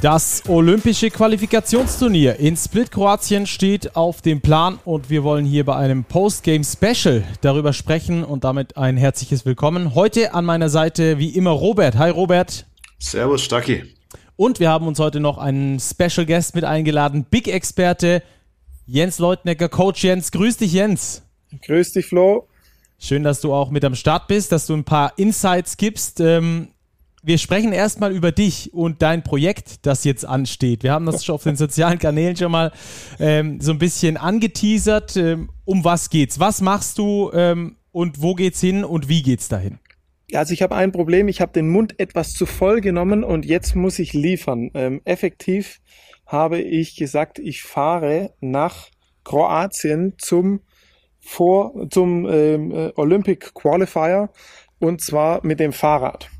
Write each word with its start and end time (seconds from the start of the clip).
Das 0.00 0.44
olympische 0.48 1.10
Qualifikationsturnier 1.10 2.36
in 2.36 2.56
Split 2.56 2.90
Kroatien 2.90 3.46
steht 3.46 3.96
auf 3.96 4.22
dem 4.22 4.40
Plan 4.40 4.78
und 4.86 5.10
wir 5.10 5.24
wollen 5.24 5.44
hier 5.44 5.66
bei 5.66 5.76
einem 5.76 6.04
Postgame 6.04 6.64
Special 6.64 7.22
darüber 7.42 7.74
sprechen 7.74 8.24
und 8.24 8.44
damit 8.44 8.78
ein 8.78 8.96
herzliches 8.96 9.44
Willkommen. 9.44 9.94
Heute 9.94 10.32
an 10.32 10.46
meiner 10.46 10.70
Seite 10.70 11.18
wie 11.18 11.28
immer 11.28 11.50
Robert. 11.50 11.98
Hi 11.98 12.08
Robert. 12.08 12.64
Servus 12.98 13.42
Stacki. 13.42 13.94
Und 14.36 14.58
wir 14.58 14.70
haben 14.70 14.86
uns 14.86 14.98
heute 14.98 15.20
noch 15.20 15.36
einen 15.36 15.78
Special 15.78 16.24
Guest 16.24 16.54
mit 16.54 16.64
eingeladen, 16.64 17.26
Big 17.28 17.48
Experte 17.48 18.22
Jens 18.86 19.18
Leutnecker, 19.18 19.68
Coach 19.68 20.02
Jens. 20.02 20.32
Grüß 20.32 20.56
dich 20.56 20.72
Jens. 20.72 21.22
Grüß 21.60 21.92
dich 21.92 22.06
Flo. 22.06 22.48
Schön, 22.98 23.22
dass 23.22 23.42
du 23.42 23.52
auch 23.52 23.70
mit 23.70 23.84
am 23.84 23.94
Start 23.94 24.28
bist, 24.28 24.50
dass 24.50 24.66
du 24.66 24.72
ein 24.72 24.84
paar 24.84 25.12
Insights 25.18 25.76
gibst. 25.76 26.20
Ähm, 26.20 26.68
wir 27.22 27.38
sprechen 27.38 27.72
erstmal 27.72 28.12
über 28.12 28.32
dich 28.32 28.72
und 28.72 29.02
dein 29.02 29.22
Projekt, 29.22 29.86
das 29.86 30.04
jetzt 30.04 30.24
ansteht. 30.24 30.82
Wir 30.82 30.92
haben 30.92 31.06
das 31.06 31.24
schon 31.24 31.34
auf 31.34 31.42
den 31.42 31.56
sozialen 31.56 31.98
Kanälen 31.98 32.36
schon 32.36 32.50
mal 32.50 32.72
ähm, 33.18 33.60
so 33.60 33.72
ein 33.72 33.78
bisschen 33.78 34.16
angeteasert. 34.16 35.16
Ähm, 35.16 35.50
um 35.64 35.84
was 35.84 36.10
geht's? 36.10 36.40
Was 36.40 36.60
machst 36.60 36.98
du 36.98 37.30
ähm, 37.32 37.76
und 37.92 38.22
wo 38.22 38.34
geht's 38.34 38.60
hin 38.60 38.84
und 38.84 39.08
wie 39.08 39.22
geht's 39.22 39.48
dahin? 39.48 39.78
Also 40.32 40.54
ich 40.54 40.62
habe 40.62 40.76
ein 40.76 40.92
Problem, 40.92 41.28
ich 41.28 41.40
habe 41.40 41.52
den 41.52 41.68
Mund 41.68 41.98
etwas 41.98 42.32
zu 42.32 42.46
voll 42.46 42.80
genommen 42.80 43.24
und 43.24 43.44
jetzt 43.44 43.74
muss 43.74 43.98
ich 43.98 44.12
liefern. 44.12 44.70
Ähm, 44.74 45.00
effektiv 45.04 45.80
habe 46.26 46.60
ich 46.60 46.96
gesagt, 46.96 47.38
ich 47.38 47.62
fahre 47.62 48.32
nach 48.40 48.88
Kroatien 49.24 50.14
zum 50.18 50.60
vor 51.18 51.88
zum 51.90 52.26
ähm, 52.30 52.70
äh, 52.70 52.92
Olympic 52.96 53.52
Qualifier 53.54 54.30
und 54.78 55.02
zwar 55.02 55.44
mit 55.44 55.60
dem 55.60 55.72
Fahrrad. 55.72 56.30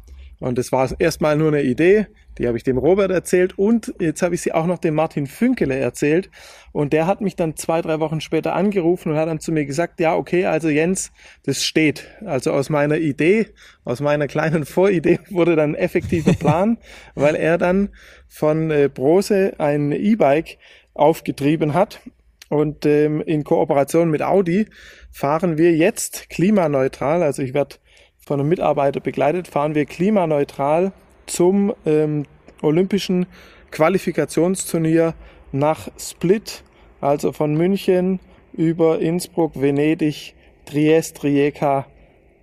Und 0.41 0.57
das 0.57 0.73
war 0.73 0.89
erstmal 0.99 1.37
nur 1.37 1.49
eine 1.49 1.63
Idee, 1.63 2.07
die 2.39 2.49
habe 2.49 2.57
ich 2.57 2.65
dem 2.65 2.79
Robert 2.79 3.11
erzählt 3.11 3.59
und 3.59 3.93
jetzt 4.01 4.23
habe 4.23 4.35
ich 4.35 4.41
sie 4.41 4.53
auch 4.53 4.65
noch 4.65 4.79
dem 4.79 4.95
Martin 4.95 5.27
Fünkele 5.27 5.77
erzählt. 5.77 6.31
Und 6.73 6.95
der 6.95 7.07
hat 7.07 7.21
mich 7.21 7.37
dann 7.37 7.57
zwei, 7.57 7.83
drei 7.83 8.01
Wochen 8.01 8.23
später 8.23 8.55
angerufen 8.55 9.13
und 9.13 9.19
hat 9.19 9.29
dann 9.29 9.41
zu 9.41 9.53
mir 9.53 9.67
gesagt, 9.67 10.01
ja, 10.01 10.17
okay, 10.17 10.47
also 10.47 10.71
Jens, 10.71 11.13
das 11.45 11.63
steht. 11.63 12.07
Also 12.25 12.53
aus 12.53 12.71
meiner 12.71 12.97
Idee, 12.97 13.49
aus 13.85 14.01
meiner 14.01 14.27
kleinen 14.27 14.65
Voridee 14.75 15.21
wurde 15.29 15.57
dann 15.57 15.75
effektiver 15.75 16.33
Plan, 16.33 16.79
weil 17.15 17.35
er 17.35 17.59
dann 17.59 17.91
von 18.27 18.71
äh, 18.71 18.89
Brose 18.93 19.53
ein 19.59 19.93
E-Bike 19.93 20.57
aufgetrieben 20.95 21.75
hat. 21.75 22.01
Und 22.49 22.85
ähm, 22.87 23.21
in 23.21 23.45
Kooperation 23.45 24.11
mit 24.11 24.23
Audi 24.23 24.67
fahren 25.13 25.59
wir 25.59 25.73
jetzt 25.77 26.31
klimaneutral. 26.31 27.23
Also 27.23 27.43
ich 27.43 27.55
werde 27.55 27.77
von 28.25 28.41
einem 28.41 28.49
Mitarbeiter 28.49 29.01
begleitet, 29.01 29.49
fahren 29.49 29.75
wir 29.75 29.87
klimaneutral 29.87 30.93
zum 31.27 31.75
ähm, 31.87 32.27
olympischen 32.63 33.27
Qualifikationsturnier 33.71 35.15
nach 35.53 35.89
Split, 35.99 36.65
also 37.01 37.33
von 37.33 37.55
München 37.55 38.21
über 38.53 39.01
Innsbruck, 39.01 39.61
Venedig, 39.61 40.35
Triest, 40.67 41.23
Rijeka 41.23 41.87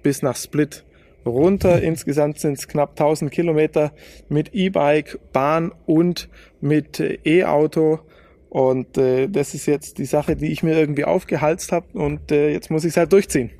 bis 0.03 0.21
nach 0.21 0.35
Split 0.35 0.85
runter. 1.25 1.81
Insgesamt 1.81 2.39
sind 2.39 2.57
es 2.57 2.67
knapp 2.67 2.91
1000 2.91 3.31
Kilometer 3.31 3.91
mit 4.29 4.53
E-Bike, 4.53 5.19
Bahn 5.33 5.71
und 5.85 6.29
mit 6.61 6.99
äh, 6.99 7.19
E-Auto. 7.25 7.99
Und 8.49 8.97
äh, 8.97 9.27
das 9.27 9.53
ist 9.53 9.65
jetzt 9.65 9.97
die 9.97 10.05
Sache, 10.05 10.35
die 10.35 10.51
ich 10.51 10.63
mir 10.63 10.77
irgendwie 10.77 11.03
aufgehalst 11.03 11.71
habe 11.71 11.87
und 11.93 12.31
äh, 12.31 12.49
jetzt 12.51 12.71
muss 12.71 12.85
ich 12.85 12.91
es 12.91 12.97
halt 12.97 13.11
durchziehen. 13.11 13.51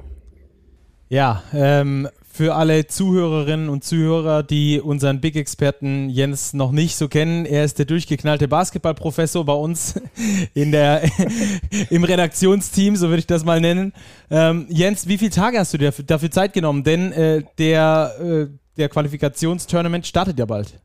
Ja, 1.09 1.44
ähm, 1.53 2.09
für 2.30 2.53
alle 2.53 2.86
Zuhörerinnen 2.86 3.69
und 3.69 3.83
Zuhörer, 3.83 4.44
die 4.44 4.80
unseren 4.80 5.22
Big-Experten 5.22 6.09
Jens 6.09 6.54
noch 6.54 6.71
nicht 6.71 6.98
so 6.98 7.08
kennen, 7.08 7.45
er 7.45 7.64
ist 7.64 7.80
der 7.80 7.86
durchgeknallte 7.86 8.48
Basketballprofessor 8.48 9.45
bei 9.45 9.54
uns 9.54 9.99
in 10.54 10.71
der, 10.71 11.04
im 11.89 12.04
Redaktionsteam, 12.04 12.95
so 12.95 13.08
würde 13.08 13.20
ich 13.20 13.27
das 13.27 13.45
mal 13.45 13.61
nennen. 13.61 13.93
Ähm, 14.30 14.67
Jens, 14.70 15.08
wie 15.08 15.17
viele 15.17 15.31
Tage 15.31 15.58
hast 15.58 15.73
du 15.73 15.77
dir 15.77 15.92
dafür 15.92 16.30
Zeit 16.30 16.54
genommen? 16.54 16.83
Denn 16.83 17.11
äh, 17.14 17.43
der, 17.58 18.14
äh, 18.21 18.48
der 18.77 18.89
Qualifikationstournament 18.89 20.05
startet 20.05 20.37
ja 20.37 20.45
bald. 20.45 20.80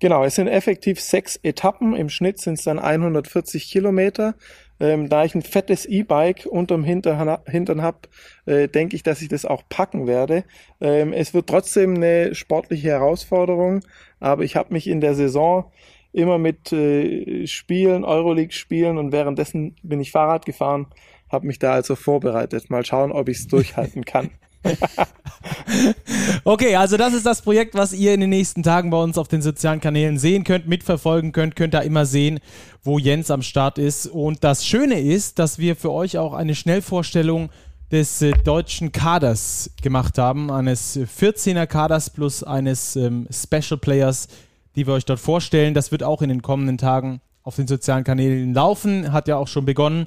Genau, 0.00 0.24
es 0.24 0.36
sind 0.36 0.48
effektiv 0.48 0.98
sechs 0.98 1.36
Etappen. 1.36 1.94
Im 1.94 2.08
Schnitt 2.08 2.40
sind 2.40 2.54
es 2.54 2.64
dann 2.64 2.78
140 2.78 3.70
Kilometer. 3.70 4.34
Ähm, 4.80 5.08
da 5.08 5.24
ich 5.24 5.34
ein 5.34 5.42
fettes 5.42 5.84
E-Bike 5.86 6.46
unterm 6.46 6.84
Hintern, 6.84 7.38
Hintern 7.46 7.82
habe, 7.82 7.98
äh, 8.46 8.66
denke 8.66 8.96
ich, 8.96 9.02
dass 9.02 9.22
ich 9.22 9.28
das 9.28 9.44
auch 9.44 9.62
packen 9.68 10.06
werde. 10.06 10.44
Ähm, 10.80 11.12
es 11.12 11.34
wird 11.34 11.48
trotzdem 11.48 11.96
eine 11.96 12.34
sportliche 12.34 12.88
Herausforderung, 12.88 13.80
aber 14.18 14.42
ich 14.42 14.56
habe 14.56 14.72
mich 14.72 14.86
in 14.86 15.00
der 15.00 15.14
Saison 15.14 15.70
immer 16.12 16.38
mit 16.38 16.72
äh, 16.72 17.46
Spielen, 17.46 18.04
Euroleague-Spielen 18.04 18.98
und 18.98 19.12
währenddessen 19.12 19.76
bin 19.82 20.00
ich 20.00 20.10
Fahrrad 20.10 20.44
gefahren, 20.46 20.86
habe 21.30 21.46
mich 21.46 21.58
da 21.58 21.72
also 21.72 21.94
vorbereitet. 21.94 22.70
Mal 22.70 22.84
schauen, 22.84 23.12
ob 23.12 23.28
ich 23.28 23.38
es 23.38 23.46
durchhalten 23.46 24.04
kann. 24.04 24.30
okay, 26.44 26.76
also 26.76 26.96
das 26.96 27.14
ist 27.14 27.26
das 27.26 27.42
Projekt, 27.42 27.74
was 27.74 27.92
ihr 27.92 28.14
in 28.14 28.20
den 28.20 28.30
nächsten 28.30 28.62
Tagen 28.62 28.90
bei 28.90 29.02
uns 29.02 29.16
auf 29.18 29.28
den 29.28 29.42
sozialen 29.42 29.80
Kanälen 29.80 30.18
sehen 30.18 30.44
könnt, 30.44 30.68
mitverfolgen 30.68 31.32
könnt, 31.32 31.56
könnt 31.56 31.74
da 31.74 31.80
immer 31.80 32.06
sehen, 32.06 32.40
wo 32.82 32.98
Jens 32.98 33.30
am 33.30 33.42
Start 33.42 33.78
ist. 33.78 34.06
Und 34.06 34.44
das 34.44 34.66
Schöne 34.66 35.00
ist, 35.00 35.38
dass 35.38 35.58
wir 35.58 35.76
für 35.76 35.92
euch 35.92 36.18
auch 36.18 36.34
eine 36.34 36.54
Schnellvorstellung 36.54 37.50
des 37.90 38.22
äh, 38.22 38.32
deutschen 38.32 38.92
Kaders 38.92 39.70
gemacht 39.82 40.18
haben, 40.18 40.50
eines 40.50 40.98
14er 40.98 41.66
Kaders 41.66 42.10
plus 42.10 42.44
eines 42.44 42.96
ähm, 42.96 43.26
Special 43.30 43.78
Players, 43.78 44.28
die 44.76 44.86
wir 44.86 44.94
euch 44.94 45.04
dort 45.04 45.20
vorstellen. 45.20 45.74
Das 45.74 45.90
wird 45.90 46.02
auch 46.02 46.22
in 46.22 46.28
den 46.28 46.42
kommenden 46.42 46.78
Tagen 46.78 47.20
auf 47.42 47.56
den 47.56 47.66
sozialen 47.66 48.04
Kanälen 48.04 48.54
laufen, 48.54 49.12
hat 49.12 49.26
ja 49.26 49.36
auch 49.36 49.48
schon 49.48 49.64
begonnen. 49.64 50.06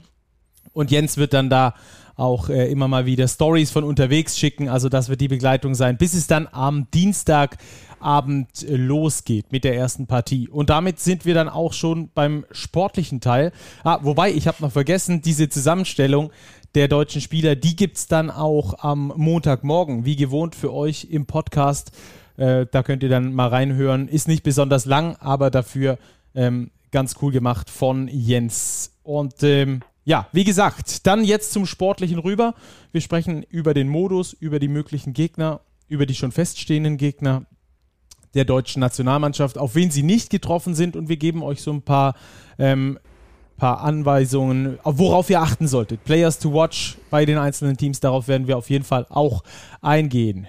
Und 0.71 0.91
Jens 0.91 1.17
wird 1.17 1.33
dann 1.33 1.49
da 1.49 1.75
auch 2.15 2.49
äh, 2.49 2.71
immer 2.71 2.87
mal 2.87 3.05
wieder 3.05 3.27
Stories 3.27 3.71
von 3.71 3.83
unterwegs 3.83 4.37
schicken. 4.37 4.69
Also 4.69 4.89
das 4.89 5.09
wird 5.09 5.21
die 5.21 5.27
Begleitung 5.27 5.75
sein, 5.75 5.97
bis 5.97 6.13
es 6.13 6.27
dann 6.27 6.47
am 6.51 6.87
Dienstagabend 6.93 8.63
äh, 8.63 8.75
losgeht 8.75 9.51
mit 9.51 9.63
der 9.63 9.75
ersten 9.75 10.07
Partie. 10.07 10.47
Und 10.47 10.69
damit 10.69 10.99
sind 10.99 11.25
wir 11.25 11.33
dann 11.33 11.49
auch 11.49 11.73
schon 11.73 12.09
beim 12.13 12.45
sportlichen 12.51 13.21
Teil. 13.21 13.51
Ah, 13.83 13.99
wobei, 14.03 14.31
ich 14.31 14.47
habe 14.47 14.61
noch 14.61 14.71
vergessen, 14.71 15.21
diese 15.21 15.49
Zusammenstellung 15.49 16.31
der 16.75 16.87
deutschen 16.87 17.21
Spieler, 17.21 17.55
die 17.55 17.75
gibt 17.75 17.97
es 17.97 18.07
dann 18.07 18.31
auch 18.31 18.83
am 18.83 19.13
Montagmorgen, 19.15 20.05
wie 20.05 20.15
gewohnt 20.15 20.55
für 20.55 20.73
euch 20.73 21.07
im 21.09 21.25
Podcast. 21.25 21.91
Äh, 22.37 22.65
da 22.71 22.83
könnt 22.83 23.03
ihr 23.03 23.09
dann 23.09 23.33
mal 23.33 23.47
reinhören. 23.47 24.07
Ist 24.07 24.27
nicht 24.27 24.43
besonders 24.43 24.85
lang, 24.85 25.15
aber 25.19 25.51
dafür 25.51 25.97
ähm, 26.35 26.71
ganz 26.91 27.15
cool 27.21 27.31
gemacht 27.31 27.69
von 27.69 28.07
Jens. 28.07 28.91
Und 29.03 29.43
ähm, 29.43 29.81
ja, 30.05 30.27
wie 30.31 30.43
gesagt, 30.43 31.05
dann 31.07 31.23
jetzt 31.23 31.53
zum 31.53 31.65
Sportlichen 31.65 32.19
rüber. 32.19 32.55
Wir 32.91 33.01
sprechen 33.01 33.43
über 33.43 33.73
den 33.73 33.87
Modus, 33.87 34.33
über 34.33 34.59
die 34.59 34.67
möglichen 34.67 35.13
Gegner, 35.13 35.61
über 35.87 36.05
die 36.05 36.15
schon 36.15 36.31
feststehenden 36.31 36.97
Gegner 36.97 37.45
der 38.33 38.45
deutschen 38.45 38.79
Nationalmannschaft, 38.79 39.57
auf 39.57 39.75
wen 39.75 39.91
sie 39.91 40.03
nicht 40.03 40.29
getroffen 40.29 40.73
sind 40.73 40.95
und 40.95 41.07
wir 41.07 41.17
geben 41.17 41.43
euch 41.43 41.61
so 41.61 41.71
ein 41.71 41.83
paar, 41.83 42.15
ähm, 42.57 42.99
paar 43.57 43.81
Anweisungen, 43.81 44.79
worauf 44.83 45.29
ihr 45.29 45.39
achten 45.39 45.67
solltet. 45.67 46.03
Players 46.03 46.39
to 46.39 46.51
watch 46.51 46.97
bei 47.09 47.25
den 47.25 47.37
einzelnen 47.37 47.77
Teams, 47.77 47.99
darauf 47.99 48.27
werden 48.27 48.47
wir 48.47 48.57
auf 48.57 48.69
jeden 48.69 48.83
Fall 48.83 49.05
auch 49.09 49.43
eingehen. 49.81 50.47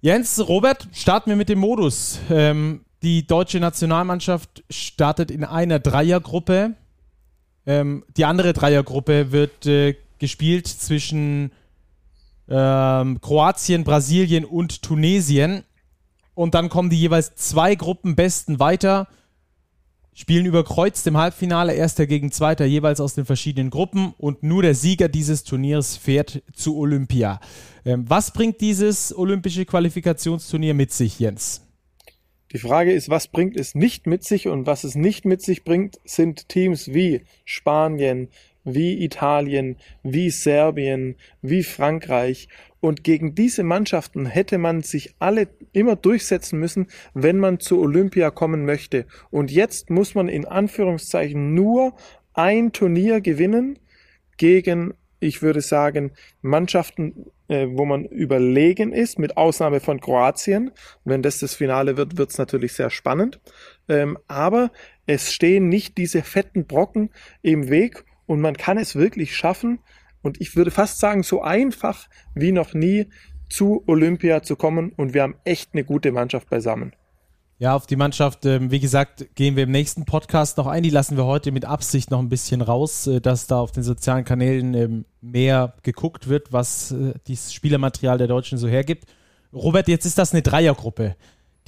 Jens, 0.00 0.40
Robert, 0.48 0.88
starten 0.92 1.28
wir 1.28 1.36
mit 1.36 1.50
dem 1.50 1.58
Modus. 1.58 2.20
Ähm, 2.30 2.84
die 3.02 3.26
deutsche 3.26 3.60
Nationalmannschaft 3.60 4.62
startet 4.70 5.30
in 5.30 5.44
einer 5.44 5.78
Dreiergruppe 5.78 6.74
ähm, 7.70 8.04
die 8.16 8.24
andere 8.24 8.52
Dreiergruppe 8.52 9.30
wird 9.30 9.64
äh, 9.66 9.94
gespielt 10.18 10.66
zwischen 10.66 11.52
ähm, 12.48 13.20
Kroatien, 13.20 13.84
Brasilien 13.84 14.44
und 14.44 14.82
Tunesien. 14.82 15.62
Und 16.34 16.54
dann 16.54 16.68
kommen 16.68 16.90
die 16.90 16.98
jeweils 16.98 17.36
zwei 17.36 17.76
Gruppenbesten 17.76 18.58
weiter, 18.58 19.06
spielen 20.14 20.46
überkreuzt 20.46 21.06
im 21.06 21.16
Halbfinale, 21.16 21.72
erster 21.72 22.08
gegen 22.08 22.32
zweiter, 22.32 22.64
jeweils 22.64 23.00
aus 23.00 23.14
den 23.14 23.24
verschiedenen 23.24 23.70
Gruppen. 23.70 24.14
Und 24.18 24.42
nur 24.42 24.62
der 24.62 24.74
Sieger 24.74 25.08
dieses 25.08 25.44
Turniers 25.44 25.96
fährt 25.96 26.42
zu 26.52 26.76
Olympia. 26.76 27.38
Ähm, 27.84 28.04
was 28.08 28.32
bringt 28.32 28.60
dieses 28.60 29.16
olympische 29.16 29.64
Qualifikationsturnier 29.64 30.74
mit 30.74 30.92
sich, 30.92 31.20
Jens? 31.20 31.69
Die 32.52 32.58
Frage 32.58 32.92
ist, 32.92 33.08
was 33.08 33.28
bringt 33.28 33.56
es 33.56 33.76
nicht 33.76 34.08
mit 34.08 34.24
sich 34.24 34.48
und 34.48 34.66
was 34.66 34.82
es 34.82 34.96
nicht 34.96 35.24
mit 35.24 35.40
sich 35.40 35.62
bringt, 35.62 36.00
sind 36.04 36.48
Teams 36.48 36.92
wie 36.92 37.22
Spanien, 37.44 38.28
wie 38.64 39.04
Italien, 39.04 39.76
wie 40.02 40.30
Serbien, 40.30 41.14
wie 41.42 41.62
Frankreich. 41.62 42.48
Und 42.80 43.04
gegen 43.04 43.36
diese 43.36 43.62
Mannschaften 43.62 44.26
hätte 44.26 44.58
man 44.58 44.82
sich 44.82 45.14
alle 45.20 45.48
immer 45.72 45.94
durchsetzen 45.94 46.58
müssen, 46.58 46.88
wenn 47.14 47.38
man 47.38 47.60
zu 47.60 47.80
Olympia 47.80 48.30
kommen 48.30 48.64
möchte. 48.64 49.06
Und 49.30 49.52
jetzt 49.52 49.88
muss 49.90 50.16
man 50.16 50.28
in 50.28 50.44
Anführungszeichen 50.44 51.54
nur 51.54 51.94
ein 52.32 52.72
Turnier 52.72 53.20
gewinnen 53.20 53.78
gegen, 54.38 54.94
ich 55.20 55.42
würde 55.42 55.60
sagen, 55.60 56.12
Mannschaften 56.42 57.26
äh, 57.50 57.66
wo 57.68 57.84
man 57.84 58.04
überlegen 58.04 58.92
ist, 58.92 59.18
mit 59.18 59.36
Ausnahme 59.36 59.80
von 59.80 60.00
Kroatien. 60.00 60.70
wenn 61.04 61.20
das 61.20 61.40
das 61.40 61.54
Finale 61.56 61.96
wird, 61.96 62.16
wird 62.16 62.30
es 62.30 62.38
natürlich 62.38 62.74
sehr 62.74 62.90
spannend. 62.90 63.40
Ähm, 63.88 64.18
aber 64.28 64.70
es 65.06 65.32
stehen 65.32 65.68
nicht 65.68 65.98
diese 65.98 66.22
fetten 66.22 66.66
Brocken 66.66 67.10
im 67.42 67.68
Weg 67.68 68.04
und 68.26 68.40
man 68.40 68.56
kann 68.56 68.78
es 68.78 68.94
wirklich 68.94 69.34
schaffen. 69.34 69.80
Und 70.22 70.40
ich 70.40 70.54
würde 70.54 70.70
fast 70.70 71.00
sagen, 71.00 71.24
so 71.24 71.42
einfach 71.42 72.08
wie 72.34 72.52
noch 72.52 72.72
nie 72.72 73.08
zu 73.48 73.82
Olympia 73.88 74.44
zu 74.44 74.54
kommen. 74.54 74.92
Und 74.92 75.12
wir 75.12 75.22
haben 75.22 75.34
echt 75.44 75.70
eine 75.72 75.82
gute 75.82 76.12
Mannschaft 76.12 76.48
beisammen. 76.50 76.94
Ja, 77.60 77.76
auf 77.76 77.86
die 77.86 77.96
Mannschaft, 77.96 78.46
ähm, 78.46 78.70
wie 78.70 78.80
gesagt, 78.80 79.34
gehen 79.34 79.54
wir 79.54 79.64
im 79.64 79.70
nächsten 79.70 80.06
Podcast 80.06 80.56
noch 80.56 80.66
ein. 80.66 80.82
Die 80.82 80.88
lassen 80.88 81.18
wir 81.18 81.26
heute 81.26 81.52
mit 81.52 81.66
Absicht 81.66 82.10
noch 82.10 82.18
ein 82.18 82.30
bisschen 82.30 82.62
raus, 82.62 83.06
äh, 83.06 83.20
dass 83.20 83.48
da 83.48 83.60
auf 83.60 83.70
den 83.70 83.82
sozialen 83.82 84.24
Kanälen 84.24 84.72
ähm, 84.72 85.04
mehr 85.20 85.74
geguckt 85.82 86.26
wird, 86.26 86.54
was 86.54 86.90
äh, 86.92 87.12
dieses 87.26 87.52
Spielermaterial 87.52 88.16
der 88.16 88.28
Deutschen 88.28 88.56
so 88.56 88.66
hergibt. 88.66 89.04
Robert, 89.52 89.88
jetzt 89.88 90.06
ist 90.06 90.16
das 90.16 90.32
eine 90.32 90.40
Dreiergruppe 90.40 91.16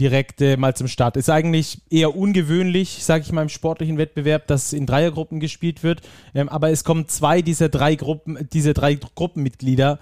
direkt 0.01 0.41
äh, 0.41 0.57
mal 0.57 0.75
zum 0.75 0.89
Start. 0.89 1.19
Ist 1.19 1.29
eigentlich 1.29 1.83
eher 1.91 2.17
ungewöhnlich, 2.17 3.05
sage 3.05 3.25
ich 3.25 3.33
mal, 3.33 3.43
im 3.43 3.51
sportlichen 3.51 3.99
Wettbewerb, 3.99 4.47
dass 4.47 4.73
in 4.73 4.87
Dreiergruppen 4.87 5.41
gespielt 5.41 5.83
wird. 5.83 6.01
Ähm, 6.35 6.49
aber 6.49 6.71
es 6.71 6.85
kommen 6.85 7.07
zwei 7.07 7.43
dieser 7.43 7.69
drei 7.69 7.97
Gruppen, 7.97 8.49
diese 8.51 8.73
drei 8.73 8.95
Gruppenmitglieder 8.95 9.99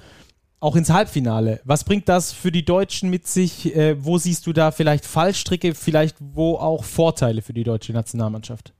auch 0.60 0.76
ins 0.76 0.90
Halbfinale. 0.90 1.60
Was 1.64 1.84
bringt 1.84 2.08
das 2.08 2.32
für 2.32 2.52
die 2.52 2.64
Deutschen 2.64 3.10
mit 3.10 3.26
sich? 3.26 3.74
Äh, 3.74 3.96
wo 4.04 4.18
siehst 4.18 4.46
du 4.46 4.52
da 4.52 4.70
vielleicht 4.70 5.06
Fallstricke, 5.06 5.74
vielleicht 5.74 6.16
wo 6.20 6.56
auch 6.56 6.84
Vorteile 6.84 7.42
für 7.42 7.54
die 7.54 7.64
deutsche 7.64 7.92
Nationalmannschaft? 7.92 8.74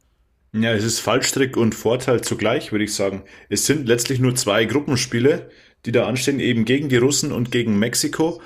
Ja, 0.53 0.73
es 0.73 0.85
ist 0.85 1.01
Fallstrick 1.01 1.57
und 1.57 1.75
Vorteil 1.75 2.21
zugleich, 2.21 2.73
würde 2.73 2.85
ich 2.85 2.95
sagen. 2.95 3.23
Es 3.49 3.67
sind 3.67 3.87
letztlich 3.87 4.19
nur 4.19 4.35
zwei 4.35 4.65
Gruppenspiele, 4.65 5.49
die 5.87 5.93
da 5.93 6.07
anstehen, 6.07 6.41
eben 6.41 6.65
gegen 6.65 6.89
die 6.89 6.97
Russen 6.97 7.33
und 7.33 7.51
gegen 7.51 7.79
Mexiko. 7.79 8.43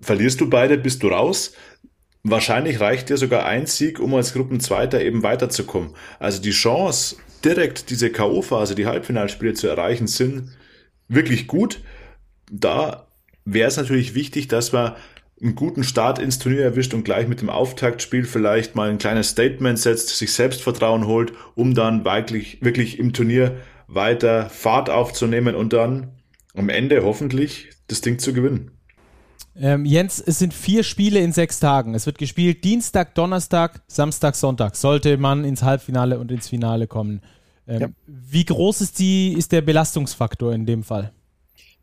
Verlierst 0.00 0.40
du 0.40 0.50
beide, 0.50 0.76
bist 0.76 1.02
du 1.02 1.08
raus. 1.08 1.52
Wahrscheinlich 2.24 2.80
reicht 2.80 3.08
dir 3.08 3.16
sogar 3.16 3.46
ein 3.46 3.66
Sieg, 3.66 4.00
um 4.00 4.14
als 4.14 4.34
Gruppenzweiter 4.34 5.00
eben 5.00 5.22
weiterzukommen. 5.22 5.94
Also 6.18 6.42
die 6.42 6.50
Chance, 6.50 7.16
direkt 7.44 7.90
diese 7.90 8.10
K.O.-Phase, 8.10 8.74
die 8.74 8.86
Halbfinalspiele 8.86 9.54
zu 9.54 9.68
erreichen, 9.68 10.06
sind 10.06 10.50
wirklich 11.08 11.46
gut. 11.46 11.80
Da 12.60 13.06
wäre 13.44 13.68
es 13.68 13.76
natürlich 13.76 14.14
wichtig, 14.14 14.48
dass 14.48 14.72
man 14.72 14.92
einen 15.42 15.56
guten 15.56 15.82
Start 15.82 16.20
ins 16.20 16.38
Turnier 16.38 16.62
erwischt 16.62 16.94
und 16.94 17.04
gleich 17.04 17.26
mit 17.26 17.40
dem 17.40 17.50
Auftaktspiel 17.50 18.24
vielleicht 18.24 18.76
mal 18.76 18.88
ein 18.88 18.98
kleines 18.98 19.30
Statement 19.30 19.78
setzt, 19.78 20.16
sich 20.16 20.32
Selbstvertrauen 20.32 21.06
holt, 21.06 21.32
um 21.54 21.74
dann 21.74 22.04
wirklich, 22.04 22.58
wirklich 22.62 22.98
im 22.98 23.12
Turnier 23.12 23.56
weiter 23.88 24.48
Fahrt 24.48 24.88
aufzunehmen 24.88 25.54
und 25.54 25.72
dann 25.72 26.12
am 26.54 26.68
Ende 26.68 27.02
hoffentlich 27.02 27.70
das 27.88 28.00
Ding 28.00 28.18
zu 28.18 28.32
gewinnen. 28.32 28.70
Ähm, 29.56 29.84
Jens, 29.84 30.22
es 30.24 30.38
sind 30.38 30.54
vier 30.54 30.82
Spiele 30.84 31.20
in 31.20 31.32
sechs 31.32 31.60
Tagen. 31.60 31.94
Es 31.94 32.06
wird 32.06 32.18
gespielt 32.18 32.64
Dienstag, 32.64 33.14
Donnerstag, 33.14 33.82
Samstag, 33.86 34.36
Sonntag. 34.36 34.76
Sollte 34.76 35.16
man 35.16 35.44
ins 35.44 35.62
Halbfinale 35.62 36.18
und 36.18 36.30
ins 36.30 36.48
Finale 36.48 36.86
kommen. 36.86 37.20
Ähm, 37.66 37.80
ja. 37.80 37.88
Wie 38.06 38.44
groß 38.44 38.80
ist, 38.80 38.98
die, 38.98 39.32
ist 39.32 39.52
der 39.52 39.62
Belastungsfaktor 39.62 40.52
in 40.52 40.66
dem 40.66 40.82
Fall? 40.82 41.12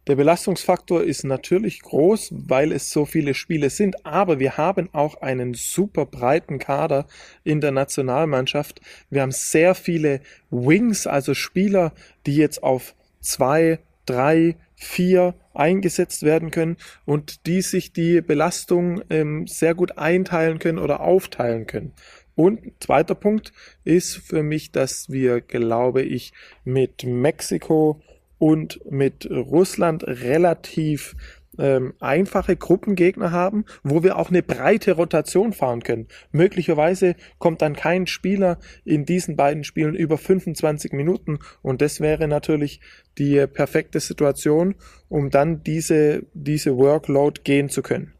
Der 0.07 0.15
Belastungsfaktor 0.15 1.03
ist 1.03 1.23
natürlich 1.23 1.81
groß, 1.83 2.29
weil 2.31 2.71
es 2.71 2.89
so 2.89 3.05
viele 3.05 3.35
Spiele 3.35 3.69
sind, 3.69 4.03
aber 4.03 4.39
wir 4.39 4.57
haben 4.57 4.89
auch 4.93 5.21
einen 5.21 5.53
super 5.53 6.07
breiten 6.07 6.57
Kader 6.57 7.05
in 7.43 7.61
der 7.61 7.71
Nationalmannschaft. 7.71 8.81
Wir 9.11 9.21
haben 9.21 9.31
sehr 9.31 9.75
viele 9.75 10.21
Wings, 10.49 11.05
also 11.05 11.35
Spieler, 11.35 11.93
die 12.25 12.35
jetzt 12.35 12.63
auf 12.63 12.95
zwei, 13.19 13.79
drei, 14.07 14.55
vier 14.75 15.35
eingesetzt 15.53 16.23
werden 16.23 16.49
können 16.49 16.77
und 17.05 17.45
die 17.45 17.61
sich 17.61 17.93
die 17.93 18.21
Belastung 18.21 19.03
ähm, 19.11 19.45
sehr 19.45 19.75
gut 19.75 19.99
einteilen 19.99 20.57
können 20.57 20.79
oder 20.79 21.01
aufteilen 21.01 21.67
können. 21.67 21.93
Und 22.33 22.59
zweiter 22.79 23.13
Punkt 23.13 23.53
ist 23.83 24.17
für 24.17 24.41
mich, 24.41 24.71
dass 24.71 25.11
wir, 25.11 25.41
glaube 25.41 26.01
ich, 26.01 26.33
mit 26.63 27.03
Mexiko 27.03 28.01
und 28.41 28.79
mit 28.89 29.29
Russland 29.29 30.03
relativ 30.03 31.15
ähm, 31.59 31.93
einfache 31.99 32.55
Gruppengegner 32.55 33.31
haben, 33.31 33.65
wo 33.83 34.01
wir 34.01 34.17
auch 34.17 34.29
eine 34.29 34.41
breite 34.41 34.93
Rotation 34.93 35.53
fahren 35.53 35.83
können. 35.83 36.07
Möglicherweise 36.31 37.15
kommt 37.37 37.61
dann 37.61 37.75
kein 37.75 38.07
Spieler 38.07 38.57
in 38.83 39.05
diesen 39.05 39.35
beiden 39.35 39.63
Spielen 39.63 39.93
über 39.93 40.17
25 40.17 40.91
Minuten 40.93 41.37
und 41.61 41.83
das 41.83 41.99
wäre 41.99 42.27
natürlich 42.27 42.81
die 43.19 43.45
perfekte 43.45 43.99
Situation, 43.99 44.73
um 45.07 45.29
dann 45.29 45.61
diese, 45.61 46.23
diese 46.33 46.77
Workload 46.77 47.41
gehen 47.43 47.69
zu 47.69 47.83
können. 47.83 48.15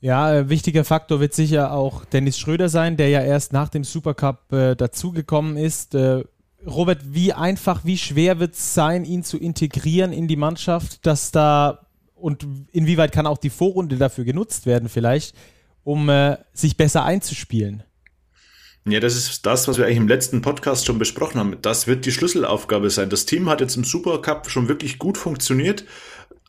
Ja, 0.00 0.34
äh, 0.34 0.48
wichtiger 0.48 0.84
Faktor 0.84 1.20
wird 1.20 1.34
sicher 1.34 1.72
auch 1.72 2.06
Dennis 2.06 2.38
Schröder 2.38 2.70
sein, 2.70 2.96
der 2.96 3.10
ja 3.10 3.20
erst 3.20 3.52
nach 3.52 3.68
dem 3.68 3.84
Supercup 3.84 4.50
äh, 4.52 4.74
dazugekommen 4.74 5.58
ist. 5.58 5.94
Äh, 5.94 6.24
Robert, 6.66 7.00
wie 7.04 7.32
einfach, 7.32 7.84
wie 7.84 7.96
schwer 7.96 8.38
wird 8.40 8.54
es 8.54 8.74
sein, 8.74 9.04
ihn 9.04 9.22
zu 9.22 9.38
integrieren 9.38 10.12
in 10.12 10.28
die 10.28 10.36
Mannschaft, 10.36 11.06
dass 11.06 11.30
da 11.30 11.86
und 12.14 12.46
inwieweit 12.72 13.12
kann 13.12 13.26
auch 13.26 13.38
die 13.38 13.50
Vorrunde 13.50 13.96
dafür 13.96 14.24
genutzt 14.24 14.66
werden 14.66 14.88
vielleicht, 14.88 15.36
um 15.84 16.08
äh, 16.08 16.38
sich 16.52 16.76
besser 16.76 17.04
einzuspielen? 17.04 17.82
Ja, 18.88 19.00
das 19.00 19.16
ist 19.16 19.44
das, 19.44 19.66
was 19.66 19.78
wir 19.78 19.84
eigentlich 19.84 19.96
im 19.96 20.08
letzten 20.08 20.42
Podcast 20.42 20.86
schon 20.86 20.98
besprochen 20.98 21.40
haben. 21.40 21.56
Das 21.60 21.86
wird 21.86 22.06
die 22.06 22.12
Schlüsselaufgabe 22.12 22.88
sein. 22.88 23.10
Das 23.10 23.26
Team 23.26 23.48
hat 23.48 23.60
jetzt 23.60 23.76
im 23.76 23.84
Supercup 23.84 24.48
schon 24.48 24.68
wirklich 24.68 24.98
gut 24.98 25.18
funktioniert 25.18 25.84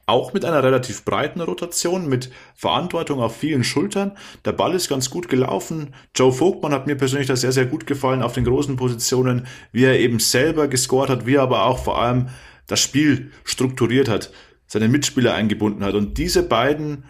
auch 0.08 0.34
mit 0.34 0.46
einer 0.46 0.64
relativ 0.64 1.04
breiten 1.04 1.42
Rotation, 1.42 2.08
mit 2.08 2.32
Verantwortung 2.56 3.20
auf 3.20 3.36
vielen 3.36 3.66
Schultern. 3.66 4.14
Der 4.46 4.54
Ball 4.54 4.74
ist 4.74 4.88
ganz 4.88 5.10
gut 5.10 5.28
gelaufen. 5.28 5.94
Joe 6.16 6.32
Vogtmann 6.32 6.72
hat 6.72 6.88
mir 6.88 6.96
persönlich 6.96 7.28
da 7.28 7.36
sehr, 7.36 7.52
sehr 7.52 7.66
gut 7.66 7.86
gefallen 7.86 8.24
auf 8.24 8.32
den 8.32 8.46
großen 8.46 8.78
Positionen, 8.78 9.48
wie 9.74 9.84
er 9.84 10.00
eben 10.00 10.20
selber 10.20 10.70
gescored 10.70 11.10
hat, 11.10 11.26
wie 11.26 11.36
er 11.36 11.44
aber 11.44 11.66
auch 11.66 11.84
vor 11.84 12.02
allem 12.02 12.30
das 12.68 12.80
Spiel 12.80 13.32
strukturiert 13.44 14.08
hat, 14.08 14.32
seine 14.66 14.88
Mitspieler 14.88 15.34
eingebunden 15.34 15.84
hat. 15.84 15.94
Und 15.94 16.18
diese 16.18 16.42
beiden 16.42 17.04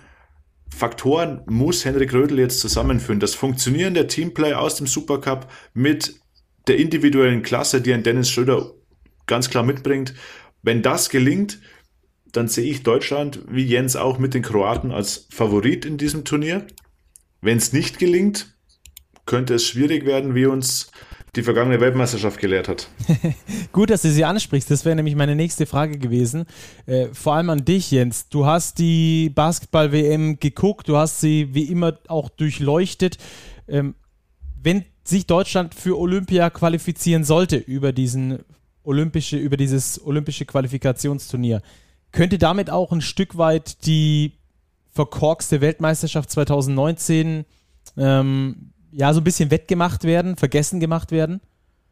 Faktoren 0.76 1.42
muss 1.46 1.86
Henrik 1.86 2.14
Rödel 2.14 2.40
jetzt 2.40 2.60
zusammenführen. 2.60 3.20
Das 3.20 3.36
Funktionieren 3.36 3.94
der 3.94 4.08
Teamplay 4.08 4.54
aus 4.54 4.76
dem 4.76 4.88
Supercup 4.88 5.48
mit 5.76 6.20
der 6.68 6.78
individuellen 6.78 7.44
Klasse, 7.44 7.80
die 7.80 7.94
ein 7.94 8.04
Dennis 8.04 8.32
Schröder 8.32 8.72
ganz 9.28 9.52
klar 9.52 9.64
mitbringt. 9.64 10.16
Wenn 10.64 10.82
das 10.82 11.10
gelingt, 11.10 11.60
dann 12.32 12.48
sehe 12.48 12.70
ich 12.70 12.84
Deutschland, 12.84 13.40
wie 13.50 13.64
Jens 13.64 13.96
auch, 13.96 14.20
mit 14.20 14.34
den 14.34 14.44
Kroaten 14.44 14.92
als 14.92 15.28
Favorit 15.30 15.86
in 15.86 15.98
diesem 15.98 16.24
Turnier. 16.24 16.66
Wenn 17.42 17.58
es 17.58 17.74
nicht 17.74 18.00
gelingt, 18.00 18.56
könnte 19.26 19.56
es 19.56 19.68
schwierig 19.68 20.06
werden, 20.06 20.36
wie 20.36 20.46
uns 20.46 20.92
die 21.36 21.44
vergangene 21.44 21.80
Weltmeisterschaft 21.80 22.40
gelehrt 22.40 22.68
hat. 22.68 22.90
Gut, 23.72 23.92
dass 23.92 24.02
du 24.02 24.10
sie 24.10 24.26
ansprichst. 24.26 24.72
Das 24.72 24.86
wäre 24.86 24.96
nämlich 24.96 25.16
meine 25.16 25.36
nächste 25.36 25.66
Frage 25.66 26.00
gewesen. 26.00 26.46
Äh, 26.88 27.10
vor 27.14 27.36
allem 27.36 27.52
an 27.52 27.64
dich, 27.64 27.92
Jens. 27.92 28.28
Du 28.30 28.46
hast 28.46 28.80
die 28.80 29.30
Basketball-WM 29.30 30.40
geguckt, 30.40 30.90
du 30.90 30.98
hast 30.98 31.22
sie 31.22 31.54
wie 31.54 31.66
immer 31.66 32.00
auch 32.08 32.30
durchleuchtet. 32.30 33.18
Ähm, 33.68 33.94
wenn 34.62 34.86
sich 35.04 35.28
Deutschland 35.28 35.76
für 35.76 35.98
Olympia 36.00 36.50
qualifizieren 36.50 37.24
sollte 37.24 37.58
über 37.58 37.94
diesen 37.94 38.40
olympische, 38.84 39.38
über 39.38 39.58
dieses 39.58 40.04
olympische 40.04 40.46
Qualifikationsturnier, 40.46 41.62
könnte 42.12 42.38
damit 42.38 42.70
auch 42.70 42.92
ein 42.92 43.02
Stück 43.02 43.38
weit 43.38 43.86
die 43.86 44.34
verkorkste 44.94 45.62
Weltmeisterschaft 45.62 46.32
2019 46.32 47.46
ähm, 47.98 48.72
ja 48.92 49.14
so 49.14 49.22
ein 49.22 49.24
bisschen 49.24 49.52
wettgemacht 49.52 50.04
werden, 50.04 50.36
vergessen 50.36 50.80
gemacht 50.80 51.12
werden? 51.12 51.42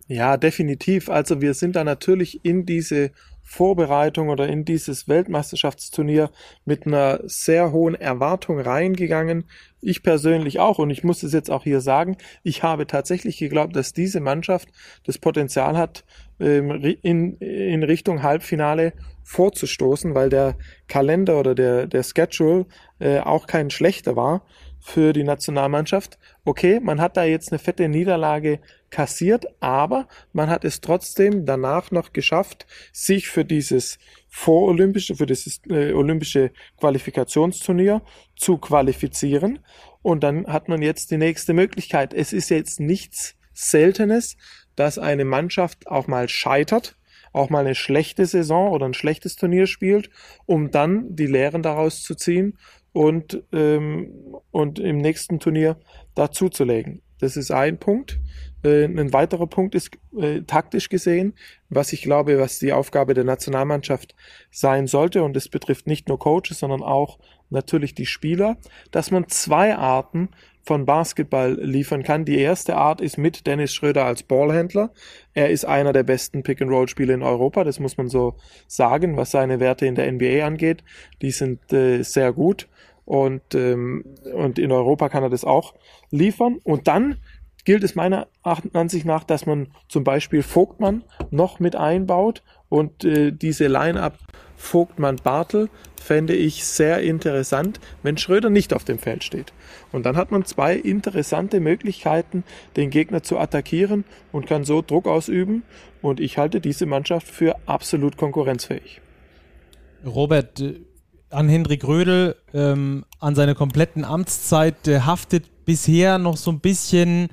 Ja, 0.08 0.38
definitiv. 0.38 1.10
Also 1.10 1.42
wir 1.42 1.54
sind 1.54 1.76
da 1.76 1.84
natürlich 1.84 2.46
in 2.46 2.66
diese 2.66 3.12
Vorbereitung 3.46 4.30
oder 4.30 4.48
in 4.50 4.66
dieses 4.66 5.08
Weltmeisterschaftsturnier 5.08 6.32
mit 6.66 6.88
einer 6.88 7.20
sehr 7.26 7.72
hohen 7.72 7.94
Erwartung 7.94 8.60
reingegangen. 8.60 9.46
Ich 9.82 10.02
persönlich 10.02 10.60
auch 10.60 10.80
und 10.80 10.90
ich 10.90 11.04
muss 11.04 11.22
es 11.22 11.32
jetzt 11.32 11.52
auch 11.52 11.64
hier 11.64 11.80
sagen, 11.80 12.18
ich 12.42 12.64
habe 12.64 12.88
tatsächlich 12.88 13.38
geglaubt, 13.38 13.76
dass 13.76 13.94
diese 13.94 14.20
Mannschaft 14.20 14.70
das 15.06 15.20
Potenzial 15.20 15.78
hat, 15.78 16.04
ähm, 16.40 16.72
in, 17.04 17.38
in 17.38 17.84
Richtung 17.84 18.24
Halbfinale 18.24 18.94
vorzustoßen, 19.24 20.16
weil 20.16 20.30
der 20.30 20.58
Kalender 20.88 21.40
oder 21.40 21.54
der, 21.54 21.86
der 21.86 22.04
Schedule 22.04 22.66
äh, 23.00 23.20
auch 23.20 23.46
kein 23.46 23.70
schlechter 23.70 24.16
war 24.16 24.44
für 24.86 25.14
die 25.14 25.24
Nationalmannschaft. 25.24 26.20
Okay, 26.44 26.80
man 26.80 27.02
hat 27.02 27.18
da 27.18 27.24
jetzt 27.24 27.52
eine 27.52 27.58
fette 27.58 27.90
Niederlage 27.90 28.60
kassiert, 28.92 29.48
aber 29.60 30.08
man 30.32 30.48
hat 30.52 30.64
es 30.64 30.80
trotzdem 30.80 31.48
danach 31.48 31.90
noch 31.90 32.14
geschafft, 32.14 32.68
sich 32.94 33.28
für 33.28 33.44
dieses 33.44 33.98
vorolympische, 34.30 35.16
für 35.16 35.26
dieses 35.26 35.60
äh, 35.72 35.92
olympische 35.92 36.52
Qualifikationsturnier 36.80 38.04
zu 38.36 38.60
qualifizieren. 38.60 39.58
Und 40.04 40.24
dann 40.24 40.46
hat 40.46 40.70
man 40.70 40.84
jetzt 40.84 41.10
die 41.10 41.18
nächste 41.18 41.56
Möglichkeit. 41.56 42.14
Es 42.14 42.32
ist 42.32 42.50
jetzt 42.50 42.80
nichts 42.80 43.36
Seltenes, 43.54 44.38
dass 44.76 45.00
eine 45.00 45.26
Mannschaft 45.26 45.88
auch 45.88 46.06
mal 46.06 46.30
scheitert 46.30 46.96
auch 47.36 47.50
mal 47.50 47.60
eine 47.60 47.76
schlechte 47.76 48.26
Saison 48.26 48.72
oder 48.72 48.86
ein 48.86 48.94
schlechtes 48.94 49.36
Turnier 49.36 49.68
spielt, 49.68 50.10
um 50.46 50.72
dann 50.72 51.16
die 51.18 51.28
Lehren 51.28 51.62
daraus 51.62 52.02
zu 52.02 52.16
ziehen 52.16 52.58
und, 52.96 53.44
ähm, 53.52 54.08
und 54.52 54.80
im 54.80 55.00
nächsten 55.00 55.40
Turnier 55.40 55.78
dazuzulegen. 56.16 57.02
Das 57.20 57.36
ist 57.36 57.52
ein 57.52 57.78
Punkt. 57.78 58.22
Äh, 58.64 58.86
ein 58.86 59.12
weiterer 59.12 59.48
Punkt 59.48 59.76
ist 59.76 59.90
äh, 60.18 60.44
taktisch 60.44 60.88
gesehen, 60.88 61.34
was 61.68 61.92
ich 61.92 62.04
glaube, 62.04 62.40
was 62.40 62.58
die 62.58 62.72
Aufgabe 62.72 63.14
der 63.14 63.26
Nationalmannschaft 63.26 64.16
sein 64.50 64.88
sollte, 64.88 65.24
und 65.24 65.36
es 65.36 65.50
betrifft 65.50 65.88
nicht 65.88 66.08
nur 66.08 66.20
Coaches, 66.20 66.60
sondern 66.60 66.84
auch 66.84 67.20
natürlich 67.50 67.96
die 67.96 68.06
Spieler, 68.06 68.56
dass 68.92 69.12
man 69.12 69.28
zwei 69.28 69.76
Arten 69.76 70.30
von 70.66 70.86
Basketball 70.86 71.54
liefern 71.62 72.04
kann. 72.04 72.26
Die 72.26 72.40
erste 72.40 72.76
Art 72.76 73.00
ist 73.00 73.18
mit 73.18 73.46
Dennis 73.46 73.74
Schröder 73.74 74.06
als 74.06 74.24
Ballhändler. 74.24 74.92
Er 75.34 75.52
ist 75.52 75.66
einer 75.66 75.94
der 75.94 76.04
besten 76.04 76.42
Pick-and-Roll-Spieler 76.42 77.14
in 77.14 77.22
Europa, 77.22 77.64
das 77.64 77.80
muss 77.80 77.98
man 77.98 78.10
so 78.10 78.36
sagen, 78.68 79.16
was 79.16 79.32
seine 79.32 79.60
Werte 79.60 79.86
in 79.86 79.96
der 79.96 80.12
NBA 80.12 80.46
angeht. 80.46 80.84
Die 81.22 81.32
sind 81.32 81.72
äh, 81.72 82.02
sehr 82.02 82.34
gut 82.34 82.68
und, 83.06 83.54
ähm, 83.54 84.04
und 84.34 84.58
in 84.58 84.72
Europa 84.72 85.10
kann 85.10 85.24
er 85.24 85.30
das 85.30 85.46
auch 85.46 85.76
liefern. 86.10 86.60
Und 86.64 86.88
dann 86.88 87.18
gilt 87.66 87.84
es 87.84 87.96
meiner 87.96 88.28
Ansicht 88.74 89.06
nach, 89.06 89.24
dass 89.24 89.46
man 89.46 89.68
zum 89.90 90.04
Beispiel 90.04 90.44
Vogtmann 90.44 91.04
noch 91.32 91.60
mit 91.60 91.76
einbaut 91.76 92.44
und 92.70 93.04
äh, 93.04 93.32
diese 93.32 93.68
Line-up 93.68 94.18
Vogtmann-Bartel 94.56 95.70
fände 96.02 96.36
ich 96.36 96.66
sehr 96.66 97.02
interessant, 97.02 97.80
wenn 98.04 98.18
Schröder 98.18 98.50
nicht 98.50 98.74
auf 98.74 98.84
dem 98.84 99.00
Feld 99.00 99.24
steht. 99.24 99.54
Und 99.92 100.06
dann 100.06 100.16
hat 100.16 100.32
man 100.32 100.46
zwei 100.46 100.76
interessante 100.76 101.60
Möglichkeiten, 101.60 102.44
den 102.76 102.92
Gegner 102.92 103.24
zu 103.24 103.40
attackieren 103.40 104.06
und 104.32 104.46
kann 104.46 104.64
so 104.64 104.82
Druck 104.82 105.08
ausüben. 105.08 105.64
Und 106.02 106.20
ich 106.20 106.38
halte 106.38 106.62
diese 106.62 106.86
Mannschaft 106.86 107.28
für 107.28 107.56
absolut 107.66 108.18
konkurrenzfähig. 108.18 109.02
Robert, 110.06 110.60
äh, 110.60 110.82
an 111.32 111.50
Hendrik 111.50 111.86
Rödel, 111.86 112.36
ähm, 112.54 113.06
an 113.20 113.36
seiner 113.36 113.56
kompletten 113.56 114.06
Amtszeit 114.06 114.88
äh, 114.88 115.02
haftet 115.02 115.66
bisher 115.66 116.20
noch 116.20 116.38
so 116.38 116.52
ein 116.52 116.60
bisschen 116.60 117.30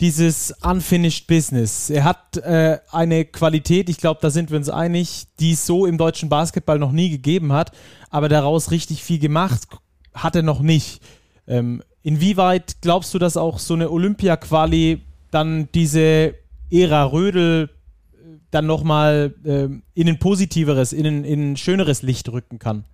dieses 0.00 0.54
Unfinished 0.62 1.26
Business. 1.26 1.90
Er 1.90 2.04
hat 2.04 2.38
äh, 2.38 2.78
eine 2.90 3.24
Qualität, 3.26 3.88
ich 3.88 3.98
glaube, 3.98 4.20
da 4.22 4.30
sind 4.30 4.50
wir 4.50 4.56
uns 4.56 4.70
einig, 4.70 5.26
die 5.38 5.52
es 5.52 5.66
so 5.66 5.86
im 5.86 5.98
deutschen 5.98 6.28
Basketball 6.28 6.78
noch 6.78 6.92
nie 6.92 7.10
gegeben 7.10 7.52
hat, 7.52 7.72
aber 8.08 8.28
daraus 8.28 8.70
richtig 8.70 9.02
viel 9.02 9.18
gemacht 9.18 9.68
hat 10.14 10.36
er 10.36 10.42
noch 10.42 10.60
nicht. 10.60 11.02
Ähm, 11.46 11.82
inwieweit 12.02 12.80
glaubst 12.80 13.12
du, 13.14 13.18
dass 13.18 13.36
auch 13.36 13.58
so 13.58 13.74
eine 13.74 13.90
Olympia-Quali 13.90 15.02
dann 15.30 15.68
diese 15.74 16.34
Ära 16.70 17.04
Rödel 17.04 17.68
äh, 18.12 18.38
dann 18.50 18.66
nochmal 18.66 19.34
äh, 19.44 19.68
in 19.94 20.08
ein 20.08 20.18
positiveres, 20.18 20.92
in 20.92 21.06
ein, 21.06 21.24
in 21.24 21.52
ein 21.52 21.56
schöneres 21.56 22.02
Licht 22.02 22.28
rücken 22.30 22.58
kann? 22.58 22.84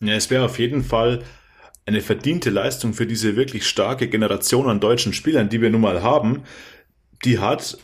Ja, 0.00 0.14
es 0.14 0.28
wäre 0.30 0.44
auf 0.44 0.58
jeden 0.58 0.82
Fall 0.82 1.22
eine 1.86 2.00
verdiente 2.00 2.50
Leistung 2.50 2.94
für 2.94 3.06
diese 3.06 3.36
wirklich 3.36 3.66
starke 3.66 4.08
Generation 4.08 4.68
an 4.68 4.80
deutschen 4.80 5.12
Spielern, 5.12 5.48
die 5.48 5.60
wir 5.60 5.70
nun 5.70 5.82
mal 5.82 6.02
haben, 6.02 6.44
die 7.24 7.38
hat, 7.38 7.78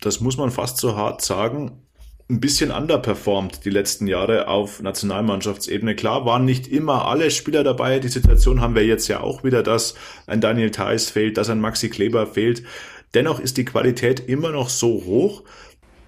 das 0.00 0.20
muss 0.20 0.36
man 0.36 0.50
fast 0.50 0.78
so 0.78 0.96
hart 0.96 1.22
sagen, 1.22 1.82
ein 2.28 2.40
bisschen 2.40 2.72
underperformed 2.72 3.64
die 3.64 3.70
letzten 3.70 4.08
Jahre 4.08 4.48
auf 4.48 4.82
Nationalmannschaftsebene. 4.82 5.94
Klar 5.94 6.26
waren 6.26 6.44
nicht 6.44 6.66
immer 6.66 7.06
alle 7.06 7.30
Spieler 7.30 7.62
dabei. 7.62 8.00
Die 8.00 8.08
Situation 8.08 8.60
haben 8.60 8.74
wir 8.74 8.84
jetzt 8.84 9.06
ja 9.06 9.20
auch 9.20 9.44
wieder, 9.44 9.62
dass 9.62 9.94
ein 10.26 10.40
Daniel 10.40 10.72
Theiss 10.72 11.08
fehlt, 11.08 11.36
dass 11.36 11.50
ein 11.50 11.60
Maxi 11.60 11.88
Kleber 11.88 12.26
fehlt. 12.26 12.64
Dennoch 13.14 13.38
ist 13.38 13.56
die 13.58 13.64
Qualität 13.64 14.18
immer 14.18 14.50
noch 14.50 14.70
so 14.70 15.04
hoch, 15.04 15.44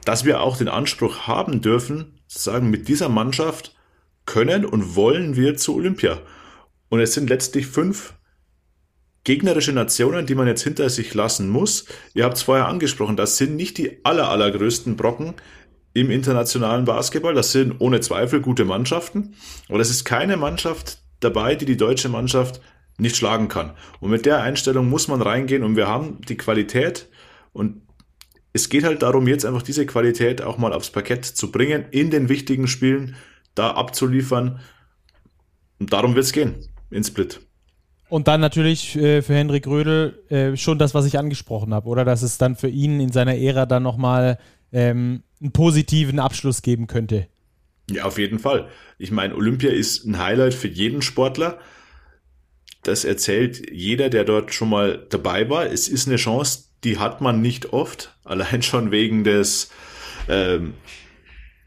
dass 0.04 0.24
wir 0.24 0.40
auch 0.40 0.56
den 0.56 0.68
Anspruch 0.68 1.28
haben 1.28 1.60
dürfen, 1.60 2.18
zu 2.26 2.40
sagen, 2.40 2.68
mit 2.68 2.88
dieser 2.88 3.08
Mannschaft 3.08 3.76
können 4.26 4.64
und 4.64 4.96
wollen 4.96 5.36
wir 5.36 5.56
zu 5.56 5.76
Olympia. 5.76 6.18
Und 6.88 7.00
es 7.00 7.14
sind 7.14 7.28
letztlich 7.28 7.66
fünf 7.66 8.14
gegnerische 9.28 9.72
Nationen, 9.72 10.24
die 10.24 10.34
man 10.34 10.46
jetzt 10.46 10.62
hinter 10.62 10.88
sich 10.88 11.12
lassen 11.12 11.50
muss. 11.50 11.84
Ihr 12.14 12.24
habt 12.24 12.38
es 12.38 12.42
vorher 12.42 12.66
angesprochen, 12.66 13.16
das 13.16 13.36
sind 13.36 13.56
nicht 13.56 13.76
die 13.76 14.04
aller, 14.04 14.30
allergrößten 14.30 14.96
Brocken 14.96 15.34
im 15.92 16.10
internationalen 16.10 16.86
Basketball. 16.86 17.34
Das 17.34 17.52
sind 17.52 17.74
ohne 17.78 18.00
Zweifel 18.00 18.40
gute 18.40 18.64
Mannschaften. 18.64 19.34
Aber 19.68 19.80
es 19.80 19.90
ist 19.90 20.04
keine 20.04 20.38
Mannschaft 20.38 21.02
dabei, 21.20 21.56
die 21.56 21.66
die 21.66 21.76
deutsche 21.76 22.08
Mannschaft 22.08 22.62
nicht 22.96 23.16
schlagen 23.16 23.48
kann. 23.48 23.72
Und 24.00 24.10
mit 24.10 24.24
der 24.24 24.40
Einstellung 24.40 24.88
muss 24.88 25.08
man 25.08 25.20
reingehen 25.20 25.62
und 25.62 25.76
wir 25.76 25.88
haben 25.88 26.20
die 26.22 26.36
Qualität 26.36 27.08
und 27.52 27.82
es 28.54 28.70
geht 28.70 28.84
halt 28.84 29.02
darum, 29.02 29.28
jetzt 29.28 29.44
einfach 29.44 29.62
diese 29.62 29.84
Qualität 29.84 30.40
auch 30.40 30.56
mal 30.56 30.72
aufs 30.72 30.90
Parkett 30.90 31.26
zu 31.26 31.52
bringen, 31.52 31.84
in 31.90 32.10
den 32.10 32.30
wichtigen 32.30 32.66
Spielen 32.66 33.14
da 33.54 33.72
abzuliefern. 33.72 34.60
Und 35.78 35.92
darum 35.92 36.14
wird 36.14 36.24
es 36.24 36.32
gehen 36.32 36.66
in 36.90 37.04
Split. 37.04 37.40
Und 38.08 38.26
dann 38.26 38.40
natürlich 38.40 38.96
äh, 38.96 39.20
für 39.20 39.34
Hendrik 39.34 39.66
Rödel 39.66 40.22
äh, 40.30 40.56
schon 40.56 40.78
das, 40.78 40.94
was 40.94 41.04
ich 41.04 41.18
angesprochen 41.18 41.74
habe, 41.74 41.88
oder? 41.88 42.04
Dass 42.04 42.22
es 42.22 42.38
dann 42.38 42.56
für 42.56 42.68
ihn 42.68 43.00
in 43.00 43.12
seiner 43.12 43.36
Ära 43.36 43.66
dann 43.66 43.82
nochmal 43.82 44.38
ähm, 44.72 45.22
einen 45.40 45.52
positiven 45.52 46.18
Abschluss 46.18 46.62
geben 46.62 46.86
könnte. 46.86 47.28
Ja, 47.90 48.04
auf 48.04 48.18
jeden 48.18 48.38
Fall. 48.38 48.68
Ich 48.98 49.10
meine, 49.10 49.34
Olympia 49.34 49.70
ist 49.70 50.04
ein 50.04 50.18
Highlight 50.18 50.54
für 50.54 50.68
jeden 50.68 51.02
Sportler. 51.02 51.58
Das 52.82 53.04
erzählt 53.04 53.70
jeder, 53.70 54.08
der 54.08 54.24
dort 54.24 54.54
schon 54.54 54.70
mal 54.70 55.06
dabei 55.10 55.48
war. 55.50 55.66
Es 55.66 55.88
ist 55.88 56.06
eine 56.06 56.16
Chance, 56.16 56.64
die 56.84 56.98
hat 56.98 57.20
man 57.20 57.42
nicht 57.42 57.72
oft. 57.72 58.14
Allein 58.24 58.62
schon 58.62 58.90
wegen 58.90 59.24
des 59.24 59.70
ähm, 60.28 60.74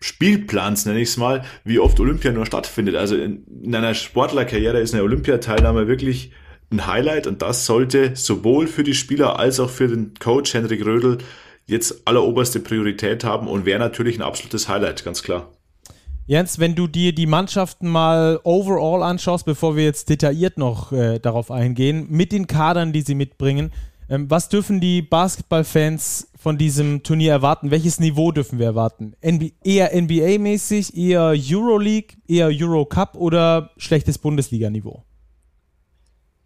Spielplans, 0.02 0.86
nenne 0.86 1.00
ich 1.00 1.10
es 1.10 1.18
mal, 1.18 1.44
wie 1.64 1.80
oft 1.80 2.00
Olympia 2.00 2.32
nur 2.32 2.46
stattfindet. 2.46 2.96
Also 2.96 3.16
in, 3.16 3.46
in 3.64 3.76
einer 3.76 3.94
Sportlerkarriere 3.94 4.80
ist 4.80 4.94
eine 4.94 5.04
Olympiateilnahme 5.04 5.88
wirklich 5.88 6.32
ein 6.72 6.88
Highlight 6.88 7.28
und 7.28 7.42
das 7.42 7.66
sollte 7.66 8.16
sowohl 8.16 8.68
für 8.68 8.84
die 8.84 8.94
Spieler 8.94 9.38
als 9.40 9.60
auch 9.60 9.70
für 9.70 9.88
den 9.88 10.14
Coach 10.20 10.54
Henrik 10.54 10.86
Rödel 10.86 11.20
jetzt 11.68 12.08
alleroberste 12.08 12.60
Priorität 12.60 13.24
haben 13.24 13.48
und 13.48 13.66
wäre 13.66 13.80
natürlich 13.80 14.18
ein 14.18 14.24
absolutes 14.24 14.68
Highlight, 14.68 15.04
ganz 15.06 15.22
klar. 15.22 15.52
Jens, 16.28 16.60
wenn 16.60 16.76
du 16.76 16.88
dir 16.88 17.14
die 17.14 17.26
Mannschaften 17.26 17.88
mal 17.90 18.40
overall 18.44 19.04
anschaust, 19.04 19.46
bevor 19.46 19.76
wir 19.76 19.84
jetzt 19.84 20.10
detailliert 20.10 20.58
noch 20.58 20.92
äh, 20.92 21.20
darauf 21.20 21.52
eingehen, 21.52 22.08
mit 22.10 22.32
den 22.32 22.48
Kadern, 22.48 22.94
die 22.94 23.02
sie 23.02 23.16
mitbringen, 23.16 23.72
was 24.12 24.50
dürfen 24.50 24.82
die 24.82 25.02
Basketballfans 25.02 26.32
von 26.38 26.58
diesem 26.58 27.02
Turnier 27.04 27.32
erwarten? 27.32 27.72
Welches 27.72 28.00
Niveau 28.00 28.32
dürfen 28.32 28.60
wir 28.60 28.66
erwarten? 28.66 29.16
NBA, 29.26 29.52
eher 29.64 29.94
NBA-mäßig, 29.96 30.98
eher 30.98 31.34
Euroleague, 31.36 32.18
eher 32.28 32.50
Eurocup 32.52 33.16
oder 33.16 33.72
schlechtes 33.78 34.18
Bundesliga-Niveau? 34.18 35.06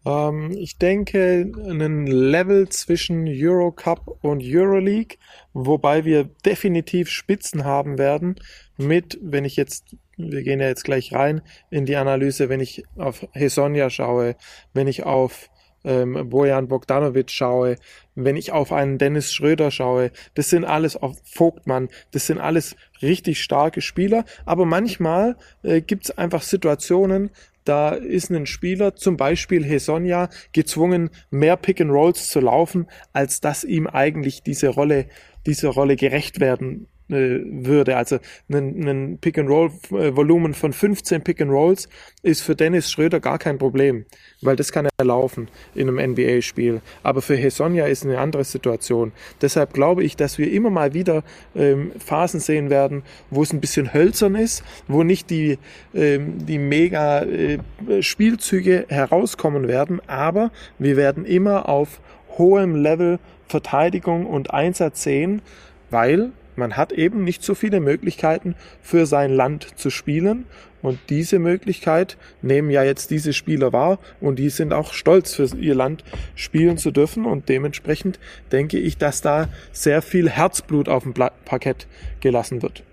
Ähm, 0.05 0.51
ich 0.51 0.77
denke, 0.77 1.51
ein 1.55 2.05
Level 2.05 2.69
zwischen 2.69 3.25
Eurocup 3.27 4.19
und 4.21 4.43
Euroleague, 4.43 5.17
wobei 5.53 6.05
wir 6.05 6.25
definitiv 6.45 7.09
Spitzen 7.09 7.63
haben 7.63 7.97
werden 7.97 8.35
mit, 8.77 9.17
wenn 9.21 9.43
ich 9.43 9.55
jetzt, 9.55 9.95
wir 10.17 10.43
gehen 10.43 10.59
ja 10.59 10.67
jetzt 10.67 10.83
gleich 10.83 11.13
rein 11.13 11.41
in 11.71 11.85
die 11.85 11.95
Analyse, 11.95 12.47
wenn 12.49 12.59
ich 12.59 12.83
auf 12.95 13.27
Hesonja 13.31 13.89
schaue, 13.89 14.35
wenn 14.73 14.87
ich 14.87 15.03
auf 15.03 15.49
ähm, 15.85 16.29
Bojan 16.29 16.67
Bogdanovic 16.67 17.31
schaue, 17.31 17.77
wenn 18.15 18.35
ich 18.35 18.51
auf 18.51 18.71
einen 18.71 18.97
Dennis 18.97 19.33
Schröder 19.33 19.71
schaue, 19.71 20.11
das 20.33 20.49
sind 20.49 20.65
alles 20.65 20.95
auf 20.97 21.17
Vogtmann, 21.23 21.89
das 22.11 22.27
sind 22.27 22.39
alles 22.39 22.75
richtig 23.01 23.41
starke 23.41 23.81
Spieler, 23.81 24.25
aber 24.45 24.65
manchmal 24.65 25.37
äh, 25.63 25.81
gibt 25.81 26.05
es 26.05 26.17
einfach 26.17 26.41
Situationen, 26.41 27.29
da 27.63 27.89
ist 27.89 28.29
ein 28.29 28.45
Spieler, 28.45 28.95
zum 28.95 29.17
Beispiel 29.17 29.63
Hesonja, 29.63 30.29
gezwungen, 30.53 31.09
mehr 31.31 31.57
Pick 31.57 31.81
and 31.81 31.91
Rolls 31.91 32.29
zu 32.29 32.39
laufen, 32.39 32.87
als 33.11 33.41
dass 33.41 33.63
ihm 33.63 33.87
eigentlich 33.87 34.43
diese 34.43 34.69
Rolle, 34.69 35.07
diese 35.45 35.69
Rolle 35.69 35.95
gerecht 35.95 36.39
werden 36.39 36.87
würde. 37.07 37.97
Also 37.97 38.19
ein, 38.49 38.87
ein 38.87 39.17
Pick-and-Roll-Volumen 39.19 40.53
von 40.53 40.73
15 40.73 41.23
Pick-and-Rolls 41.23 41.87
ist 42.23 42.41
für 42.41 42.55
Dennis 42.55 42.91
Schröder 42.91 43.19
gar 43.19 43.37
kein 43.37 43.57
Problem, 43.57 44.05
weil 44.41 44.55
das 44.55 44.71
kann 44.71 44.87
er 44.97 45.05
laufen 45.05 45.49
in 45.75 45.87
einem 45.87 46.11
NBA-Spiel. 46.11 46.81
Aber 47.03 47.21
für 47.21 47.35
Hesonja 47.35 47.85
ist 47.85 48.05
eine 48.05 48.19
andere 48.19 48.43
Situation. 48.43 49.11
Deshalb 49.41 49.73
glaube 49.73 50.03
ich, 50.03 50.15
dass 50.15 50.37
wir 50.37 50.51
immer 50.51 50.69
mal 50.69 50.93
wieder 50.93 51.23
ähm, 51.55 51.91
Phasen 51.99 52.39
sehen 52.39 52.69
werden, 52.69 53.03
wo 53.29 53.43
es 53.43 53.53
ein 53.53 53.61
bisschen 53.61 53.93
hölzern 53.93 54.35
ist, 54.35 54.63
wo 54.87 55.03
nicht 55.03 55.29
die, 55.29 55.59
ähm, 55.93 56.45
die 56.45 56.57
mega 56.57 57.21
äh, 57.21 57.59
Spielzüge 58.01 58.85
herauskommen 58.89 59.67
werden, 59.67 60.01
aber 60.07 60.51
wir 60.79 60.97
werden 60.97 61.25
immer 61.25 61.69
auf 61.69 61.99
hohem 62.37 62.75
Level 62.75 63.19
Verteidigung 63.47 64.25
und 64.25 64.53
Einsatz 64.53 65.03
sehen, 65.03 65.41
weil 65.89 66.31
man 66.55 66.77
hat 66.77 66.91
eben 66.91 67.23
nicht 67.23 67.43
so 67.43 67.55
viele 67.55 67.79
Möglichkeiten 67.79 68.55
für 68.81 69.05
sein 69.05 69.33
Land 69.33 69.77
zu 69.77 69.89
spielen. 69.89 70.45
Und 70.81 70.99
diese 71.09 71.39
Möglichkeit 71.39 72.15
nehmen 72.41 72.69
ja 72.69 72.83
jetzt 72.83 73.09
diese 73.09 73.33
Spieler 73.33 73.73
wahr. 73.73 73.99
Und 74.21 74.37
die 74.37 74.49
sind 74.49 74.71
auch 74.71 74.93
stolz 74.93 75.33
für 75.33 75.45
ihr 75.57 75.75
Land 75.75 76.03
spielen 76.35 76.77
zu 76.77 76.91
dürfen. 76.91 77.25
Und 77.25 77.49
dementsprechend 77.49 78.19
denke 78.51 78.77
ich, 78.77 78.97
dass 78.97 79.21
da 79.21 79.49
sehr 79.71 80.01
viel 80.01 80.29
Herzblut 80.29 80.87
auf 80.87 81.03
dem 81.03 81.13
Parkett 81.13 81.87
gelassen 82.19 82.61
wird. 82.61 82.83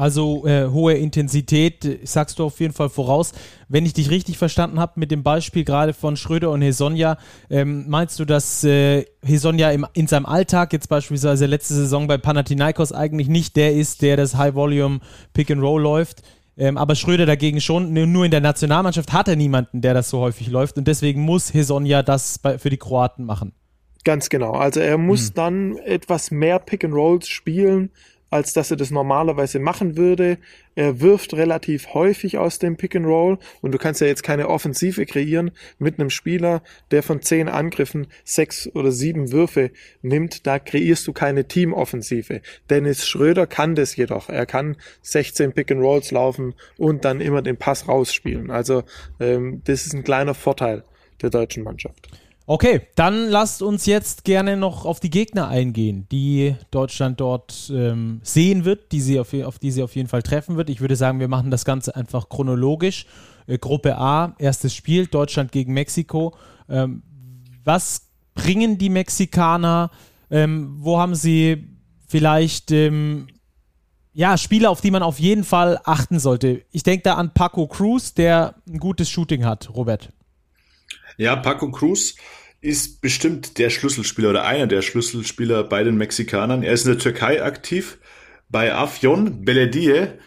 Also 0.00 0.46
äh, 0.46 0.66
hohe 0.68 0.94
Intensität, 0.94 2.00
sagst 2.04 2.38
du 2.38 2.44
auf 2.44 2.58
jeden 2.58 2.72
Fall 2.72 2.88
voraus. 2.88 3.32
Wenn 3.68 3.84
ich 3.84 3.92
dich 3.92 4.08
richtig 4.08 4.38
verstanden 4.38 4.80
habe 4.80 4.92
mit 4.96 5.10
dem 5.10 5.22
Beispiel 5.22 5.62
gerade 5.62 5.92
von 5.92 6.16
Schröder 6.16 6.50
und 6.52 6.62
Hesonja, 6.62 7.18
ähm, 7.50 7.84
meinst 7.86 8.18
du, 8.18 8.24
dass 8.24 8.64
äh, 8.64 9.04
Hesonja 9.22 9.70
im, 9.72 9.86
in 9.92 10.06
seinem 10.06 10.24
Alltag, 10.24 10.72
jetzt 10.72 10.88
beispielsweise 10.88 11.44
letzte 11.44 11.74
Saison 11.74 12.06
bei 12.06 12.16
Panathinaikos, 12.16 12.92
eigentlich 12.92 13.28
nicht 13.28 13.56
der 13.56 13.74
ist, 13.74 14.00
der 14.00 14.16
das 14.16 14.36
High-Volume 14.36 15.00
Pick-and-Roll 15.34 15.82
läuft? 15.82 16.22
Ähm, 16.56 16.78
aber 16.78 16.94
Schröder 16.94 17.26
dagegen 17.26 17.60
schon. 17.60 17.92
Nur 17.92 18.24
in 18.24 18.30
der 18.30 18.40
Nationalmannschaft 18.40 19.12
hat 19.12 19.28
er 19.28 19.36
niemanden, 19.36 19.82
der 19.82 19.92
das 19.92 20.08
so 20.08 20.20
häufig 20.20 20.48
läuft. 20.48 20.78
Und 20.78 20.88
deswegen 20.88 21.20
muss 21.20 21.52
Hesonja 21.52 22.02
das 22.02 22.38
bei, 22.38 22.56
für 22.56 22.70
die 22.70 22.78
Kroaten 22.78 23.26
machen. 23.26 23.52
Ganz 24.04 24.30
genau. 24.30 24.52
Also 24.52 24.80
er 24.80 24.96
muss 24.96 25.26
hm. 25.28 25.34
dann 25.34 25.76
etwas 25.76 26.30
mehr 26.30 26.58
Pick 26.58 26.84
and 26.84 26.94
Rolls 26.94 27.28
spielen, 27.28 27.90
als 28.30 28.52
dass 28.52 28.70
er 28.70 28.76
das 28.76 28.90
normalerweise 28.90 29.58
machen 29.58 29.96
würde. 29.96 30.38
Er 30.76 31.00
wirft 31.00 31.34
relativ 31.34 31.94
häufig 31.94 32.38
aus 32.38 32.58
dem 32.58 32.76
Pick 32.76 32.96
and 32.96 33.06
Roll 33.06 33.38
und 33.60 33.72
du 33.72 33.78
kannst 33.78 34.00
ja 34.00 34.06
jetzt 34.06 34.22
keine 34.22 34.48
Offensive 34.48 35.04
kreieren 35.04 35.50
mit 35.78 35.98
einem 35.98 36.10
Spieler, 36.10 36.62
der 36.90 37.02
von 37.02 37.20
zehn 37.22 37.48
Angriffen 37.48 38.06
sechs 38.24 38.68
oder 38.74 38.92
sieben 38.92 39.32
Würfe 39.32 39.72
nimmt. 40.02 40.46
Da 40.46 40.58
kreierst 40.58 41.06
du 41.06 41.12
keine 41.12 41.46
Teamoffensive. 41.46 42.40
Dennis 42.70 43.06
Schröder 43.06 43.46
kann 43.46 43.74
das 43.74 43.96
jedoch. 43.96 44.28
Er 44.28 44.46
kann 44.46 44.76
16 45.02 45.52
Pick 45.52 45.72
and 45.72 45.82
Rolls 45.82 46.12
laufen 46.12 46.54
und 46.78 47.04
dann 47.04 47.20
immer 47.20 47.42
den 47.42 47.56
Pass 47.56 47.88
rausspielen. 47.88 48.50
Also 48.50 48.84
ähm, 49.18 49.62
das 49.64 49.86
ist 49.86 49.94
ein 49.94 50.04
kleiner 50.04 50.34
Vorteil 50.34 50.84
der 51.20 51.30
deutschen 51.30 51.64
Mannschaft. 51.64 52.08
Okay, 52.50 52.88
dann 52.96 53.28
lasst 53.28 53.62
uns 53.62 53.86
jetzt 53.86 54.24
gerne 54.24 54.56
noch 54.56 54.84
auf 54.84 54.98
die 54.98 55.08
Gegner 55.08 55.46
eingehen, 55.46 56.08
die 56.10 56.56
Deutschland 56.72 57.20
dort 57.20 57.70
ähm, 57.72 58.18
sehen 58.24 58.64
wird, 58.64 58.90
die 58.90 59.00
sie 59.00 59.20
auf, 59.20 59.32
auf, 59.32 59.60
die 59.60 59.70
sie 59.70 59.84
auf 59.84 59.94
jeden 59.94 60.08
Fall 60.08 60.24
treffen 60.24 60.56
wird. 60.56 60.68
Ich 60.68 60.80
würde 60.80 60.96
sagen, 60.96 61.20
wir 61.20 61.28
machen 61.28 61.52
das 61.52 61.64
Ganze 61.64 61.94
einfach 61.94 62.28
chronologisch. 62.28 63.06
Äh, 63.46 63.58
Gruppe 63.58 63.96
A, 63.98 64.34
erstes 64.40 64.74
Spiel, 64.74 65.06
Deutschland 65.06 65.52
gegen 65.52 65.74
Mexiko. 65.74 66.34
Ähm, 66.68 67.04
was 67.62 68.08
bringen 68.34 68.78
die 68.78 68.90
Mexikaner? 68.90 69.92
Ähm, 70.28 70.74
wo 70.80 70.98
haben 70.98 71.14
sie 71.14 71.68
vielleicht 72.08 72.72
ähm, 72.72 73.28
ja, 74.12 74.36
Spiele, 74.36 74.70
auf 74.70 74.80
die 74.80 74.90
man 74.90 75.04
auf 75.04 75.20
jeden 75.20 75.44
Fall 75.44 75.78
achten 75.84 76.18
sollte? 76.18 76.62
Ich 76.72 76.82
denke 76.82 77.04
da 77.04 77.14
an 77.14 77.32
Paco 77.32 77.68
Cruz, 77.68 78.12
der 78.12 78.56
ein 78.68 78.80
gutes 78.80 79.08
Shooting 79.08 79.44
hat, 79.44 79.72
Robert. 79.72 80.12
Ja, 81.16 81.36
Paco 81.36 81.70
Cruz 81.70 82.16
ist 82.60 83.00
bestimmt 83.00 83.58
der 83.58 83.70
Schlüsselspieler 83.70 84.30
oder 84.30 84.44
einer 84.44 84.66
der 84.66 84.82
Schlüsselspieler 84.82 85.64
bei 85.64 85.82
den 85.82 85.96
Mexikanern. 85.96 86.62
Er 86.62 86.72
ist 86.72 86.84
in 86.84 86.92
der 86.92 87.00
Türkei 87.00 87.42
aktiv 87.42 87.98
bei 88.48 88.74
Afyon 88.74 89.44
Belediye. 89.44 90.18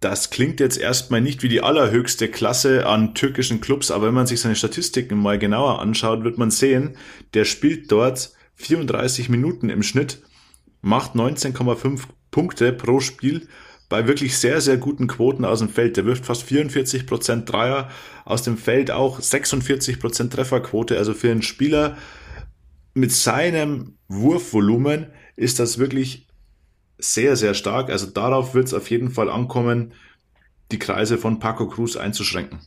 Das 0.00 0.30
klingt 0.30 0.60
jetzt 0.60 0.78
erstmal 0.78 1.20
nicht 1.20 1.42
wie 1.42 1.48
die 1.48 1.60
allerhöchste 1.60 2.28
Klasse 2.28 2.86
an 2.86 3.14
türkischen 3.14 3.60
Clubs, 3.60 3.90
aber 3.90 4.06
wenn 4.06 4.14
man 4.14 4.26
sich 4.26 4.40
seine 4.40 4.56
Statistiken 4.56 5.18
mal 5.18 5.38
genauer 5.38 5.80
anschaut, 5.80 6.24
wird 6.24 6.38
man 6.38 6.50
sehen, 6.50 6.96
der 7.34 7.44
spielt 7.44 7.92
dort 7.92 8.32
34 8.56 9.28
Minuten 9.28 9.68
im 9.68 9.82
Schnitt, 9.82 10.22
macht 10.80 11.14
19,5 11.14 12.02
Punkte 12.30 12.72
pro 12.72 13.00
Spiel 13.00 13.46
bei 13.92 14.06
wirklich 14.08 14.38
sehr, 14.38 14.62
sehr 14.62 14.78
guten 14.78 15.06
Quoten 15.06 15.44
aus 15.44 15.58
dem 15.58 15.68
Feld. 15.68 15.98
Der 15.98 16.06
wirft 16.06 16.24
fast 16.24 16.44
44% 16.48 17.44
Dreier 17.44 17.90
aus 18.24 18.42
dem 18.42 18.56
Feld, 18.56 18.90
auch 18.90 19.20
46% 19.20 20.30
Trefferquote. 20.30 20.96
Also 20.96 21.12
für 21.12 21.30
einen 21.30 21.42
Spieler 21.42 21.98
mit 22.94 23.12
seinem 23.12 23.98
Wurfvolumen 24.08 25.08
ist 25.36 25.58
das 25.58 25.76
wirklich 25.76 26.26
sehr, 26.96 27.36
sehr 27.36 27.52
stark. 27.52 27.90
Also 27.90 28.06
darauf 28.06 28.54
wird 28.54 28.68
es 28.68 28.72
auf 28.72 28.88
jeden 28.90 29.10
Fall 29.10 29.28
ankommen, 29.28 29.92
die 30.70 30.78
Kreise 30.78 31.18
von 31.18 31.38
Paco 31.38 31.68
Cruz 31.68 31.94
einzuschränken. 31.94 32.60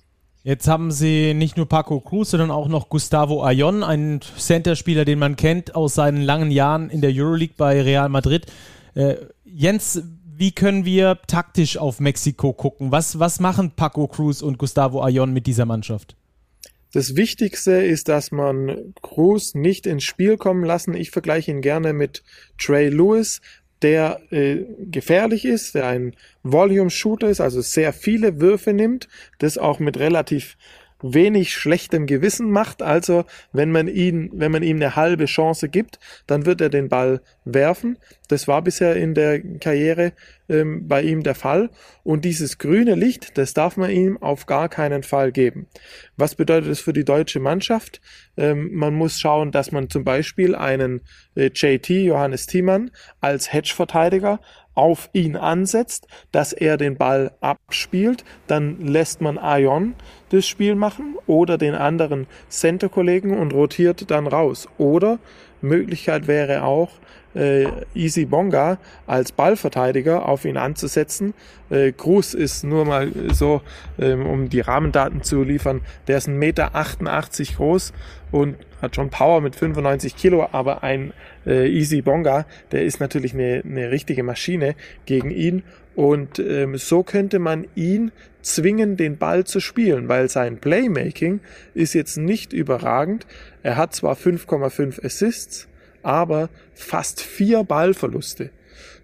Jetzt 0.44 0.68
haben 0.68 0.92
sie 0.92 1.34
nicht 1.34 1.58
nur 1.58 1.68
Paco 1.68 2.02
Cruz, 2.02 2.30
sondern 2.30 2.52
auch 2.52 2.68
noch 2.68 2.88
Gustavo 2.90 3.44
Ayon, 3.44 3.84
einen 3.84 4.22
Center-Spieler, 4.22 5.06
den 5.06 5.18
man 5.18 5.38
kennt 5.38 5.74
aus 5.74 5.96
seinen 5.96 6.22
langen 6.22 6.52
Jahren 6.52 6.92
in 6.92 7.02
der 7.02 7.10
Euroleague 7.12 7.56
bei 7.58 7.82
Real 7.82 8.10
Madrid. 8.10 8.46
Äh, 8.94 9.16
Jens, 9.44 10.04
wie 10.38 10.52
können 10.52 10.86
wir 10.86 11.20
taktisch 11.28 11.78
auf 11.78 12.00
Mexiko 12.00 12.54
gucken? 12.54 12.92
Was, 12.92 13.20
was 13.20 13.40
machen 13.40 13.72
Paco 13.76 14.08
Cruz 14.08 14.42
und 14.42 14.58
Gustavo 14.58 15.02
Ayon 15.04 15.34
mit 15.34 15.48
dieser 15.48 15.66
Mannschaft? 15.66 16.16
Das 16.94 17.16
Wichtigste 17.16 17.74
ist, 17.74 18.08
dass 18.08 18.32
man 18.32 18.94
Cruz 19.02 19.54
nicht 19.54 19.86
ins 19.86 20.04
Spiel 20.04 20.38
kommen 20.38 20.64
lassen. 20.64 20.94
Ich 20.94 21.12
vergleiche 21.12 21.52
ihn 21.52 21.62
gerne 21.62 21.94
mit 21.94 22.24
Trey 22.58 22.90
Lewis, 22.90 23.42
der 23.82 24.22
äh, 24.32 24.64
gefährlich 24.80 25.46
ist, 25.46 25.76
der 25.76 25.88
ein 25.88 26.16
Volume-Shooter 26.44 27.30
ist, 27.30 27.42
also 27.42 27.62
sehr 27.62 27.92
viele 27.92 28.40
Würfe 28.40 28.72
nimmt, 28.74 29.10
das 29.40 29.58
auch 29.58 29.80
mit 29.80 29.98
relativ 29.98 30.58
wenig 31.14 31.54
schlechtem 31.54 32.08
Gewissen 32.08 32.50
macht. 32.50 32.82
Also 32.82 33.26
wenn 33.54 33.72
man 33.72 33.88
ihn, 33.88 34.32
wenn 34.34 34.52
man 34.52 34.64
ihm 34.64 34.78
eine 34.78 34.96
halbe 34.96 35.26
Chance 35.26 35.70
gibt, 35.70 36.00
dann 36.28 36.46
wird 36.46 36.62
er 36.62 36.70
den 36.70 36.90
Ball 36.90 37.22
werfen. 37.44 37.98
Das 38.28 38.48
war 38.48 38.62
bisher 38.64 38.96
in 38.96 39.14
der 39.14 39.40
Karriere 39.60 40.14
ähm, 40.50 40.88
bei 40.88 41.04
ihm 41.04 41.22
der 41.22 41.36
Fall. 41.36 41.70
Und 42.04 42.26
dieses 42.26 42.58
grüne 42.58 42.96
Licht, 42.96 43.38
das 43.38 43.54
darf 43.54 43.78
man 43.78 43.92
ihm 43.92 44.22
auf 44.22 44.48
gar 44.48 44.68
keinen 44.68 45.04
Fall 45.04 45.32
geben. 45.32 45.68
Was 46.18 46.36
bedeutet 46.36 46.72
das 46.72 46.80
für 46.80 46.94
die 46.94 47.06
deutsche 47.06 47.40
Mannschaft? 47.40 48.02
Ähm, 48.36 48.74
man 48.74 48.96
muss 48.96 49.20
schauen, 49.20 49.52
dass 49.52 49.72
man 49.72 49.90
zum 49.90 50.04
Beispiel 50.04 50.56
einen 50.56 51.02
äh, 51.36 51.52
JT, 51.54 51.90
Johannes 51.90 52.48
Thiemann, 52.48 52.92
als 53.22 53.54
Hedge-Verteidiger 53.54 54.40
auf 54.76 55.10
ihn 55.14 55.36
ansetzt, 55.36 56.08
dass 56.32 56.54
er 56.54 56.78
den 56.78 56.98
Ball 56.98 57.32
abspielt, 57.42 58.24
dann 58.48 58.86
lässt 58.86 59.22
man 59.22 59.40
Ion 59.42 59.96
das 60.30 60.46
Spiel 60.48 60.76
machen 60.76 61.16
oder 61.28 61.58
den 61.58 61.74
anderen 61.74 62.28
Center-Kollegen 62.50 63.38
und 63.38 63.54
rotiert 63.54 64.12
dann 64.12 64.28
raus. 64.28 64.68
Oder 64.78 65.20
Möglichkeit 65.62 66.28
wäre 66.28 66.64
auch, 66.64 66.92
äh, 67.36 67.68
Easy 67.94 68.26
Bonga 68.26 68.78
als 69.08 69.32
Ballverteidiger 69.32 70.28
auf 70.28 70.46
ihn 70.46 70.58
anzusetzen. 70.58 71.34
Äh, 71.70 71.92
Cruz 71.92 72.34
ist 72.34 72.64
nur 72.64 72.86
mal 72.86 73.12
so, 73.34 73.62
ähm, 74.00 74.26
um 74.26 74.50
die 74.50 74.62
Rahmendaten 74.62 75.22
zu 75.22 75.44
liefern, 75.44 75.82
der 76.08 76.18
ist 76.18 76.30
1,88 76.30 76.34
Meter 76.38 77.58
groß 77.58 77.94
und 78.32 78.56
hat 78.82 78.96
schon 78.96 79.10
Power 79.10 79.42
mit 79.42 79.56
95 79.56 80.16
Kilo, 80.16 80.48
aber 80.52 80.84
ein 80.84 81.14
äh, 81.46 81.68
Easy 81.68 82.02
Bonga, 82.02 82.46
der 82.72 82.84
ist 82.84 83.00
natürlich 83.00 83.34
eine, 83.34 83.62
eine 83.64 83.92
richtige 83.92 84.24
Maschine 84.24 84.76
gegen 85.06 85.32
ihn 85.32 85.64
und 85.96 86.40
ähm, 86.40 86.78
so 86.78 87.04
könnte 87.04 87.40
man 87.40 87.68
ihn 87.76 88.12
zwingen, 88.42 88.98
den 88.98 89.18
Ball 89.18 89.46
zu 89.46 89.60
spielen, 89.60 90.08
weil 90.08 90.30
sein 90.30 90.58
Playmaking 90.58 91.40
ist 91.74 91.94
jetzt 91.94 92.18
nicht 92.18 92.54
überragend. 92.54 93.26
Er 93.64 93.78
hat 93.78 93.96
zwar 93.96 94.16
5,5 94.16 95.04
Assists, 95.04 95.68
aber 96.04 96.50
fast 96.74 97.22
vier 97.22 97.64
Ballverluste. 97.64 98.52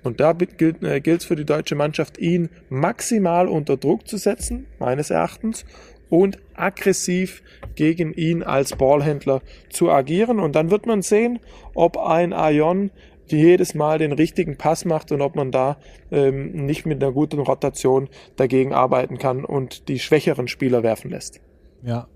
Und 0.03 0.19
da 0.19 0.33
gilt 0.33 0.83
es 0.83 1.23
äh, 1.23 1.27
für 1.27 1.35
die 1.35 1.45
deutsche 1.45 1.75
Mannschaft, 1.75 2.17
ihn 2.17 2.49
maximal 2.69 3.47
unter 3.47 3.77
Druck 3.77 4.07
zu 4.07 4.17
setzen, 4.17 4.65
meines 4.79 5.09
Erachtens, 5.09 5.65
und 6.11 6.37
aggressiv 6.53 7.41
gegen 7.73 8.13
ihn 8.13 8.43
als 8.43 8.75
Ballhändler 8.75 9.41
zu 9.69 9.89
agieren. 9.89 10.39
Und 10.39 10.55
dann 10.55 10.69
wird 10.69 10.85
man 10.85 11.01
sehen, 11.01 11.39
ob 11.73 11.97
ein 11.97 12.33
Ion 12.33 12.91
jedes 13.27 13.73
Mal 13.73 13.97
den 13.97 14.11
richtigen 14.11 14.57
Pass 14.57 14.83
macht 14.83 15.13
und 15.13 15.21
ob 15.21 15.35
man 15.37 15.51
da 15.51 15.77
ähm, 16.11 16.51
nicht 16.65 16.85
mit 16.85 17.01
einer 17.01 17.13
guten 17.13 17.39
Rotation 17.39 18.09
dagegen 18.35 18.73
arbeiten 18.73 19.17
kann 19.17 19.45
und 19.45 19.87
die 19.87 19.99
schwächeren 19.99 20.49
Spieler 20.49 20.83
werfen 20.83 21.11
lässt. 21.11 21.39
Ja, 21.81 22.07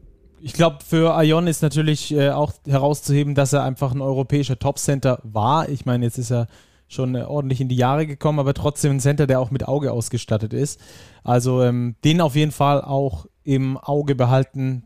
ich 0.41 0.51
glaube, 0.51 0.79
für 0.85 1.17
Ion 1.23 1.47
ist 1.47 1.61
natürlich 1.61 2.13
äh, 2.13 2.31
auch 2.31 2.51
herauszuheben, 2.67 3.33
dass 3.33 3.53
er 3.53 3.63
einfach 3.63 3.93
ein 3.93 4.01
europäischer 4.01 4.59
Top-Center 4.59 5.19
war. 5.23 5.69
Ich 5.69 5.85
meine, 5.85 6.03
jetzt 6.03 6.17
ist 6.17 6.31
er 6.31 6.47
schon 6.89 7.15
äh, 7.15 7.21
ordentlich 7.21 7.61
in 7.61 7.69
die 7.69 7.77
Jahre 7.77 8.05
gekommen, 8.05 8.39
aber 8.39 8.53
trotzdem 8.53 8.91
ein 8.91 8.99
Center, 8.99 9.25
der 9.25 9.39
auch 9.39 9.51
mit 9.51 9.65
Auge 9.67 9.93
ausgestattet 9.93 10.53
ist. 10.53 10.81
Also 11.23 11.63
ähm, 11.63 11.95
den 12.03 12.19
auf 12.19 12.35
jeden 12.35 12.51
Fall 12.51 12.81
auch 12.81 13.25
im 13.45 13.77
Auge 13.77 14.15
behalten, 14.15 14.83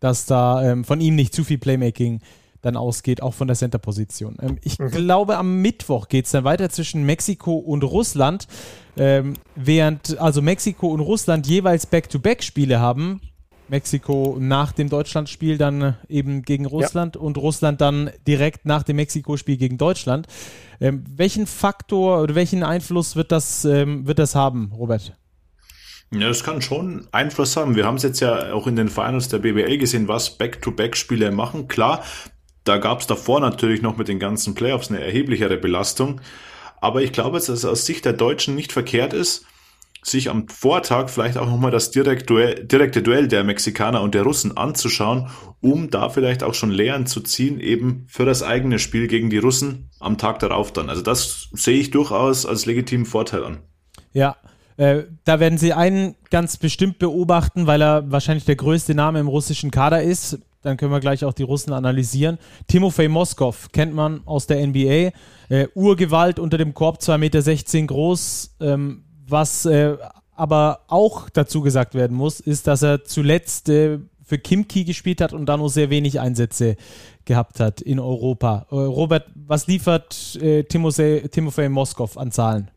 dass 0.00 0.26
da 0.26 0.62
ähm, 0.62 0.84
von 0.84 1.00
ihm 1.00 1.16
nicht 1.16 1.34
zu 1.34 1.42
viel 1.42 1.58
Playmaking 1.58 2.20
dann 2.62 2.76
ausgeht, 2.76 3.22
auch 3.22 3.34
von 3.34 3.48
der 3.48 3.56
Center-Position. 3.56 4.36
Ähm, 4.40 4.58
ich 4.62 4.78
mhm. 4.78 4.90
glaube, 4.90 5.36
am 5.36 5.60
Mittwoch 5.60 6.08
geht 6.08 6.26
es 6.26 6.32
dann 6.32 6.44
weiter 6.44 6.70
zwischen 6.70 7.04
Mexiko 7.04 7.54
und 7.54 7.82
Russland. 7.84 8.46
Ähm, 8.96 9.34
während 9.54 10.18
also 10.18 10.42
Mexiko 10.42 10.88
und 10.88 11.00
Russland 11.00 11.46
jeweils 11.46 11.86
Back-to-Back-Spiele 11.86 12.80
haben, 12.80 13.20
Mexiko 13.68 14.38
nach 14.40 14.72
dem 14.72 14.88
Deutschlandspiel 14.88 15.58
dann 15.58 15.96
eben 16.08 16.42
gegen 16.42 16.66
Russland 16.66 17.16
ja. 17.16 17.20
und 17.22 17.36
Russland 17.36 17.80
dann 17.80 18.10
direkt 18.26 18.64
nach 18.64 18.82
dem 18.82 18.96
Mexiko-Spiel 18.96 19.56
gegen 19.56 19.78
Deutschland. 19.78 20.26
Ähm, 20.80 21.04
welchen 21.08 21.46
Faktor 21.46 22.22
oder 22.22 22.34
welchen 22.34 22.62
Einfluss 22.62 23.14
wird 23.14 23.30
das, 23.30 23.64
ähm, 23.64 24.06
wird 24.06 24.18
das 24.18 24.34
haben, 24.34 24.72
Robert? 24.76 25.16
Ja, 26.10 26.28
das 26.28 26.42
kann 26.42 26.62
schon 26.62 27.06
Einfluss 27.12 27.56
haben. 27.56 27.76
Wir 27.76 27.84
haben 27.84 27.96
es 27.96 28.02
jetzt 28.02 28.20
ja 28.20 28.52
auch 28.52 28.66
in 28.66 28.76
den 28.76 28.88
Finals 28.88 29.28
der 29.28 29.38
BBL 29.38 29.76
gesehen, 29.76 30.08
was 30.08 30.38
Back-to-Back-Spiele 30.38 31.30
machen. 31.32 31.68
Klar, 31.68 32.02
da 32.64 32.78
gab 32.78 33.00
es 33.00 33.06
davor 33.06 33.40
natürlich 33.40 33.82
noch 33.82 33.96
mit 33.96 34.08
den 34.08 34.18
ganzen 34.18 34.54
Playoffs 34.54 34.90
eine 34.90 35.00
erheblichere 35.04 35.58
Belastung. 35.58 36.20
Aber 36.80 37.02
ich 37.02 37.12
glaube, 37.12 37.36
dass 37.38 37.48
es 37.48 37.64
aus 37.64 37.84
Sicht 37.84 38.04
der 38.04 38.14
Deutschen 38.14 38.54
nicht 38.54 38.72
verkehrt 38.72 39.12
ist, 39.12 39.44
sich 40.02 40.30
am 40.30 40.48
Vortag 40.48 41.10
vielleicht 41.10 41.36
auch 41.36 41.46
nochmal 41.46 41.72
das 41.72 41.90
direkte 41.90 42.24
Duell 43.02 43.28
der 43.28 43.44
Mexikaner 43.44 44.00
und 44.00 44.14
der 44.14 44.22
Russen 44.22 44.56
anzuschauen, 44.56 45.28
um 45.60 45.90
da 45.90 46.08
vielleicht 46.08 46.42
auch 46.42 46.54
schon 46.54 46.70
Lehren 46.70 47.06
zu 47.06 47.20
ziehen, 47.20 47.60
eben 47.60 48.06
für 48.08 48.24
das 48.24 48.42
eigene 48.42 48.78
Spiel 48.78 49.08
gegen 49.08 49.28
die 49.28 49.38
Russen 49.38 49.90
am 49.98 50.16
Tag 50.16 50.38
darauf 50.38 50.72
dann. 50.72 50.88
Also 50.88 51.02
das 51.02 51.48
sehe 51.52 51.78
ich 51.78 51.90
durchaus 51.90 52.46
als 52.46 52.64
legitimen 52.64 53.06
Vorteil 53.06 53.44
an. 53.44 53.58
Ja, 54.12 54.36
äh, 54.78 55.04
da 55.24 55.40
werden 55.40 55.58
Sie 55.58 55.72
einen 55.72 56.14
ganz 56.30 56.56
bestimmt 56.56 57.00
beobachten, 57.00 57.66
weil 57.66 57.82
er 57.82 58.10
wahrscheinlich 58.12 58.44
der 58.44 58.54
größte 58.54 58.94
Name 58.94 59.18
im 59.18 59.26
russischen 59.26 59.72
Kader 59.72 60.02
ist. 60.02 60.38
Dann 60.62 60.76
können 60.76 60.92
wir 60.92 61.00
gleich 61.00 61.24
auch 61.24 61.32
die 61.32 61.42
Russen 61.42 61.72
analysieren. 61.72 62.38
Timofey 62.68 63.08
Moskov 63.08 63.70
kennt 63.72 63.92
man 63.92 64.22
aus 64.24 64.46
der 64.46 64.64
NBA. 64.64 65.10
Äh, 65.48 65.66
Urgewalt 65.74 66.38
unter 66.38 66.58
dem 66.58 66.74
Korb, 66.74 66.98
2,16 66.98 67.18
Meter 67.18 67.86
groß. 67.88 68.56
Ähm, 68.60 69.04
was 69.26 69.66
äh, 69.66 69.96
aber 70.36 70.80
auch 70.86 71.28
dazu 71.28 71.60
gesagt 71.60 71.96
werden 71.96 72.16
muss, 72.16 72.38
ist, 72.38 72.68
dass 72.68 72.82
er 72.82 73.02
zuletzt 73.04 73.68
äh, 73.68 73.98
für 74.22 74.38
Kimki 74.38 74.84
gespielt 74.84 75.20
hat 75.20 75.32
und 75.32 75.46
da 75.46 75.56
nur 75.56 75.70
sehr 75.70 75.90
wenig 75.90 76.20
Einsätze 76.20 76.76
gehabt 77.24 77.58
hat 77.58 77.80
in 77.80 77.98
Europa. 77.98 78.66
Äh, 78.70 78.76
Robert, 78.76 79.26
was 79.34 79.66
liefert 79.66 80.38
äh, 80.40 80.62
Timofey, 80.62 81.68
Moskov 81.68 82.16
an 82.16 82.30
Zahlen? 82.30 82.70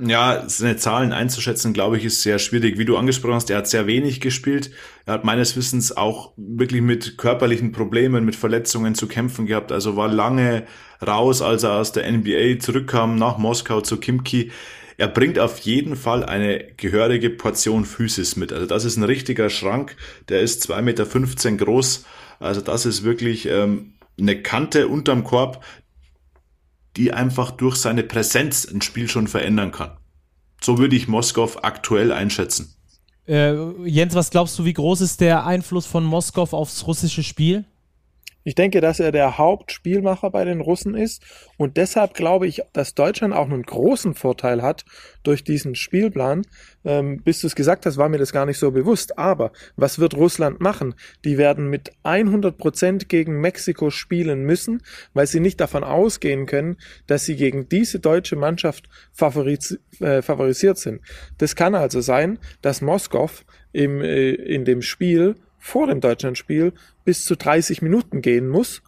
Ja, 0.00 0.44
seine 0.46 0.76
Zahlen 0.76 1.12
einzuschätzen, 1.12 1.72
glaube 1.72 1.96
ich, 1.96 2.04
ist 2.04 2.22
sehr 2.22 2.38
schwierig. 2.38 2.78
Wie 2.78 2.84
du 2.84 2.96
angesprochen 2.96 3.34
hast, 3.34 3.50
er 3.50 3.58
hat 3.58 3.66
sehr 3.66 3.88
wenig 3.88 4.20
gespielt. 4.20 4.70
Er 5.06 5.14
hat 5.14 5.24
meines 5.24 5.56
Wissens 5.56 5.96
auch 5.96 6.32
wirklich 6.36 6.82
mit 6.82 7.18
körperlichen 7.18 7.72
Problemen, 7.72 8.24
mit 8.24 8.36
Verletzungen 8.36 8.94
zu 8.94 9.08
kämpfen 9.08 9.46
gehabt. 9.46 9.72
Also 9.72 9.96
war 9.96 10.06
lange 10.06 10.66
raus, 11.04 11.42
als 11.42 11.64
er 11.64 11.72
aus 11.72 11.90
der 11.90 12.10
NBA 12.10 12.60
zurückkam 12.60 13.16
nach 13.16 13.38
Moskau 13.38 13.80
zu 13.80 13.96
Kimki. 13.96 14.52
Er 14.98 15.08
bringt 15.08 15.38
auf 15.40 15.58
jeden 15.60 15.96
Fall 15.96 16.24
eine 16.24 16.64
gehörige 16.76 17.30
Portion 17.30 17.84
Physis 17.84 18.36
mit. 18.36 18.52
Also 18.52 18.66
das 18.66 18.84
ist 18.84 18.98
ein 18.98 19.04
richtiger 19.04 19.50
Schrank. 19.50 19.96
Der 20.28 20.42
ist 20.42 20.70
2,15 20.70 20.82
Meter 20.82 21.64
groß. 21.64 22.04
Also 22.38 22.60
das 22.60 22.86
ist 22.86 23.02
wirklich 23.02 23.46
ähm, 23.46 23.94
eine 24.20 24.42
Kante 24.42 24.88
unterm 24.88 25.24
Korb, 25.24 25.64
die 26.98 27.12
einfach 27.12 27.52
durch 27.52 27.76
seine 27.76 28.02
Präsenz 28.02 28.66
ein 28.66 28.82
Spiel 28.82 29.08
schon 29.08 29.28
verändern 29.28 29.70
kann. 29.70 29.96
So 30.60 30.78
würde 30.78 30.96
ich 30.96 31.06
Moskau 31.06 31.48
aktuell 31.62 32.12
einschätzen. 32.12 32.74
Äh, 33.28 33.54
Jens, 33.86 34.14
was 34.14 34.30
glaubst 34.30 34.58
du, 34.58 34.64
wie 34.64 34.72
groß 34.72 35.00
ist 35.00 35.20
der 35.20 35.46
Einfluss 35.46 35.86
von 35.86 36.04
Moskau 36.04 36.42
aufs 36.42 36.86
russische 36.86 37.22
Spiel? 37.22 37.64
Ich 38.48 38.54
denke, 38.54 38.80
dass 38.80 38.98
er 38.98 39.12
der 39.12 39.36
Hauptspielmacher 39.36 40.30
bei 40.30 40.42
den 40.46 40.62
Russen 40.62 40.94
ist 40.94 41.22
und 41.58 41.76
deshalb 41.76 42.14
glaube 42.14 42.46
ich, 42.46 42.62
dass 42.72 42.94
Deutschland 42.94 43.34
auch 43.34 43.44
einen 43.44 43.62
großen 43.62 44.14
Vorteil 44.14 44.62
hat 44.62 44.86
durch 45.22 45.44
diesen 45.44 45.74
Spielplan. 45.74 46.46
Ähm, 46.82 47.20
bis 47.22 47.42
du 47.42 47.46
es 47.46 47.54
gesagt 47.54 47.84
hast, 47.84 47.98
war 47.98 48.08
mir 48.08 48.16
das 48.16 48.32
gar 48.32 48.46
nicht 48.46 48.56
so 48.56 48.70
bewusst. 48.70 49.18
Aber 49.18 49.52
was 49.76 49.98
wird 49.98 50.14
Russland 50.14 50.62
machen? 50.62 50.94
Die 51.26 51.36
werden 51.36 51.68
mit 51.68 51.92
100 52.04 52.56
Prozent 52.56 53.10
gegen 53.10 53.38
Mexiko 53.38 53.90
spielen 53.90 54.44
müssen, 54.44 54.80
weil 55.12 55.26
sie 55.26 55.40
nicht 55.40 55.60
davon 55.60 55.84
ausgehen 55.84 56.46
können, 56.46 56.78
dass 57.06 57.26
sie 57.26 57.36
gegen 57.36 57.68
diese 57.68 58.00
deutsche 58.00 58.36
Mannschaft 58.36 58.88
favoris 59.12 59.78
äh, 60.00 60.22
favorisiert 60.22 60.78
sind. 60.78 61.02
Das 61.36 61.54
kann 61.54 61.74
also 61.74 62.00
sein, 62.00 62.38
dass 62.62 62.80
Moskau 62.80 63.28
im, 63.72 64.00
äh, 64.00 64.30
in 64.30 64.64
dem 64.64 64.80
Spiel 64.80 65.36
vor 65.58 65.86
dem 65.86 66.00
Deutschlandspiel 66.00 66.72
bis 67.04 67.24
zu 67.24 67.36
30 67.36 67.82
Minuten 67.82 68.22
gehen 68.22 68.48
muss. 68.48 68.82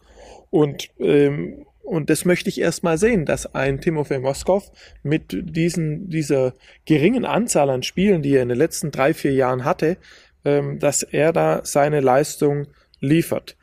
Und, 0.49 0.89
ähm, 0.99 1.65
und 1.83 2.09
das 2.09 2.25
möchte 2.25 2.49
ich 2.49 2.61
erst 2.61 2.83
mal 2.83 2.97
sehen, 2.97 3.25
dass 3.25 3.53
ein 3.53 3.81
Timofey 3.81 4.19
Moskov 4.19 4.71
mit 5.03 5.37
diesen, 5.41 6.09
dieser 6.09 6.53
geringen 6.85 7.25
Anzahl 7.25 7.69
an 7.69 7.83
Spielen, 7.83 8.21
die 8.21 8.35
er 8.35 8.43
in 8.43 8.49
den 8.49 8.57
letzten 8.57 8.91
drei, 8.91 9.13
vier 9.13 9.33
Jahren 9.33 9.65
hatte, 9.65 9.97
ähm, 10.45 10.79
dass 10.79 11.03
er 11.03 11.33
da 11.33 11.61
seine 11.63 11.99
Leistung 11.99 12.67
liefert. 12.99 13.57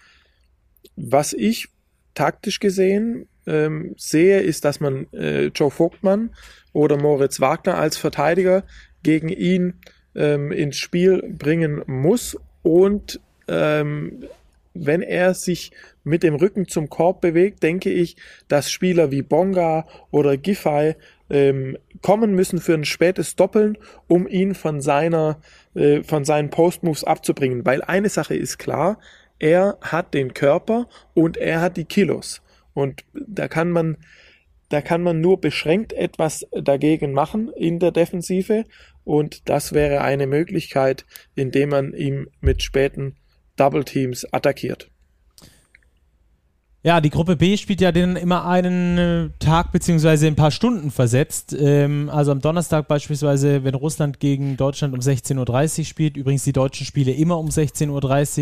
Was 0.96 1.32
ich 1.32 1.68
taktisch 2.14 2.60
gesehen 2.60 3.28
ähm, 3.46 3.94
sehe, 3.96 4.40
ist, 4.40 4.64
dass 4.64 4.80
man 4.80 5.06
äh, 5.12 5.46
Joe 5.46 5.70
Vogtmann 5.70 6.34
oder 6.72 6.96
Moritz 6.96 7.40
Wagner 7.40 7.78
als 7.78 7.96
Verteidiger 7.96 8.64
gegen 9.02 9.28
ihn 9.28 9.74
ähm, 10.14 10.52
ins 10.52 10.76
Spiel 10.76 11.22
bringen 11.22 11.82
muss 11.86 12.36
und 12.68 13.18
ähm, 13.48 14.24
wenn 14.74 15.00
er 15.00 15.32
sich 15.32 15.72
mit 16.04 16.22
dem 16.22 16.34
Rücken 16.34 16.68
zum 16.68 16.90
Korb 16.90 17.22
bewegt, 17.22 17.62
denke 17.62 17.90
ich, 17.90 18.16
dass 18.46 18.70
Spieler 18.70 19.10
wie 19.10 19.22
Bonga 19.22 19.86
oder 20.10 20.36
Giffey 20.36 20.94
ähm, 21.30 21.78
kommen 22.02 22.34
müssen 22.34 22.58
für 22.60 22.74
ein 22.74 22.84
spätes 22.84 23.36
Doppeln, 23.36 23.78
um 24.06 24.28
ihn 24.28 24.54
von 24.54 24.82
seiner, 24.82 25.40
äh, 25.74 26.02
von 26.02 26.26
seinen 26.26 26.50
Postmoves 26.50 27.04
abzubringen. 27.04 27.64
Weil 27.64 27.80
eine 27.80 28.10
Sache 28.10 28.36
ist 28.36 28.58
klar, 28.58 29.00
er 29.38 29.78
hat 29.80 30.12
den 30.12 30.34
Körper 30.34 30.88
und 31.14 31.38
er 31.38 31.62
hat 31.62 31.78
die 31.78 31.86
Kilos. 31.86 32.42
Und 32.74 33.02
da 33.14 33.48
kann 33.48 33.70
man, 33.70 33.96
da 34.68 34.82
kann 34.82 35.02
man 35.02 35.22
nur 35.22 35.40
beschränkt 35.40 35.94
etwas 35.94 36.46
dagegen 36.52 37.14
machen 37.14 37.50
in 37.56 37.78
der 37.78 37.92
Defensive. 37.92 38.66
Und 39.08 39.48
das 39.48 39.72
wäre 39.72 40.02
eine 40.02 40.26
Möglichkeit, 40.26 41.06
indem 41.34 41.70
man 41.70 41.94
ihm 41.94 42.28
mit 42.42 42.62
späten 42.62 43.16
Double 43.56 43.82
Teams 43.82 44.30
attackiert. 44.34 44.90
Ja, 46.82 47.00
die 47.00 47.08
Gruppe 47.08 47.36
B 47.36 47.56
spielt 47.56 47.80
ja 47.80 47.90
den 47.90 48.16
immer 48.16 48.44
einen 48.44 48.98
äh, 48.98 49.30
Tag 49.38 49.72
beziehungsweise 49.72 50.26
ein 50.26 50.36
paar 50.36 50.50
Stunden 50.50 50.90
versetzt. 50.90 51.56
Ähm, 51.58 52.10
also 52.12 52.32
am 52.32 52.42
Donnerstag 52.42 52.86
beispielsweise, 52.86 53.64
wenn 53.64 53.74
Russland 53.74 54.20
gegen 54.20 54.58
Deutschland 54.58 54.92
um 54.92 55.00
16.30 55.00 55.78
Uhr 55.78 55.84
spielt, 55.86 56.18
übrigens 56.18 56.44
die 56.44 56.52
deutschen 56.52 56.84
Spiele 56.84 57.12
immer 57.12 57.38
um 57.38 57.48
16.30 57.48 57.88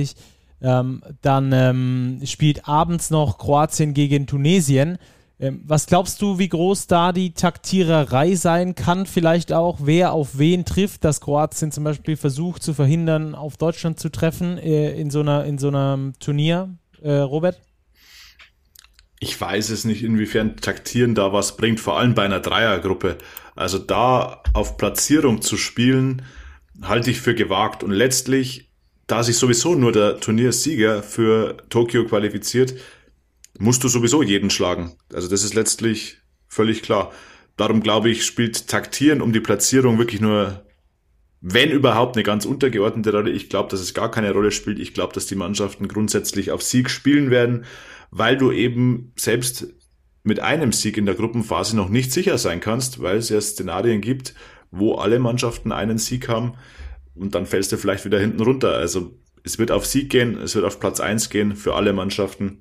Uhr, 0.02 0.68
ähm, 0.68 1.00
dann 1.22 1.52
ähm, 1.52 2.20
spielt 2.24 2.66
abends 2.66 3.11
noch 3.11 3.38
Kroatien 3.38 3.94
gegen 3.94 4.26
Tunesien. 4.26 4.98
Ähm, 5.38 5.62
was 5.66 5.87
glaubst 5.87 6.22
du, 6.22 6.38
wie 6.38 6.49
groß 6.49 6.87
da 6.87 7.12
die 7.12 7.35
Taktiererei 7.35 8.35
sein 8.35 8.75
kann? 8.75 9.05
Vielleicht 9.05 9.53
auch, 9.53 9.79
wer 9.83 10.12
auf 10.12 10.38
wen 10.38 10.64
trifft, 10.64 11.05
dass 11.05 11.20
Kroatien 11.20 11.72
zum 11.72 11.85
Beispiel 11.85 12.16
versucht 12.16 12.62
zu 12.62 12.72
verhindern, 12.72 13.35
auf 13.35 13.59
Deutschland 13.59 14.01
zu 14.01 14.11
treffen 14.11 14.57
äh, 14.57 14.99
in, 14.99 15.11
so 15.11 15.20
einer, 15.20 15.44
in 15.44 15.59
so 15.59 15.68
einem 15.68 16.14
Turnier, 16.18 16.75
äh, 17.03 17.12
Robert? 17.12 17.61
Ich 19.20 19.38
weiß 19.38 19.70
es 19.70 19.85
nicht, 19.85 20.03
inwiefern 20.03 20.57
Taktieren 20.57 21.14
da 21.14 21.33
was 21.33 21.57
bringt, 21.57 21.81
vor 21.81 21.99
allem 21.99 22.14
bei 22.14 22.25
einer 22.25 22.40
Dreiergruppe. 22.40 23.18
Also 23.55 23.79
da 23.79 24.42
auf 24.55 24.77
Platzierung 24.77 25.42
zu 25.42 25.57
spielen, 25.57 26.22
halte 26.83 27.11
ich 27.11 27.20
für 27.20 27.35
gewagt. 27.35 27.83
Und 27.83 27.92
letztlich, 27.92 28.70
da 29.07 29.22
sich 29.22 29.37
sowieso 29.37 29.75
nur 29.75 29.92
der 29.92 30.20
Turniersieger 30.20 31.03
für 31.03 31.57
Tokio 31.68 32.05
qualifiziert, 32.05 32.75
musst 33.59 33.85
du 33.85 33.88
sowieso 33.88 34.23
jeden 34.23 34.51
schlagen. 34.51 34.97
Also 35.12 35.29
das 35.29 35.42
ist 35.42 35.55
letztlich 35.55 36.19
völlig 36.49 36.83
klar. 36.83 37.12
Darum 37.57 37.83
glaube 37.83 38.11
ich, 38.11 38.25
spielt 38.25 38.69
Taktieren 38.69 39.21
um 39.21 39.33
die 39.33 39.40
Platzierung 39.40 39.99
wirklich 39.99 40.21
nur, 40.21 40.64
wenn 41.40 41.71
überhaupt, 41.71 42.16
eine 42.16 42.23
ganz 42.23 42.45
untergeordnete 42.45 43.12
Rolle. 43.12 43.31
Ich 43.31 43.49
glaube, 43.49 43.71
dass 43.71 43.81
es 43.81 43.95
gar 43.95 44.11
keine 44.11 44.33
Rolle 44.33 44.51
spielt. 44.51 44.79
Ich 44.79 44.95
glaube, 44.95 45.14
dass 45.14 45.27
die 45.27 45.37
Mannschaften 45.37 45.88
grundsätzlich 45.88 46.51
auf 46.51 46.62
Sieg 46.62 46.90
spielen 46.90 47.31
werden, 47.31 47.64
weil 48.11 48.37
du 48.37 48.53
eben 48.53 49.12
selbst 49.16 49.69
mit 50.23 50.40
einem 50.40 50.73
Sieg 50.73 50.97
in 50.97 51.07
der 51.07 51.14
Gruppenphase 51.14 51.77
noch 51.77 51.88
nicht 51.88 52.12
sicher 52.12 52.37
sein 52.37 52.61
kannst, 52.61 53.01
weil 53.01 53.19
es 53.19 53.29
ja 53.29 53.40
Szenarien 53.40 54.01
gibt, 54.01 54.35
wo 54.71 54.97
alle 54.97 55.19
Mannschaften 55.19 55.73
einen 55.73 55.99
Sieg 55.99 56.29
haben 56.29 56.55
und 57.14 57.35
dann 57.35 57.47
fällst 57.47 57.73
du 57.73 57.77
vielleicht 57.77 58.05
wieder 58.05 58.19
hinten 58.19 58.42
runter. 58.42 58.75
Also 58.75 59.19
es 59.45 59.59
wird 59.59 59.71
auf 59.71 59.87
Sieg 59.87 60.11
gehen, 60.11 60.37
es 60.38 60.55
wird 60.55 60.64
auf 60.64 60.81
Platz 60.81 61.01
eins 61.01 61.31
gehen 61.31 61.57
für 61.57 61.75
alle 61.75 61.92
Mannschaften. 61.92 62.59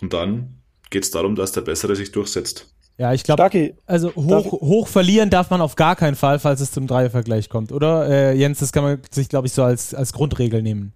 Und 0.00 0.12
dann 0.12 0.62
geht 0.90 1.04
es 1.04 1.10
darum, 1.10 1.34
dass 1.34 1.52
der 1.52 1.62
Bessere 1.62 1.96
sich 1.96 2.12
durchsetzt. 2.12 2.74
Ja, 2.96 3.12
ich 3.12 3.24
glaube, 3.24 3.74
also 3.86 4.14
hoch, 4.14 4.52
hoch 4.52 4.86
verlieren 4.86 5.28
darf 5.28 5.50
man 5.50 5.60
auf 5.60 5.74
gar 5.74 5.96
keinen 5.96 6.14
Fall, 6.14 6.38
falls 6.38 6.60
es 6.60 6.70
zum 6.70 6.86
Dreiervergleich 6.86 7.48
kommt, 7.48 7.72
oder? 7.72 8.08
Äh, 8.08 8.36
Jens, 8.36 8.60
das 8.60 8.72
kann 8.72 8.84
man 8.84 9.02
sich, 9.10 9.28
glaube 9.28 9.48
ich, 9.48 9.52
so 9.52 9.64
als, 9.64 9.94
als 9.94 10.12
Grundregel 10.12 10.62
nehmen. 10.62 10.92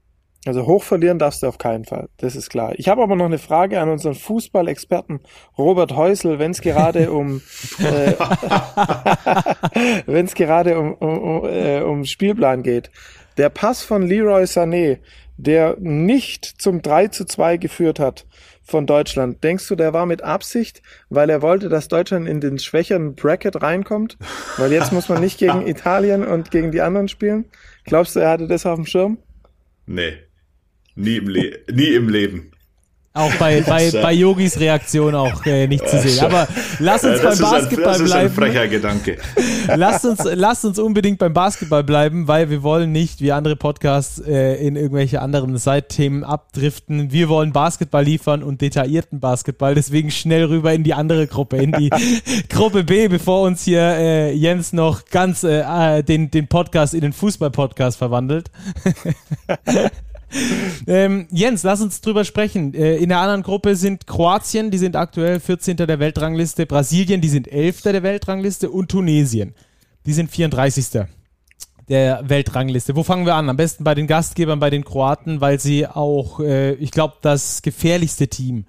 Also 0.47 0.67
hoch 0.67 0.85
verlieren 0.85 1.19
darfst 1.19 1.43
du 1.43 1.49
auf 1.49 1.59
keinen 1.59 1.85
Fall, 1.85 2.09
das 2.19 2.37
ist 2.37 2.49
klar. 2.49 2.73
Ich 2.77 2.89
habe 2.89 3.03
aber 3.03 3.17
noch 3.17 3.25
eine 3.25 3.39
Frage 3.39 3.81
an 3.81 3.89
unseren 3.89 4.15
Fußballexperten 4.15 5.19
Robert 5.59 5.97
Häusl, 5.97 6.39
wenn 6.39 6.53
es 6.53 6.61
gerade 6.61 7.11
um 7.11 7.43
äh, 7.81 8.13
wenn 10.07 10.27
es 10.27 10.35
gerade 10.35 10.79
um, 10.79 10.95
um, 10.95 11.19
um, 11.19 11.45
äh, 11.45 11.81
um 11.81 12.05
Spielplan 12.05 12.63
geht. 12.63 12.93
Der 13.37 13.49
Pass 13.49 13.83
von 13.83 14.07
Leroy 14.07 14.45
Sané, 14.45 14.99
der 15.39 15.77
nicht 15.79 16.45
zum 16.45 16.83
3 16.83 17.09
zu 17.09 17.25
2 17.25 17.57
geführt 17.57 17.99
hat, 17.99 18.27
von 18.69 18.87
Deutschland. 18.87 19.43
Denkst 19.43 19.67
du, 19.69 19.75
der 19.75 19.93
war 19.93 20.05
mit 20.05 20.23
Absicht, 20.23 20.83
weil 21.09 21.31
er 21.31 21.41
wollte, 21.43 21.69
dass 21.69 21.89
Deutschland 21.89 22.29
in 22.29 22.41
den 22.41 22.59
schwächeren 22.59 23.15
Bracket 23.15 23.63
reinkommt? 23.63 24.19
Weil 24.59 24.73
jetzt 24.73 24.93
muss 24.93 25.09
man 25.09 25.23
nicht 25.23 25.39
gegen 25.39 25.67
Italien 25.67 26.25
und 26.25 26.51
gegen 26.51 26.71
die 26.71 26.83
anderen 26.83 27.09
spielen. 27.09 27.47
Glaubst 27.85 28.15
du, 28.15 28.21
er 28.21 28.31
hatte 28.31 28.47
das 28.47 28.67
auf 28.67 28.77
dem 28.77 28.85
Schirm? 28.85 29.19
Nee. 29.87 30.13
Nie 30.95 31.17
im, 31.17 31.29
Le 31.29 31.59
nie 31.73 31.95
im 31.95 32.09
Leben. 32.09 32.51
Auch 33.15 33.33
bei, 33.35 33.61
bei, 33.67 33.91
bei 33.91 34.13
Yogis 34.13 34.61
Reaktion 34.61 35.15
auch 35.15 35.45
äh, 35.47 35.67
nicht 35.67 35.89
zu 35.89 35.99
sehen. 35.99 36.25
Aber 36.25 36.47
lass 36.79 37.05
uns 37.05 37.21
beim 37.21 37.39
Basketball 37.39 37.95
ein, 37.95 38.01
das 38.01 38.05
bleiben. 38.05 38.05
Das 38.05 38.11
ist 38.11 38.15
ein 38.15 38.31
frecher 38.31 38.69
Gedanke. 38.69 39.19
lasst, 39.77 40.05
uns, 40.05 40.21
lasst 40.25 40.65
uns 40.65 40.79
unbedingt 40.79 41.19
beim 41.19 41.33
Basketball 41.33 41.83
bleiben, 41.83 42.29
weil 42.29 42.51
wir 42.51 42.63
wollen 42.63 42.93
nicht 42.93 43.21
wie 43.21 43.33
andere 43.33 43.57
Podcasts 43.57 44.21
äh, 44.21 44.55
in 44.65 44.77
irgendwelche 44.77 45.21
anderen 45.21 45.57
Seitthemen 45.57 46.23
abdriften. 46.23 47.11
Wir 47.11 47.29
wollen 47.29 47.53
Basketball 47.53 48.05
liefern 48.05 48.43
und 48.43 48.61
detaillierten 48.61 49.21
Basketball. 49.21 49.75
Deswegen 49.75 50.11
schnell 50.11 50.45
rüber 50.45 50.73
in 50.73 50.85
die 50.85 50.95
andere 50.95 51.27
Gruppe, 51.27 51.57
in 51.57 51.73
die 51.73 51.91
Gruppe 52.49 52.85
B, 52.85 53.09
bevor 53.09 53.43
uns 53.43 53.65
hier 53.65 53.81
äh, 53.81 54.33
Jens 54.33 54.73
noch 54.73 55.07
ganz 55.07 55.45
äh, 55.45 55.61
äh 55.61 56.03
den, 56.03 56.31
den 56.31 56.47
Podcast 56.47 56.95
in 56.95 57.01
den 57.01 57.13
Fußball-Podcast 57.13 57.99
verwandelt. 57.99 58.51
ähm, 60.87 61.27
Jens, 61.31 61.63
lass 61.63 61.81
uns 61.81 62.01
drüber 62.01 62.25
sprechen. 62.25 62.75
Äh, 62.75 62.97
in 62.97 63.09
der 63.09 63.19
anderen 63.19 63.43
Gruppe 63.43 63.77
sind 63.77 64.07
Kroatien, 64.07 64.71
die 64.71 64.79
sind 64.79 64.97
aktuell 64.97 65.41
14. 65.41 65.77
der 65.77 65.99
Weltrangliste, 65.99 66.67
Brasilien, 66.67 67.21
die 67.21 67.29
sind 67.29 67.49
11. 67.49 67.83
der 67.83 68.03
Weltrangliste 68.03 68.71
und 68.71 68.91
Tunesien, 68.91 69.55
die 70.07 70.13
sind 70.13 70.31
34. 70.31 71.07
der 71.89 72.29
Weltrangliste. 72.29 72.97
Wo 72.97 73.03
fangen 73.03 73.27
wir 73.27 73.35
an? 73.35 73.49
Am 73.49 73.57
besten 73.57 73.85
bei 73.85 73.95
den 73.95 74.07
Gastgebern, 74.07 74.61
bei 74.61 74.71
den 74.71 74.85
Kroaten, 74.85 75.41
weil 75.41 75.59
sie 75.59 75.87
auch, 75.87 76.41
äh, 76.41 76.75
ich 76.75 76.91
glaube, 76.91 77.15
das 77.23 77.63
gefährlichste 77.63 78.29
Team 78.29 78.67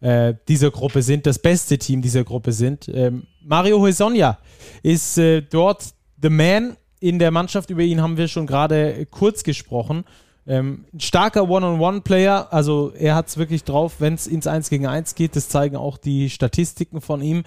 äh, 0.00 0.34
dieser 0.48 0.70
Gruppe 0.70 1.02
sind, 1.02 1.26
das 1.26 1.38
beste 1.38 1.78
Team 1.78 2.02
dieser 2.02 2.24
Gruppe 2.24 2.52
sind. 2.52 2.88
Ähm, 2.88 3.26
Mario 3.44 3.86
Hesonja 3.86 4.38
ist 4.82 5.18
äh, 5.18 5.42
dort 5.42 5.94
the 6.20 6.28
man 6.28 6.76
in 7.00 7.18
der 7.18 7.30
Mannschaft. 7.30 7.70
Über 7.70 7.82
ihn 7.82 8.00
haben 8.00 8.16
wir 8.16 8.28
schon 8.28 8.46
gerade 8.46 9.06
kurz 9.06 9.44
gesprochen. 9.44 10.04
Ähm, 10.46 10.86
starker 10.98 11.48
One-on-One-Player, 11.48 12.48
also 12.52 12.92
er 12.96 13.14
hat 13.14 13.28
es 13.28 13.36
wirklich 13.36 13.62
drauf, 13.62 13.96
wenn 14.00 14.14
es 14.14 14.26
ins 14.26 14.48
1 14.48 14.70
gegen 14.70 14.86
1 14.86 15.14
geht, 15.14 15.36
das 15.36 15.48
zeigen 15.48 15.76
auch 15.76 15.98
die 15.98 16.30
Statistiken 16.30 17.00
von 17.00 17.22
ihm. 17.22 17.44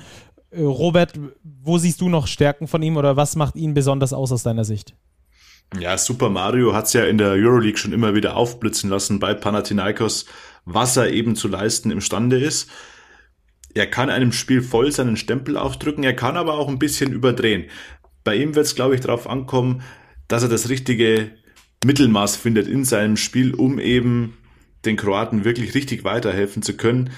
Äh, 0.52 0.62
Robert, 0.62 1.14
wo 1.44 1.78
siehst 1.78 2.00
du 2.00 2.08
noch 2.08 2.28
Stärken 2.28 2.68
von 2.68 2.82
ihm 2.82 2.96
oder 2.96 3.18
was 3.18 3.36
macht 3.36 3.56
ihn 3.56 3.74
besonders 3.74 4.14
aus 4.14 4.32
aus 4.32 4.44
deiner 4.44 4.64
Sicht? 4.64 4.96
Ja, 5.78 5.98
Super 5.98 6.30
Mario 6.30 6.74
hat 6.74 6.86
es 6.86 6.94
ja 6.94 7.04
in 7.06 7.18
der 7.18 7.32
Euroleague 7.32 7.78
schon 7.78 7.92
immer 7.92 8.16
wieder 8.16 8.38
aufblitzen 8.38 8.90
lassen 8.90 9.20
bei 9.20 9.34
Panathinaikos, 9.34 10.26
was 10.64 10.96
er 10.96 11.10
eben 11.10 11.36
zu 11.36 11.48
leisten 11.50 11.92
imstande 11.92 12.38
ist. 12.38 12.70
Er 13.74 13.88
kann 13.88 14.10
einem 14.10 14.32
Spiel 14.32 14.62
voll 14.62 14.92
seinen 14.94 15.18
Stempel 15.18 15.58
aufdrücken, 15.58 16.06
er 16.06 16.16
kann 16.16 16.38
aber 16.38 16.54
auch 16.54 16.70
ein 16.70 16.80
bisschen 16.80 17.12
überdrehen. 17.12 17.66
Bei 18.24 18.36
ihm 18.36 18.56
wird 18.56 18.68
es, 18.68 18.76
glaube 18.76 18.96
ich, 18.96 19.02
darauf 19.02 19.28
ankommen, 19.28 19.82
dass 20.30 20.44
er 20.44 20.50
das 20.50 20.70
richtige 20.70 21.32
Mittelmaß 21.86 22.36
findet 22.36 22.68
in 22.68 22.84
seinem 22.84 23.16
Spiel, 23.16 23.54
um 23.54 23.80
eben 23.80 24.38
den 24.86 24.98
Kroaten 24.98 25.46
wirklich 25.46 25.76
richtig 25.76 26.04
weiterhelfen 26.04 26.62
zu 26.62 26.76
können. 26.76 27.12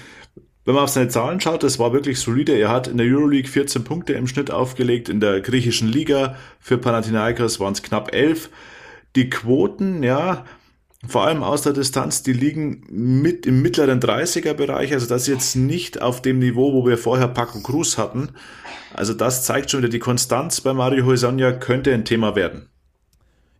Wenn 0.64 0.74
man 0.74 0.84
auf 0.84 0.90
seine 0.90 1.08
Zahlen 1.08 1.40
schaut, 1.40 1.62
das 1.62 1.78
war 1.78 1.94
wirklich 1.94 2.20
solide. 2.20 2.52
Er 2.52 2.68
hat 2.68 2.88
in 2.88 2.98
der 2.98 3.06
Euroleague 3.06 3.48
14 3.48 3.84
Punkte 3.84 4.12
im 4.12 4.26
Schnitt 4.26 4.50
aufgelegt, 4.50 5.08
in 5.08 5.20
der 5.20 5.40
griechischen 5.40 5.88
Liga 5.88 6.36
für 6.60 6.76
Panathinaikos 6.76 7.58
waren 7.58 7.72
es 7.72 7.82
knapp 7.82 8.14
11. 8.14 8.50
Die 9.16 9.30
Quoten, 9.30 10.02
ja, 10.02 10.44
vor 11.06 11.24
allem 11.24 11.42
aus 11.42 11.62
der 11.62 11.72
Distanz, 11.72 12.22
die 12.22 12.34
liegen 12.34 12.84
mit 12.90 13.46
im 13.46 13.62
mittleren 13.62 14.00
30er 14.00 14.52
Bereich, 14.52 14.92
also 14.92 15.06
das 15.06 15.26
jetzt 15.26 15.54
nicht 15.56 16.02
auf 16.02 16.20
dem 16.20 16.40
Niveau, 16.40 16.74
wo 16.74 16.86
wir 16.86 16.98
vorher 16.98 17.28
Paco 17.28 17.60
Cruz 17.60 17.96
hatten. 17.96 18.30
Also 18.92 19.14
das 19.14 19.44
zeigt 19.44 19.70
schon 19.70 19.80
wieder 19.80 19.88
die 19.88 20.00
Konstanz 20.00 20.60
bei 20.60 20.74
Mario 20.74 21.06
Hoysonja 21.06 21.52
könnte 21.52 21.94
ein 21.94 22.04
Thema 22.04 22.36
werden. 22.36 22.68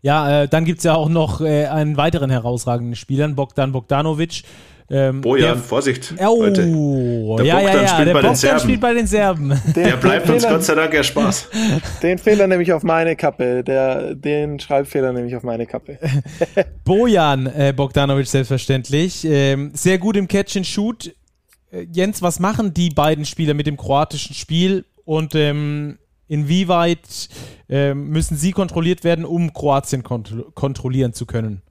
Ja, 0.01 0.43
äh, 0.43 0.49
dann 0.49 0.65
gibt 0.65 0.79
es 0.79 0.85
ja 0.85 0.95
auch 0.95 1.09
noch 1.09 1.41
äh, 1.41 1.67
einen 1.67 1.97
weiteren 1.97 2.31
herausragenden 2.31 2.97
Spieler, 2.97 3.29
Bogdan 3.29 3.73
Bogdanovic. 3.73 4.45
Ähm, 4.91 5.21
Bojan, 5.21 5.55
der, 5.55 5.57
Vorsicht. 5.57 6.15
Oh, 6.19 6.43
Leute. 6.43 6.63
Der 6.63 7.45
ja, 7.45 7.57
Bogdan 7.57 7.75
ja, 7.75 7.83
ja, 7.83 7.89
spielt 7.89 8.09
der 8.09 8.15
bei 8.15 8.21
Bogdan 8.21 8.33
den 8.33 8.37
Serben. 8.37 8.61
spielt 8.61 8.81
bei 8.81 8.95
den 8.95 9.07
Serben. 9.07 9.49
Den, 9.77 9.85
der 9.85 9.97
bleibt 9.97 10.31
uns 10.31 10.43
Fehler, 10.43 10.55
Gott 10.55 10.65
sei 10.65 10.75
Dank 10.75 10.95
ja 10.95 11.03
Spaß. 11.03 11.49
Den 12.03 12.19
Fehler 12.19 12.47
nehme 12.47 12.63
ich 12.63 12.73
auf 12.73 12.83
meine 12.85 13.15
Kappe. 13.15 13.63
Der, 13.65 14.15
den 14.15 14.59
Schreibfehler 14.59 15.13
nehme 15.13 15.29
ich 15.29 15.37
auf 15.37 15.43
meine 15.43 15.67
Kappe. 15.67 15.99
Bojan 16.85 17.47
äh, 17.47 17.75
Bogdanovic 17.77 18.27
selbstverständlich. 18.27 19.27
Ähm, 19.27 19.73
sehr 19.75 19.99
gut 19.99 20.17
im 20.17 20.27
Catch 20.27 20.57
and 20.57 20.67
Shoot. 20.67 21.13
Äh, 21.71 21.87
Jens, 21.93 22.23
was 22.23 22.41
machen 22.41 22.73
die 22.73 22.89
beiden 22.89 23.27
Spieler 23.27 23.53
mit 23.53 23.67
dem 23.67 23.77
kroatischen 23.77 24.35
Spiel? 24.35 24.87
Und 25.05 25.35
ähm, 25.35 25.99
Inwieweit 26.29 27.29
äh, 27.69 27.95
müssen 27.95 28.37
sie 28.37 28.53
kontrolliert 28.53 29.03
werden, 29.03 29.25
um 29.25 29.53
Kroatien 29.53 30.03
kont 30.03 30.35
kontrollieren 30.55 31.13
zu 31.13 31.27
können? 31.27 31.63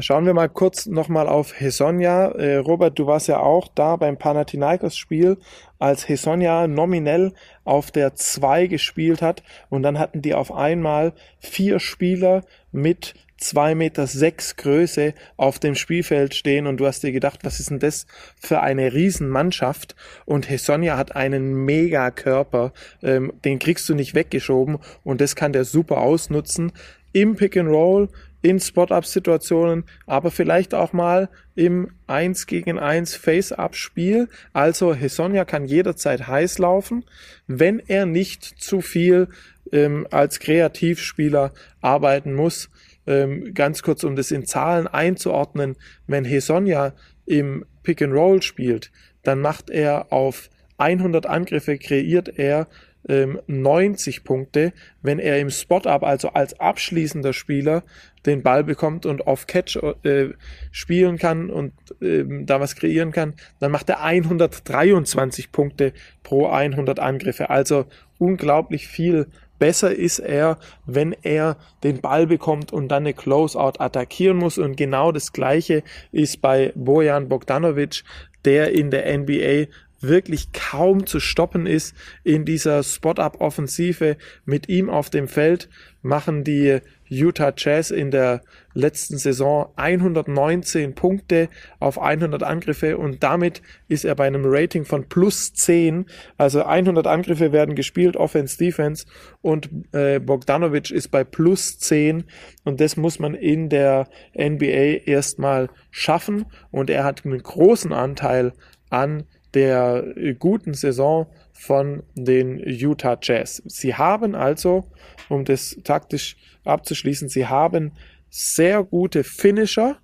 Schauen 0.00 0.26
wir 0.26 0.34
mal 0.34 0.48
kurz 0.48 0.86
nochmal 0.86 1.28
auf 1.28 1.60
Hesonja. 1.60 2.32
Äh, 2.32 2.56
Robert, 2.56 2.98
du 2.98 3.06
warst 3.06 3.28
ja 3.28 3.38
auch 3.38 3.68
da 3.72 3.94
beim 3.94 4.18
Panathinaikos-Spiel, 4.18 5.38
als 5.78 6.08
Hesonja 6.08 6.66
nominell 6.66 7.34
auf 7.64 7.92
der 7.92 8.16
2 8.16 8.66
gespielt 8.66 9.22
hat 9.22 9.44
und 9.68 9.84
dann 9.84 10.00
hatten 10.00 10.22
die 10.22 10.34
auf 10.34 10.52
einmal 10.52 11.12
vier 11.38 11.78
Spieler 11.78 12.42
mit 12.72 13.14
zwei 13.38 13.74
Meter 13.74 14.06
sechs 14.06 14.56
Größe 14.56 15.14
auf 15.36 15.58
dem 15.58 15.74
Spielfeld 15.74 16.34
stehen 16.34 16.66
und 16.66 16.78
du 16.78 16.86
hast 16.86 17.02
dir 17.02 17.12
gedacht, 17.12 17.40
was 17.42 17.60
ist 17.60 17.70
denn 17.70 17.78
das 17.78 18.06
für 18.40 18.60
eine 18.60 18.92
Riesenmannschaft? 18.92 19.94
Und 20.24 20.48
Hesonja 20.48 20.96
hat 20.96 21.16
einen 21.16 21.52
Megakörper, 21.64 22.72
ähm, 23.02 23.32
den 23.44 23.58
kriegst 23.58 23.88
du 23.88 23.94
nicht 23.94 24.14
weggeschoben 24.14 24.78
und 25.04 25.20
das 25.20 25.36
kann 25.36 25.52
der 25.52 25.64
super 25.64 25.98
ausnutzen 25.98 26.72
im 27.12 27.36
Pick 27.36 27.56
and 27.56 27.68
Roll, 27.68 28.08
in 28.42 28.60
Spot-Up-Situationen, 28.60 29.84
aber 30.06 30.30
vielleicht 30.30 30.72
auch 30.72 30.92
mal 30.92 31.28
im 31.56 31.90
1 32.06 32.46
gegen 32.46 32.78
1 32.78 33.16
Face-Up-Spiel. 33.16 34.28
Also 34.52 34.94
Hesonja 34.94 35.44
kann 35.44 35.64
jederzeit 35.64 36.28
heiß 36.28 36.58
laufen, 36.58 37.04
wenn 37.48 37.80
er 37.80 38.06
nicht 38.06 38.44
zu 38.44 38.82
viel 38.82 39.28
ähm, 39.72 40.06
als 40.10 40.38
Kreativspieler 40.38 41.52
arbeiten 41.80 42.34
muss 42.34 42.70
ähm, 43.06 43.54
ganz 43.54 43.82
kurz, 43.82 44.04
um 44.04 44.16
das 44.16 44.30
in 44.30 44.46
Zahlen 44.46 44.86
einzuordnen, 44.86 45.76
wenn 46.06 46.24
Hesonja 46.24 46.94
im 47.24 47.64
Pick 47.82 48.02
and 48.02 48.12
Roll 48.12 48.42
spielt, 48.42 48.90
dann 49.22 49.40
macht 49.40 49.70
er 49.70 50.12
auf 50.12 50.50
100 50.78 51.26
Angriffe 51.26 51.78
kreiert 51.78 52.38
er 52.38 52.68
ähm, 53.08 53.40
90 53.46 54.24
Punkte. 54.24 54.72
Wenn 55.02 55.18
er 55.18 55.38
im 55.38 55.50
Spot-Up, 55.50 56.02
also 56.02 56.30
als 56.30 56.58
abschließender 56.58 57.32
Spieler, 57.32 57.84
den 58.26 58.42
Ball 58.42 58.64
bekommt 58.64 59.06
und 59.06 59.26
auf 59.26 59.46
Catch 59.46 59.76
äh, 60.02 60.30
spielen 60.72 61.16
kann 61.16 61.48
und 61.48 61.72
ähm, 62.02 62.44
da 62.46 62.60
was 62.60 62.74
kreieren 62.74 63.12
kann, 63.12 63.34
dann 63.60 63.70
macht 63.70 63.88
er 63.88 64.02
123 64.02 65.52
Punkte 65.52 65.92
pro 66.22 66.48
100 66.48 66.98
Angriffe. 66.98 67.50
Also 67.50 67.86
unglaublich 68.18 68.88
viel 68.88 69.26
Besser 69.58 69.94
ist 69.94 70.18
er, 70.18 70.58
wenn 70.84 71.14
er 71.22 71.56
den 71.82 72.00
Ball 72.00 72.26
bekommt 72.26 72.72
und 72.72 72.88
dann 72.88 73.04
eine 73.04 73.14
Closeout 73.14 73.78
attackieren 73.78 74.36
muss. 74.36 74.58
Und 74.58 74.76
genau 74.76 75.12
das 75.12 75.32
Gleiche 75.32 75.82
ist 76.12 76.40
bei 76.42 76.72
Bojan 76.74 77.28
Bogdanovic, 77.28 78.04
der 78.44 78.72
in 78.72 78.90
der 78.90 79.18
NBA 79.18 79.66
wirklich 80.00 80.52
kaum 80.52 81.06
zu 81.06 81.20
stoppen 81.20 81.66
ist 81.66 81.94
in 82.22 82.44
dieser 82.44 82.82
Spot-Up-Offensive. 82.82 84.16
Mit 84.44 84.68
ihm 84.68 84.90
auf 84.90 85.10
dem 85.10 85.28
Feld 85.28 85.68
machen 86.02 86.44
die 86.44 86.80
Utah 87.08 87.52
Jazz 87.56 87.90
in 87.90 88.10
der 88.10 88.42
letzten 88.74 89.18
Saison 89.18 89.68
119 89.76 90.94
Punkte 90.94 91.48
auf 91.78 92.00
100 92.00 92.42
Angriffe 92.42 92.98
und 92.98 93.22
damit 93.22 93.62
ist 93.88 94.04
er 94.04 94.14
bei 94.14 94.26
einem 94.26 94.42
Rating 94.44 94.84
von 94.84 95.08
plus 95.08 95.54
10. 95.54 96.06
Also 96.36 96.64
100 96.64 97.06
Angriffe 97.06 97.52
werden 97.52 97.74
gespielt, 97.74 98.16
Offense, 98.16 98.58
Defense 98.58 99.06
und 99.42 99.68
äh, 99.92 100.18
Bogdanovic 100.18 100.90
ist 100.90 101.08
bei 101.08 101.24
plus 101.24 101.78
10 101.78 102.24
und 102.64 102.80
das 102.80 102.96
muss 102.96 103.18
man 103.18 103.34
in 103.34 103.68
der 103.68 104.08
NBA 104.36 105.04
erstmal 105.06 105.68
schaffen 105.90 106.46
und 106.70 106.90
er 106.90 107.04
hat 107.04 107.24
einen 107.24 107.42
großen 107.42 107.92
Anteil 107.92 108.52
an 108.90 109.24
der 109.54 110.04
guten 110.38 110.74
Saison 110.74 111.26
von 111.56 112.02
den 112.14 112.58
Utah 112.58 113.18
Jazz. 113.20 113.62
Sie 113.66 113.94
haben 113.94 114.34
also, 114.34 114.90
um 115.28 115.44
das 115.44 115.76
taktisch 115.84 116.36
abzuschließen, 116.64 117.28
sie 117.28 117.46
haben 117.46 117.92
sehr 118.28 118.84
gute 118.84 119.24
Finisher, 119.24 119.98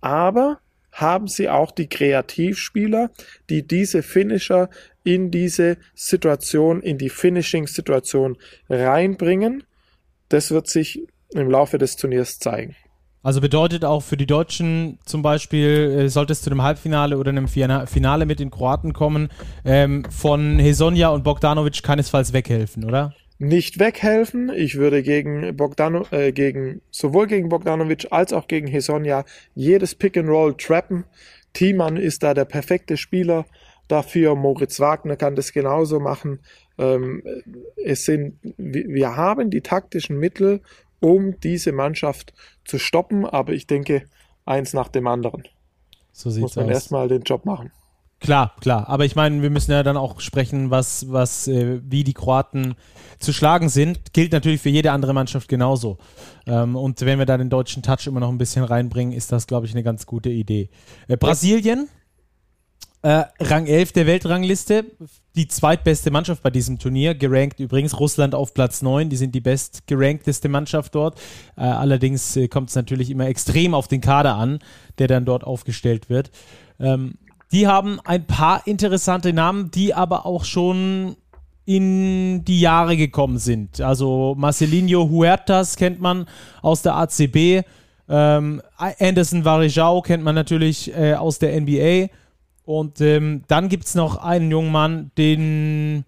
aber 0.00 0.60
haben 0.92 1.28
sie 1.28 1.48
auch 1.48 1.70
die 1.70 1.88
Kreativspieler, 1.88 3.10
die 3.48 3.66
diese 3.66 4.02
Finisher 4.02 4.70
in 5.04 5.30
diese 5.30 5.76
Situation, 5.94 6.82
in 6.82 6.98
die 6.98 7.10
Finishing-Situation 7.10 8.36
reinbringen. 8.68 9.64
Das 10.28 10.50
wird 10.50 10.68
sich 10.68 11.06
im 11.32 11.48
Laufe 11.50 11.78
des 11.78 11.96
Turniers 11.96 12.38
zeigen. 12.38 12.74
Also 13.22 13.40
bedeutet 13.40 13.84
auch 13.84 14.02
für 14.02 14.16
die 14.16 14.26
Deutschen 14.26 14.98
zum 15.04 15.20
Beispiel, 15.22 16.04
äh, 16.04 16.08
sollte 16.08 16.32
es 16.32 16.40
zu 16.40 16.50
einem 16.50 16.62
Halbfinale 16.62 17.18
oder 17.18 17.30
einem 17.30 17.48
Finale 17.48 18.24
mit 18.24 18.40
den 18.40 18.50
Kroaten 18.50 18.92
kommen, 18.94 19.28
ähm, 19.64 20.04
von 20.10 20.58
Hesonja 20.58 21.08
und 21.10 21.22
Bogdanovic 21.22 21.82
keinesfalls 21.82 22.32
weghelfen, 22.32 22.84
oder? 22.84 23.14
Nicht 23.38 23.78
weghelfen. 23.78 24.50
Ich 24.54 24.76
würde 24.76 25.02
gegen 25.02 25.56
Bogdano, 25.56 26.06
äh, 26.10 26.32
gegen, 26.32 26.82
sowohl 26.90 27.26
gegen 27.26 27.48
Bogdanovic 27.48 28.08
als 28.10 28.32
auch 28.32 28.48
gegen 28.48 28.66
Hesonja 28.66 29.24
jedes 29.54 29.94
Pick 29.94 30.16
and 30.16 30.28
Roll 30.28 30.54
trappen. 30.56 31.04
Thiemann 31.52 31.96
ist 31.96 32.22
da 32.22 32.34
der 32.34 32.44
perfekte 32.44 32.96
Spieler 32.96 33.46
dafür. 33.88 34.34
Moritz 34.34 34.78
Wagner 34.80 35.16
kann 35.16 35.36
das 35.36 35.52
genauso 35.52 36.00
machen. 36.00 36.40
Ähm, 36.78 37.22
es 37.82 38.04
sind, 38.04 38.38
wir 38.56 39.16
haben 39.16 39.50
die 39.50 39.62
taktischen 39.62 40.18
Mittel, 40.18 40.60
um 41.00 41.38
diese 41.40 41.72
Mannschaft 41.72 42.32
zu 42.64 42.78
stoppen, 42.78 43.26
aber 43.26 43.52
ich 43.52 43.66
denke, 43.66 44.04
eins 44.44 44.72
nach 44.72 44.88
dem 44.88 45.06
anderen. 45.06 45.44
So 46.12 46.30
sieht's 46.30 46.42
Muss 46.42 46.56
man 46.56 46.66
aus. 46.66 46.72
erstmal 46.72 47.08
den 47.08 47.22
Job 47.22 47.44
machen. 47.44 47.72
Klar, 48.20 48.54
klar. 48.60 48.86
Aber 48.88 49.06
ich 49.06 49.16
meine, 49.16 49.40
wir 49.40 49.48
müssen 49.48 49.72
ja 49.72 49.82
dann 49.82 49.96
auch 49.96 50.20
sprechen, 50.20 50.70
was, 50.70 51.10
was, 51.10 51.48
äh, 51.48 51.80
wie 51.82 52.04
die 52.04 52.12
Kroaten 52.12 52.74
zu 53.18 53.32
schlagen 53.32 53.70
sind. 53.70 54.12
Gilt 54.12 54.32
natürlich 54.32 54.60
für 54.60 54.68
jede 54.68 54.92
andere 54.92 55.14
Mannschaft 55.14 55.48
genauso. 55.48 55.96
Ähm, 56.46 56.76
und 56.76 57.00
wenn 57.00 57.18
wir 57.18 57.24
da 57.24 57.38
den 57.38 57.48
deutschen 57.48 57.82
Touch 57.82 58.06
immer 58.06 58.20
noch 58.20 58.28
ein 58.28 58.36
bisschen 58.36 58.64
reinbringen, 58.64 59.14
ist 59.14 59.32
das, 59.32 59.46
glaube 59.46 59.66
ich, 59.66 59.72
eine 59.72 59.82
ganz 59.82 60.04
gute 60.04 60.28
Idee. 60.28 60.68
Äh, 61.08 61.16
Brasilien, 61.16 61.88
äh, 63.02 63.24
Rang 63.40 63.66
11 63.66 63.92
der 63.92 64.06
Weltrangliste, 64.06 64.84
die 65.34 65.48
zweitbeste 65.48 66.10
Mannschaft 66.10 66.42
bei 66.42 66.50
diesem 66.50 66.78
Turnier, 66.78 67.14
gerankt 67.14 67.60
übrigens 67.60 67.98
Russland 67.98 68.34
auf 68.34 68.52
Platz 68.52 68.82
9, 68.82 69.08
die 69.08 69.16
sind 69.16 69.34
die 69.34 69.40
best 69.40 69.86
gerankteste 69.86 70.48
Mannschaft 70.48 70.94
dort. 70.94 71.18
Äh, 71.56 71.62
allerdings 71.62 72.36
äh, 72.36 72.48
kommt 72.48 72.68
es 72.68 72.74
natürlich 72.74 73.10
immer 73.10 73.26
extrem 73.26 73.74
auf 73.74 73.88
den 73.88 74.00
Kader 74.00 74.36
an, 74.36 74.58
der 74.98 75.08
dann 75.08 75.24
dort 75.24 75.44
aufgestellt 75.44 76.10
wird. 76.10 76.30
Ähm, 76.78 77.14
die 77.52 77.66
haben 77.66 78.00
ein 78.04 78.26
paar 78.26 78.66
interessante 78.66 79.32
Namen, 79.32 79.70
die 79.70 79.94
aber 79.94 80.26
auch 80.26 80.44
schon 80.44 81.16
in 81.64 82.44
die 82.44 82.60
Jahre 82.60 82.96
gekommen 82.96 83.38
sind. 83.38 83.80
Also 83.80 84.34
Marcelinho 84.36 85.08
Huertas 85.08 85.76
kennt 85.76 86.00
man 86.00 86.26
aus 86.62 86.82
der 86.82 86.96
ACB. 86.96 87.64
Ähm, 88.08 88.60
Anderson 88.76 89.44
Varejao 89.44 90.02
kennt 90.02 90.24
man 90.24 90.34
natürlich 90.34 90.92
äh, 90.96 91.14
aus 91.14 91.38
der 91.38 91.60
NBA. 91.60 92.08
Und 92.64 93.00
ähm, 93.00 93.42
dann 93.48 93.68
gibt 93.68 93.86
es 93.86 93.94
noch 93.94 94.16
einen 94.16 94.50
jungen 94.50 94.72
Mann, 94.72 95.10
den 95.18 96.04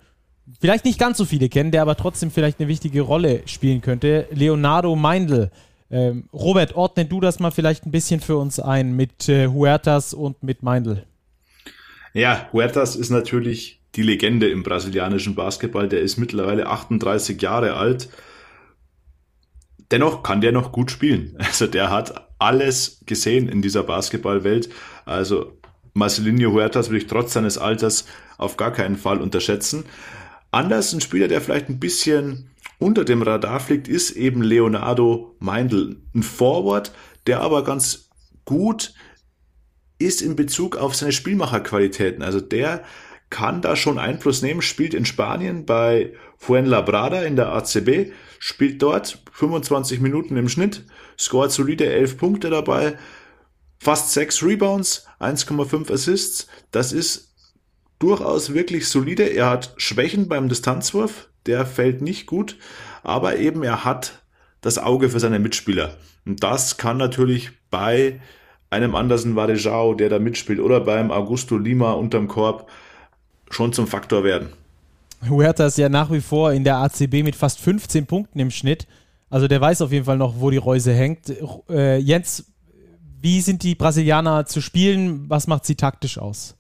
vielleicht 0.61 0.85
nicht 0.85 0.99
ganz 0.99 1.19
so 1.19 1.25
viele 1.25 1.49
kennen, 1.49 1.71
der 1.71 1.83
aber 1.83 1.97
trotzdem 1.97 2.31
vielleicht 2.31 2.61
eine 2.61 2.69
wichtige 2.69 3.01
Rolle 3.03 3.43
spielen 3.47 3.81
könnte. 3.81 4.27
Leonardo 4.31 4.95
Meindl. 4.95 5.51
Ähm, 5.91 6.25
Robert, 6.33 6.75
ordne 6.75 7.05
du 7.05 7.21
das 7.21 7.39
mal 7.39 7.51
vielleicht 7.51 7.85
ein 7.85 7.91
bisschen 7.91 8.21
für 8.21 8.37
uns 8.37 8.59
ein 8.59 8.97
mit 8.97 9.29
äh, 9.29 9.49
Huertas 9.49 10.15
und 10.15 10.43
mit 10.43 10.63
Meindl. 10.63 11.05
Ja, 12.15 12.49
Huertas 12.53 12.97
ist 12.97 13.11
natürlich 13.11 13.81
die 13.95 14.03
Legende 14.03 14.49
im 14.49 14.63
brasilianischen 14.63 15.35
Basketball. 15.35 15.89
Der 15.89 16.01
ist 16.01 16.17
mittlerweile 16.17 16.67
38 16.67 17.41
Jahre 17.41 17.75
alt. 17.75 18.09
Dennoch 19.91 20.23
kann 20.23 20.41
der 20.41 20.53
noch 20.53 20.73
gut 20.73 20.91
spielen. 20.91 21.37
Also 21.39 21.67
der 21.67 21.91
hat 21.91 22.29
alles 22.39 23.03
gesehen 23.07 23.49
in 23.49 23.63
dieser 23.63 23.83
Basketballwelt. 23.83 24.71
Also 25.05 25.59
Marcelinho 25.95 26.53
Huertas 26.53 26.89
würde 26.89 26.99
ich 26.99 27.07
trotz 27.07 27.33
seines 27.33 27.59
Alters 27.59 28.07
auf 28.39 28.57
gar 28.57 28.73
keinen 28.73 28.97
Fall 28.97 29.21
unterschätzen. 29.21 29.85
Anders 30.51 30.93
ein 30.93 31.01
Spieler, 31.01 31.29
der 31.29 31.41
vielleicht 31.41 31.69
ein 31.69 31.81
bisschen 31.81 32.51
unter 32.79 33.05
dem 33.05 33.23
Radar 33.23 33.61
fliegt, 33.61 33.89
ist 33.89 34.13
eben 34.13 34.43
Leonardo 34.43 35.37
Meindl. 35.39 35.97
Ein 36.15 36.23
Forward, 36.23 36.93
der 37.27 37.41
aber 37.41 37.65
ganz 37.65 38.11
gut 38.45 38.95
ist 39.99 40.21
in 40.21 40.37
Bezug 40.37 40.77
auf 40.77 40.95
seine 40.95 41.13
Spielmacherqualitäten. 41.13 42.23
Also 42.23 42.41
der 42.41 42.85
kann 43.31 43.63
da 43.63 43.77
schon 43.77 43.99
Einfluss 43.99 44.43
nehmen, 44.43 44.61
spielt 44.61 44.93
in 44.93 45.07
Spanien 45.07 45.65
bei 45.65 46.13
Fuenlabrada 46.37 47.23
in 47.23 47.37
der 47.37 47.53
ACB, 47.53 48.13
spielt 48.39 48.83
dort 48.83 49.23
25 49.33 50.01
Minuten 50.01 50.37
im 50.37 50.51
Schnitt, 50.51 50.85
scoret 51.19 51.51
solide 51.51 51.87
11 51.87 52.19
Punkte 52.19 52.51
dabei, 52.51 52.99
fast 53.83 54.13
6 54.13 54.45
Rebounds, 54.45 55.07
1,5 55.19 55.93
Assists. 55.93 56.47
Das 56.71 56.93
ist 56.93 57.35
durchaus 57.99 58.55
wirklich 58.55 58.89
solide. 58.89 59.25
Er 59.25 59.51
hat 59.51 59.75
Schwächen 59.77 60.29
beim 60.29 60.49
Distanzwurf, 60.49 61.29
der 61.47 61.67
fällt 61.67 62.01
nicht 62.01 62.27
gut, 62.27 62.59
aber 63.03 63.39
eben 63.39 63.65
er 63.65 63.85
hat 63.85 64.23
das 64.61 64.79
Auge 64.79 65.09
für 65.09 65.19
seine 65.19 65.41
Mitspieler. 65.41 65.97
Und 66.25 66.45
das 66.45 66.77
kann 66.77 66.97
natürlich 66.97 67.51
bei 67.71 68.21
einem 68.71 68.95
Andersen 68.95 69.35
Varejao, 69.35 69.95
der 69.95 70.11
da 70.11 70.21
mitspielt, 70.21 70.61
oder 70.61 70.79
beim 70.79 71.11
Augusto 71.11 71.59
Lima 71.59 71.91
unterm 71.91 72.29
Korb 72.29 72.71
schon 73.51 73.73
zum 73.73 73.89
Faktor 73.89 74.23
werden. 74.23 74.51
Huerta 75.29 75.67
ist 75.67 75.79
ja 75.79 75.89
nach 75.89 76.13
wie 76.13 76.21
vor 76.21 76.53
in 76.53 76.63
der 76.63 76.77
ACB 76.77 77.25
mit 77.25 77.35
fast 77.35 77.59
15 77.59 78.07
Punkten 78.07 78.39
im 78.39 78.53
Schnitt. 78.53 78.87
Also 79.29 79.49
der 79.49 79.61
weiß 79.61 79.83
auf 79.83 79.91
jeden 79.91 80.05
Fall 80.05 80.19
noch, 80.19 80.35
wo 80.39 80.51
die 80.51 80.57
Reuse 80.59 80.93
hängt. 80.93 81.33
Äh, 81.69 81.99
Jens, 81.99 82.52
wie 83.23 83.41
sind 83.41 83.63
die 83.63 83.75
Brasilianer 83.75 84.47
zu 84.47 84.61
spielen? 84.61 85.31
Was 85.31 85.47
macht 85.47 85.65
sie 85.65 85.77
taktisch 85.77 86.19
aus? 86.19 86.57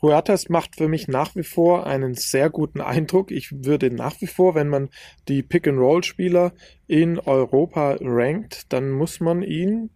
Huertas 0.00 0.48
macht 0.48 0.76
für 0.76 0.86
mich 0.86 1.08
nach 1.08 1.34
wie 1.34 1.42
vor 1.42 1.86
einen 1.86 2.14
sehr 2.14 2.50
guten 2.50 2.80
Eindruck. 2.80 3.30
Ich 3.30 3.64
würde 3.64 3.90
nach 3.90 4.20
wie 4.20 4.26
vor, 4.26 4.54
wenn 4.54 4.68
man 4.68 4.90
die 5.28 5.42
Pick-and-Roll-Spieler 5.42 6.52
in 6.86 7.18
Europa 7.18 7.96
rankt, 8.00 8.72
dann 8.72 8.90
muss 8.90 9.20
man 9.20 9.42
ihn 9.42 9.90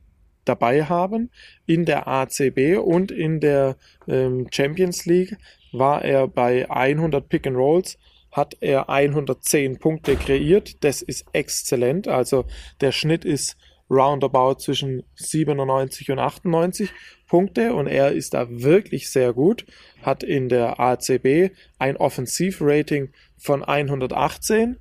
dabei 0.46 0.84
haben. 0.84 1.30
In 1.66 1.84
der 1.84 2.08
ACB 2.08 2.78
und 2.82 3.10
in 3.10 3.40
der 3.40 3.76
ähm, 4.06 4.48
Champions 4.50 5.04
League 5.04 5.36
war 5.72 6.02
er 6.02 6.26
bei 6.26 6.68
100 6.70 7.28
Pick 7.28 7.46
and 7.46 7.56
Rolls, 7.56 7.98
hat 8.32 8.56
er 8.60 8.88
110 8.88 9.78
Punkte 9.78 10.16
kreiert. 10.16 10.82
Das 10.82 11.02
ist 11.02 11.26
exzellent. 11.32 12.08
Also 12.08 12.46
der 12.80 12.92
Schnitt 12.92 13.24
ist 13.24 13.56
roundabout 13.90 14.61
zwischen 14.61 15.03
97 15.14 16.11
und 16.11 16.18
98 16.18 16.90
Punkte. 17.27 17.74
Und 17.74 17.87
er 17.87 18.12
ist 18.12 18.35
da 18.35 18.46
wirklich 18.48 19.11
sehr 19.11 19.33
gut. 19.33 19.66
Hat 20.03 20.22
in 20.22 20.48
der 20.48 20.81
ACB 20.81 21.51
ein 21.79 21.96
Offensivrating 21.96 23.11
von 23.37 23.62
118 23.62 24.79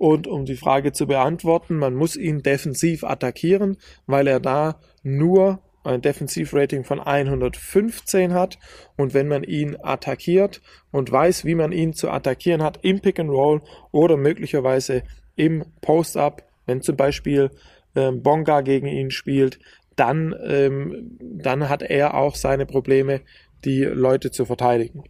und 0.00 0.26
um 0.26 0.46
die 0.46 0.56
Frage 0.56 0.92
zu 0.92 1.06
beantworten, 1.06 1.76
man 1.76 1.94
muss 1.94 2.16
ihn 2.16 2.42
defensiv 2.42 3.04
attackieren, 3.04 3.76
weil 4.06 4.26
er 4.28 4.40
da 4.40 4.80
nur 5.02 5.60
ein 5.84 6.00
Defensivrating 6.00 6.84
von 6.84 7.00
115 7.00 8.32
hat. 8.32 8.58
Und 8.96 9.12
wenn 9.12 9.28
man 9.28 9.44
ihn 9.44 9.76
attackiert 9.82 10.62
und 10.90 11.12
weiß, 11.12 11.44
wie 11.44 11.54
man 11.54 11.72
ihn 11.72 11.92
zu 11.92 12.10
attackieren 12.10 12.62
hat 12.62 12.78
im 12.82 13.00
Pick 13.00 13.18
and 13.18 13.28
Roll 13.28 13.60
oder 13.92 14.16
möglicherweise 14.16 15.02
im 15.36 15.66
Post-Up, 15.82 16.44
wenn 16.64 16.80
zum 16.80 16.96
Beispiel 16.96 17.50
ähm, 17.94 18.22
Bonga 18.22 18.60
gegen 18.60 18.86
ihn 18.86 19.10
spielt, 19.10 19.58
dann, 19.96 20.34
ähm, 20.42 21.18
dann 21.20 21.68
hat 21.68 21.82
er 21.82 22.14
auch 22.14 22.34
seine 22.34 22.66
Probleme, 22.66 23.20
die 23.64 23.82
Leute 23.82 24.30
zu 24.30 24.46
verteidigen. 24.46 25.04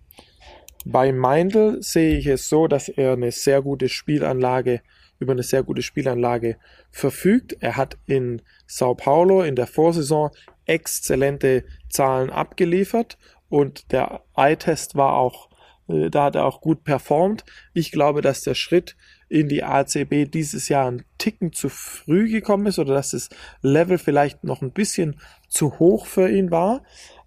Bei 0.84 1.12
Meindl 1.12 1.82
sehe 1.82 2.16
ich 2.16 2.26
es 2.26 2.48
so, 2.48 2.66
dass 2.66 2.88
er 2.88 3.12
eine 3.12 3.30
sehr 3.30 3.62
gute 3.62 3.88
Spielanlage 3.88 4.80
über 5.20 5.32
eine 5.32 5.42
sehr 5.42 5.62
gute 5.62 5.82
Spielanlage 5.82 6.56
verfügt. 6.90 7.56
Er 7.60 7.76
hat 7.76 7.98
in 8.06 8.42
Sao 8.66 8.94
Paulo 8.94 9.42
in 9.42 9.54
der 9.54 9.66
Vorsaison 9.66 10.30
exzellente 10.64 11.64
Zahlen 11.88 12.30
abgeliefert 12.30 13.18
und 13.48 13.92
der 13.92 14.22
Eye-Test 14.34 14.96
war 14.96 15.14
auch, 15.14 15.50
äh, 15.88 16.10
da 16.10 16.24
hat 16.24 16.36
er 16.36 16.46
auch 16.46 16.60
gut 16.60 16.82
performt. 16.82 17.44
Ich 17.74 17.92
glaube, 17.92 18.22
dass 18.22 18.42
der 18.42 18.54
Schritt 18.54 18.96
in 19.30 19.48
die 19.48 19.62
ACB 19.62 20.24
dieses 20.28 20.68
Jahr 20.68 20.90
ein 20.90 21.04
Ticken 21.16 21.52
zu 21.52 21.68
früh 21.68 22.28
gekommen 22.28 22.66
ist 22.66 22.80
oder 22.80 22.94
dass 22.94 23.12
das 23.12 23.30
Level 23.62 23.96
vielleicht 23.96 24.42
noch 24.42 24.60
ein 24.60 24.72
bisschen 24.72 25.20
zu 25.48 25.78
hoch 25.78 26.06
für 26.06 26.28
ihn 26.28 26.50
war. 26.50 26.82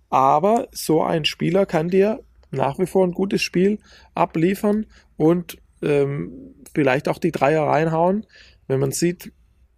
Aber 0.10 0.68
so 0.72 1.02
ein 1.02 1.24
Spieler 1.24 1.66
kann 1.66 1.90
dir 1.90 2.20
nach 2.52 2.78
wie 2.78 2.86
vor 2.86 3.08
ein 3.08 3.14
gutes 3.14 3.42
Spiel 3.42 3.80
abliefern 4.14 4.86
und 5.16 5.58
ähm, 5.82 6.54
vielleicht 6.76 7.08
auch 7.08 7.20
die 7.20 7.32
Dreier 7.32 7.64
reinhauen. 7.64 8.26
Wenn 8.68 8.82
man 8.82 8.92
sieht, 8.92 9.32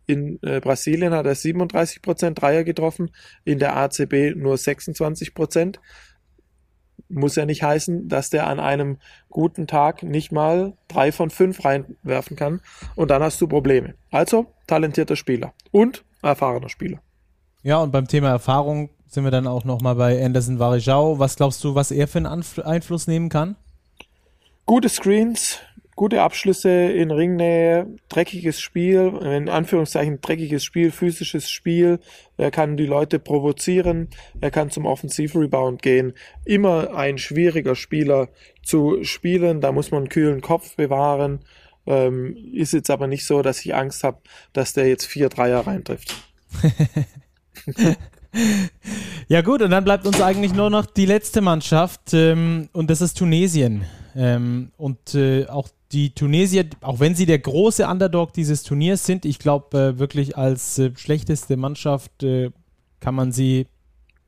in 0.07 0.39
äh, 0.41 0.59
Brasilien 0.59 1.13
hat 1.13 1.27
er 1.27 1.35
37% 1.35 2.33
Dreier 2.33 2.63
getroffen, 2.63 3.11
in 3.43 3.59
der 3.59 3.75
ACB 3.77 4.35
nur 4.35 4.55
26%. 4.55 5.77
Muss 7.09 7.35
ja 7.35 7.45
nicht 7.45 7.63
heißen, 7.63 8.07
dass 8.07 8.29
der 8.29 8.47
an 8.47 8.59
einem 8.59 8.97
guten 9.29 9.67
Tag 9.67 10.03
nicht 10.03 10.31
mal 10.31 10.73
drei 10.87 11.11
von 11.11 11.29
fünf 11.29 11.63
reinwerfen 11.63 12.35
kann 12.35 12.61
und 12.95 13.11
dann 13.11 13.21
hast 13.21 13.39
du 13.41 13.47
Probleme. 13.47 13.93
Also 14.11 14.47
talentierter 14.67 15.15
Spieler 15.15 15.53
und 15.71 16.03
erfahrener 16.21 16.69
Spieler. 16.69 16.99
Ja, 17.61 17.77
und 17.77 17.91
beim 17.91 18.07
Thema 18.07 18.29
Erfahrung 18.29 18.89
sind 19.07 19.23
wir 19.23 19.31
dann 19.31 19.47
auch 19.47 19.63
nochmal 19.63 19.95
bei 19.95 20.23
Anderson 20.23 20.59
Varejao. 20.59 21.19
Was 21.19 21.35
glaubst 21.35 21.63
du, 21.63 21.75
was 21.75 21.91
er 21.91 22.07
für 22.07 22.19
einen 22.19 22.43
Einfluss 22.63 23.07
nehmen 23.07 23.29
kann? 23.29 23.55
Gute 24.65 24.89
Screens, 24.89 25.59
gute 25.95 26.21
Abschlüsse 26.21 26.69
in 26.69 27.09
Ringnähe, 27.09 27.87
dreckiges 28.09 28.59
Spiel, 28.59 29.17
in 29.21 29.47
Anführungszeichen 29.49 30.19
dreckiges 30.19 30.63
Spiel, 30.63 30.91
physisches 30.91 31.49
Spiel. 31.49 31.99
Er 32.37 32.51
kann 32.51 32.75
die 32.75 32.85
Leute 32.85 33.17
provozieren, 33.17 34.09
er 34.41 34.51
kann 34.51 34.69
zum 34.69 34.85
Offensivrebound 34.85 35.81
gehen. 35.81 36.13
Immer 36.43 36.95
ein 36.95 37.17
schwieriger 37.17 37.75
Spieler 37.75 38.29
zu 38.61 39.03
spielen, 39.03 39.61
da 39.61 39.71
muss 39.71 39.91
man 39.91 40.01
einen 40.01 40.09
kühlen 40.09 40.41
Kopf 40.41 40.75
bewahren. 40.75 41.39
Ähm, 41.87 42.35
ist 42.53 42.73
jetzt 42.73 42.89
aber 42.89 43.07
nicht 43.07 43.25
so, 43.25 43.41
dass 43.41 43.63
ich 43.63 43.75
Angst 43.75 44.03
habe, 44.03 44.17
dass 44.53 44.73
der 44.73 44.87
jetzt 44.87 45.05
vier 45.05 45.29
Dreier 45.29 45.65
reintrifft. 45.65 46.15
Ja 49.27 49.41
gut, 49.41 49.63
und 49.63 49.71
dann 49.71 49.83
bleibt 49.83 50.05
uns 50.05 50.21
eigentlich 50.21 50.53
nur 50.53 50.69
noch 50.69 50.85
die 50.85 51.07
letzte 51.07 51.41
Mannschaft 51.41 52.13
ähm, 52.13 52.69
und 52.73 52.91
das 52.91 53.01
ist 53.01 53.17
Tunesien. 53.17 53.83
Ähm, 54.15 54.71
und 54.77 55.15
äh, 55.15 55.47
auch 55.47 55.67
die 55.91 56.13
Tunesier, 56.13 56.65
auch 56.81 56.99
wenn 56.99 57.15
sie 57.15 57.25
der 57.25 57.39
große 57.39 57.87
Underdog 57.87 58.33
dieses 58.33 58.61
Turniers 58.61 59.03
sind, 59.03 59.25
ich 59.25 59.39
glaube 59.39 59.77
äh, 59.77 59.99
wirklich 59.99 60.37
als 60.37 60.77
äh, 60.77 60.91
schlechteste 60.95 61.57
Mannschaft 61.57 62.21
äh, 62.21 62.51
kann 62.99 63.15
man 63.15 63.31
sie 63.31 63.65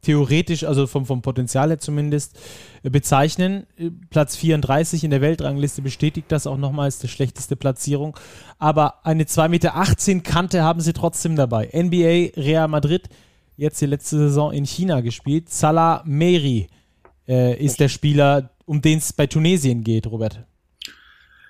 theoretisch, 0.01 0.63
also 0.63 0.87
vom, 0.87 1.05
vom 1.05 1.21
Potenzial 1.21 1.69
her 1.69 1.79
zumindest, 1.79 2.39
äh, 2.81 2.89
bezeichnen. 2.89 3.67
Äh, 3.77 3.91
Platz 4.09 4.35
34 4.35 5.03
in 5.03 5.11
der 5.11 5.21
Weltrangliste 5.21 5.83
bestätigt 5.83 6.31
das 6.31 6.47
auch 6.47 6.57
nochmal 6.57 6.85
als 6.85 6.97
die 6.97 7.07
schlechteste 7.07 7.55
Platzierung. 7.55 8.17
Aber 8.57 9.05
eine 9.05 9.25
2,18 9.25 9.49
Meter 9.49 10.21
Kante 10.23 10.63
haben 10.63 10.81
sie 10.81 10.93
trotzdem 10.93 11.35
dabei. 11.35 11.69
NBA, 11.71 12.41
Real 12.41 12.67
Madrid, 12.67 13.09
jetzt 13.57 13.81
die 13.81 13.87
letzte 13.87 14.17
Saison 14.17 14.53
in 14.53 14.65
China 14.65 15.01
gespielt. 15.01 15.49
Salah 15.49 16.03
Meri 16.05 16.67
äh, 17.27 17.61
ist 17.63 17.79
der 17.79 17.89
Spieler, 17.89 18.51
um 18.65 18.81
den 18.81 18.99
es 18.99 19.11
bei 19.11 19.27
Tunesien 19.27 19.83
geht, 19.83 20.07
Robert. 20.07 20.45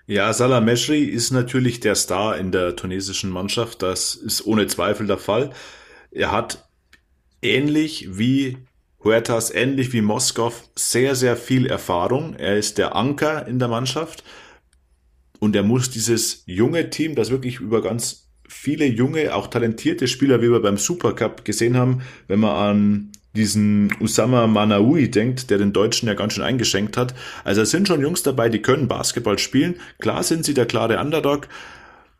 Ja, 0.08 0.32
Salah 0.32 0.62
Meshri 0.62 1.04
ist 1.04 1.32
natürlich 1.32 1.82
der 1.82 1.96
Star 1.96 2.38
in 2.38 2.54
der 2.54 2.78
tunesischen 2.78 3.30
Mannschaft. 3.30 3.82
Das 3.82 4.16
ist 4.16 4.46
ohne 4.46 4.68
Zweifel 4.68 5.06
der 5.06 5.18
Fall. 5.18 5.52
Er 6.12 6.32
hat 6.32 6.66
ähnlich 7.42 8.18
wie 8.18 8.58
Huertas, 9.04 9.54
ähnlich 9.54 9.92
wie 9.92 10.02
Moskov, 10.02 10.70
sehr, 10.76 11.16
sehr 11.16 11.36
viel 11.36 11.66
Erfahrung. 11.66 12.36
Er 12.36 12.58
ist 12.58 12.78
der 12.78 12.96
Anker 12.96 13.48
in 13.48 13.60
der 13.60 13.68
Mannschaft 13.68 14.24
und 15.40 15.56
er 15.56 15.64
muss 15.64 15.90
dieses 15.90 16.44
junge 16.46 16.90
Team, 16.90 17.14
das 17.16 17.30
wirklich 17.30 17.60
über 17.60 17.82
ganz 17.82 18.27
viele 18.48 18.86
junge, 18.86 19.34
auch 19.36 19.48
talentierte 19.48 20.08
Spieler, 20.08 20.42
wie 20.42 20.52
wir 20.52 20.62
beim 20.62 20.78
Supercup 20.78 21.46
gesehen 21.46 21.78
haben, 21.78 22.02
wenn 22.28 22.40
man 22.40 22.52
an 22.52 23.12
diesen 23.36 23.94
Usama 24.00 24.48
Manaui 24.48 25.10
denkt, 25.10 25.50
der 25.50 25.60
den 25.60 25.72
Deutschen 25.72 26.08
ja 26.08 26.16
ganz 26.16 26.34
schön 26.34 26.44
eingeschenkt 26.44 26.98
hat. 26.98 27.14
Also 27.44 27.62
es 27.62 27.72
sind 27.72 27.88
schon 27.88 28.02
Jungs 28.02 28.24
dabei, 28.24 28.50
die 28.50 28.62
können 28.62 28.88
Basketball 28.88 29.38
spielen. 29.38 29.76
Klar 30.00 30.24
sind 30.24 30.44
sie 30.44 30.54
der 30.54 30.66
klare 30.66 31.00
Underdog. 31.00 31.48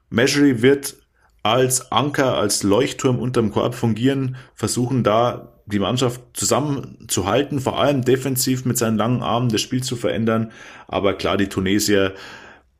Measury 0.10 0.62
wird 0.62 0.96
als 1.44 1.92
Anker, 1.92 2.38
als 2.38 2.64
Leuchtturm 2.64 3.20
unterm 3.20 3.52
Korb 3.52 3.74
fungieren, 3.74 4.36
versuchen 4.54 5.04
da 5.04 5.54
die 5.66 5.80
Mannschaft 5.80 6.22
zusammenzuhalten, 6.34 7.60
vor 7.60 7.80
allem 7.80 8.04
defensiv 8.04 8.66
mit 8.66 8.78
seinen 8.78 8.98
langen 8.98 9.22
Armen 9.22 9.50
das 9.50 9.62
Spiel 9.62 9.84
zu 9.84 9.96
verändern. 9.96 10.52
Aber 10.88 11.14
klar, 11.14 11.38
die 11.38 11.50
Tunesier, 11.50 12.14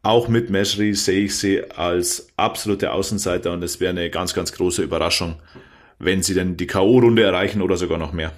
auch 0.04 0.28
mit 0.28 0.50
Mesri 0.50 0.94
sehe 0.94 1.26
ich 1.26 1.38
sie 1.38 1.64
als 1.72 2.28
absolute 2.38 2.92
Außenseiter 2.92 3.52
und 3.52 3.64
es 3.64 3.80
wäre 3.80 3.92
eine 3.92 4.10
ganz, 4.10 4.34
ganz 4.34 4.54
große 4.54 4.82
Überraschung, 4.84 5.36
wenn 6.00 6.24
sie 6.24 6.34
denn 6.34 6.58
die 6.58 6.68
K.O.-Runde 6.68 7.24
erreichen 7.24 7.62
oder 7.62 7.78
sogar 7.78 7.98
noch 7.98 8.14
mehr. 8.14 8.32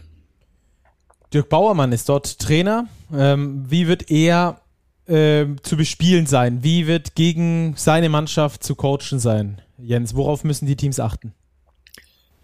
Dirk 1.33 1.49
Bauermann 1.49 1.91
ist 1.91 2.09
dort 2.09 2.39
Trainer. 2.39 2.87
Ähm, 3.13 3.65
wie 3.69 3.87
wird 3.87 4.09
er 4.09 4.61
äh, 5.07 5.45
zu 5.61 5.77
bespielen 5.77 6.25
sein? 6.25 6.63
Wie 6.63 6.87
wird 6.87 7.15
gegen 7.15 7.73
seine 7.75 8.09
Mannschaft 8.09 8.63
zu 8.63 8.75
coachen 8.75 9.19
sein? 9.19 9.61
Jens, 9.77 10.15
worauf 10.15 10.43
müssen 10.43 10.65
die 10.65 10.75
Teams 10.75 10.99
achten? 10.99 11.33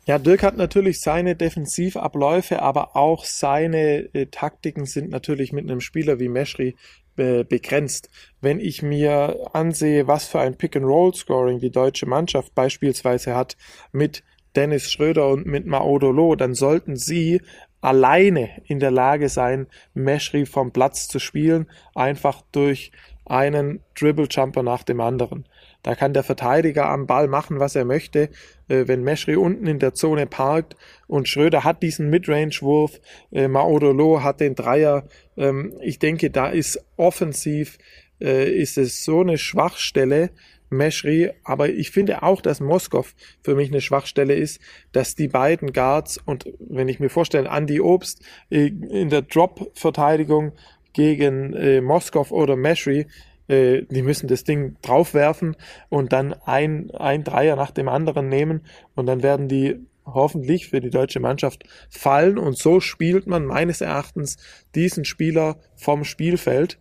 Ja, 0.07 0.19
Dirk 0.19 0.43
hat 0.43 0.55
natürlich 0.55 1.01
seine 1.01 1.35
Defensivabläufe, 1.35 2.61
aber 2.61 2.95
auch 2.95 3.25
seine 3.25 4.13
äh, 4.13 4.27
Taktiken 4.27 4.85
sind 4.85 5.09
natürlich 5.09 5.51
mit 5.51 5.63
einem 5.63 5.81
Spieler 5.81 6.19
wie 6.19 6.29
Meschri 6.29 6.75
äh, 7.17 7.43
begrenzt. 7.43 8.09
Wenn 8.41 8.59
ich 8.59 8.81
mir 8.81 9.49
ansehe, 9.53 10.07
was 10.07 10.27
für 10.27 10.39
ein 10.39 10.57
Pick-and-Roll-Scoring 10.57 11.59
die 11.59 11.71
deutsche 11.71 12.05
Mannschaft 12.05 12.53
beispielsweise 12.55 13.35
hat 13.35 13.57
mit 13.91 14.23
Dennis 14.55 14.91
Schröder 14.91 15.29
und 15.29 15.45
mit 15.45 15.65
Maodolo, 15.65 16.35
dann 16.35 16.53
sollten 16.53 16.95
sie 16.95 17.41
alleine 17.81 18.49
in 18.65 18.79
der 18.79 18.91
Lage 18.91 19.29
sein, 19.29 19.67
Meschri 19.93 20.45
vom 20.45 20.71
Platz 20.71 21.07
zu 21.07 21.19
spielen, 21.19 21.67
einfach 21.93 22.41
durch 22.51 22.91
einen 23.25 23.81
Dribble-Jumper 23.95 24.63
nach 24.63 24.83
dem 24.83 25.01
anderen. 25.01 25.45
Da 25.83 25.93
kann 25.93 26.13
der 26.13 26.23
Verteidiger 26.23 26.89
am 26.89 27.05
Ball 27.05 27.27
machen, 27.27 27.59
was 27.59 27.75
er 27.75 27.85
möchte. 27.85 28.29
Äh, 28.67 28.87
wenn 28.87 29.03
Meschri 29.03 29.35
unten 29.35 29.67
in 29.67 29.79
der 29.79 29.93
Zone 29.93 30.25
parkt 30.25 30.75
und 31.07 31.27
Schröder 31.27 31.63
hat 31.63 31.83
diesen 31.83 32.09
Midrange-Wurf, 32.09 32.99
äh, 33.31 33.47
Maodolo 33.47 34.23
hat 34.23 34.39
den 34.39 34.55
Dreier. 34.55 35.07
Ähm, 35.37 35.73
ich 35.81 35.99
denke, 35.99 36.31
da 36.31 36.49
ist 36.49 36.83
offensiv, 36.97 37.77
äh, 38.21 38.49
ist 38.49 38.77
es 38.77 39.03
so 39.03 39.21
eine 39.21 39.37
Schwachstelle, 39.37 40.31
Meschri, 40.69 41.31
aber 41.43 41.69
ich 41.69 41.91
finde 41.91 42.23
auch, 42.23 42.41
dass 42.41 42.59
Moskow 42.59 43.13
für 43.43 43.55
mich 43.55 43.69
eine 43.69 43.81
Schwachstelle 43.81 44.33
ist, 44.33 44.59
dass 44.91 45.15
die 45.15 45.27
beiden 45.27 45.73
Guards 45.73 46.17
und 46.17 46.45
wenn 46.59 46.87
ich 46.87 46.99
mir 46.99 47.09
vorstelle, 47.09 47.49
Andy 47.49 47.79
Obst 47.79 48.23
äh, 48.49 48.67
in 48.67 49.09
der 49.09 49.21
Drop-Verteidigung 49.21 50.53
gegen 50.93 51.53
äh, 51.53 51.81
Moskow 51.81 52.31
oder 52.31 52.55
Meschri, 52.55 53.07
äh, 53.47 53.83
die 53.89 54.01
müssen 54.01 54.27
das 54.27 54.43
Ding 54.43 54.77
draufwerfen 54.81 55.55
und 55.89 56.13
dann 56.13 56.33
ein, 56.33 56.91
ein 56.91 57.23
Dreier 57.23 57.55
nach 57.55 57.71
dem 57.71 57.87
anderen 57.87 58.29
nehmen 58.29 58.61
und 58.95 59.05
dann 59.05 59.23
werden 59.23 59.47
die 59.47 59.79
hoffentlich 60.05 60.67
für 60.67 60.81
die 60.81 60.89
deutsche 60.89 61.19
Mannschaft 61.19 61.63
fallen 61.89 62.37
und 62.37 62.57
so 62.57 62.79
spielt 62.79 63.27
man 63.27 63.45
meines 63.45 63.81
Erachtens 63.81 64.37
diesen 64.75 65.05
Spieler 65.05 65.57
vom 65.75 66.03
Spielfeld 66.03 66.77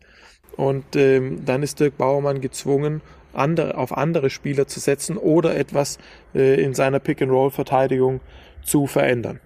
und 0.56 0.96
ähm, 0.96 1.44
dann 1.44 1.62
ist 1.62 1.80
Dirk 1.80 1.96
Bauermann 1.98 2.40
gezwungen, 2.40 3.00
andere, 3.32 3.76
auf 3.76 3.96
andere 3.96 4.30
Spieler 4.30 4.66
zu 4.66 4.80
setzen 4.80 5.16
oder 5.16 5.56
etwas 5.56 5.98
äh, 6.34 6.62
in 6.62 6.74
seiner 6.74 7.00
Pick-and-Roll-Verteidigung 7.00 8.20
zu 8.62 8.86
verändern. 8.86 9.40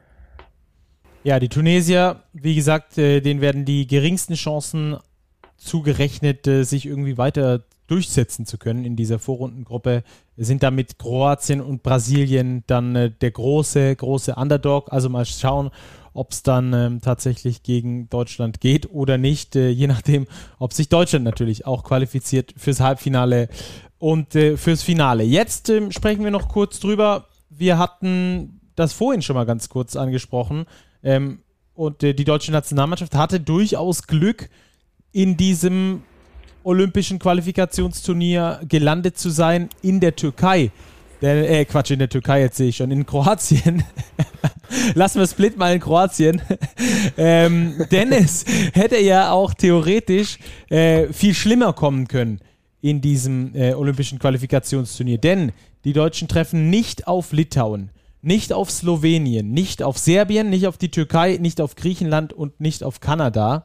Ja, 1.25 1.41
die 1.41 1.49
Tunesier, 1.49 2.23
wie 2.33 2.55
gesagt, 2.55 2.97
äh, 2.99 3.21
denen 3.21 3.41
werden 3.41 3.65
die 3.65 3.87
geringsten 3.87 4.35
Chancen 4.35 4.97
zugerechnet, 5.57 6.47
äh, 6.47 6.63
sich 6.63 6.87
irgendwie 6.87 7.19
weiter 7.19 7.65
durchsetzen 7.89 8.47
zu 8.47 8.59
können 8.59 8.85
in 8.85 8.97
dieser 8.97 9.19
Vorrundengruppe, 9.19 10.05
sind 10.37 10.63
damit 10.63 10.99
Kroatien 10.99 11.61
und 11.61 11.83
Brasilien 11.83 12.63
dann 12.67 12.95
äh, 12.95 13.11
der 13.11 13.33
große, 13.33 13.97
große 13.97 14.35
Underdog. 14.37 14.93
Also 14.93 15.09
mal 15.09 15.27
schauen, 15.27 15.71
ob 16.13 16.33
es 16.33 16.43
dann 16.43 16.73
ähm, 16.73 17.01
tatsächlich 17.01 17.63
gegen 17.63 18.09
Deutschland 18.09 18.61
geht 18.61 18.91
oder 18.93 19.19
nicht, 19.19 19.57
äh, 19.57 19.69
je 19.69 19.87
nachdem, 19.87 20.27
ob 20.59 20.73
sich 20.73 20.89
Deutschland 20.89 21.25
natürlich 21.25 21.67
auch 21.67 21.85
qualifiziert 21.85 22.55
fürs 22.57 22.81
Halbfinale 22.81 23.49
und 23.99 24.35
äh, 24.35 24.57
fürs 24.57 24.83
Finale. 24.83 25.25
Jetzt 25.25 25.69
ähm, 25.69 25.91
sprechen 25.91 26.25
wir 26.25 26.31
noch 26.31 26.49
kurz 26.49 26.81
drüber. 26.81 27.29
Wir 27.51 27.79
hatten 27.79 28.61
das 28.77 28.93
vorhin 28.93 29.23
schon 29.23 29.35
mal 29.35 29.47
ganz 29.47 29.69
kurz 29.69 29.97
angesprochen. 29.97 30.67
Ähm, 31.03 31.41
und 31.75 32.03
äh, 32.03 32.15
die 32.15 32.25
deutsche 32.25 32.53
Nationalmannschaft 32.53 33.15
hatte 33.15 33.41
durchaus 33.41 34.07
Glück, 34.07 34.49
in 35.13 35.37
diesem 35.37 36.03
olympischen 36.63 37.19
Qualifikationsturnier 37.19 38.61
gelandet 38.69 39.19
zu 39.19 39.31
sein 39.31 39.69
in 39.83 40.01
der 40.01 40.17
Türkei. 40.17 40.71
Der, 41.21 41.51
äh, 41.51 41.65
Quatsch, 41.65 41.91
in 41.91 41.99
der 41.99 42.09
Türkei 42.09 42.41
jetzt 42.41 42.57
sehe 42.57 42.69
ich 42.69 42.77
schon, 42.77 42.91
in 42.91 43.05
Kroatien. 43.05 43.83
Lassen 44.95 45.19
wir 45.19 45.27
Split 45.27 45.57
mal 45.57 45.75
in 45.75 45.81
Kroatien. 45.81 46.41
ähm, 47.17 47.75
Dennis 47.91 48.45
hätte 48.73 48.99
ja 48.99 49.33
auch 49.33 49.55
theoretisch 49.55 50.39
äh, 50.69 51.13
viel 51.13 51.35
schlimmer 51.35 51.73
kommen 51.73 52.07
können 52.07 52.41
in 52.81 53.01
diesem 53.01 53.55
äh, 53.55 53.75
olympischen 53.75 54.21
Qualifikationsturnier. 54.21 55.19
Denn 55.19 55.53
die 55.85 55.93
Deutschen 55.93 56.29
treffen 56.29 56.71
nicht 56.71 57.09
auf 57.09 57.33
Litauen, 57.33 57.91
nicht 58.23 58.53
auf 58.53 58.71
Slowenien, 58.71 59.51
nicht 59.51 59.83
auf 59.83 59.99
Serbien, 59.99 60.51
nicht 60.51 60.69
auf 60.69 60.79
die 60.79 60.91
Türkei, 60.91 61.39
nicht 61.41 61.61
auf 61.61 61.75
Griechenland 61.75 62.33
und 62.33 62.61
nicht 62.61 62.85
auf 62.85 63.01
Kanada 63.01 63.65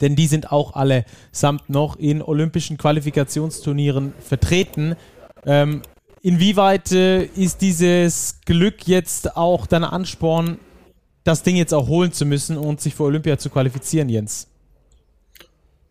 denn 0.00 0.16
die 0.16 0.26
sind 0.26 0.52
auch 0.52 0.74
alle 0.74 1.04
samt 1.32 1.70
noch 1.70 1.96
in 1.96 2.22
olympischen 2.22 2.76
Qualifikationsturnieren 2.76 4.12
vertreten. 4.20 4.96
Ähm, 5.46 5.82
inwieweit 6.22 6.92
äh, 6.92 7.24
ist 7.24 7.60
dieses 7.60 8.40
Glück 8.44 8.86
jetzt 8.86 9.36
auch 9.36 9.66
dein 9.66 9.84
Ansporn, 9.84 10.58
das 11.24 11.42
Ding 11.42 11.56
jetzt 11.56 11.72
auch 11.72 11.88
holen 11.88 12.12
zu 12.12 12.26
müssen 12.26 12.56
und 12.56 12.80
sich 12.80 12.94
für 12.94 13.04
Olympia 13.04 13.38
zu 13.38 13.50
qualifizieren, 13.50 14.08
Jens? 14.08 14.48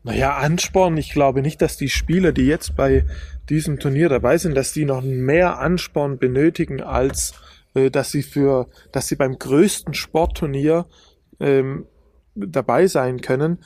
Naja, 0.04 0.36
Ansporn, 0.36 0.98
ich 0.98 1.12
glaube 1.12 1.42
nicht, 1.42 1.62
dass 1.62 1.78
die 1.78 1.88
Spieler, 1.88 2.34
die 2.34 2.46
jetzt 2.46 2.76
bei 2.76 3.06
diesem 3.50 3.80
Turnier 3.80 4.10
dabei 4.10 4.38
sind, 4.38 4.54
dass 4.56 4.74
die 4.74 4.84
noch 4.84 5.02
mehr 5.02 5.60
Ansporn 5.60 6.18
benötigen, 6.18 6.82
als 6.82 7.34
äh, 7.74 7.90
dass 7.90 8.12
sie 8.12 8.24
für, 8.24 8.68
dass 8.92 9.08
sie 9.08 9.16
beim 9.16 9.40
größten 9.40 9.94
Sportturnier 9.94 10.86
ähm, 11.40 11.86
dabei 12.36 12.88
sein 12.88 13.22
können 13.22 13.60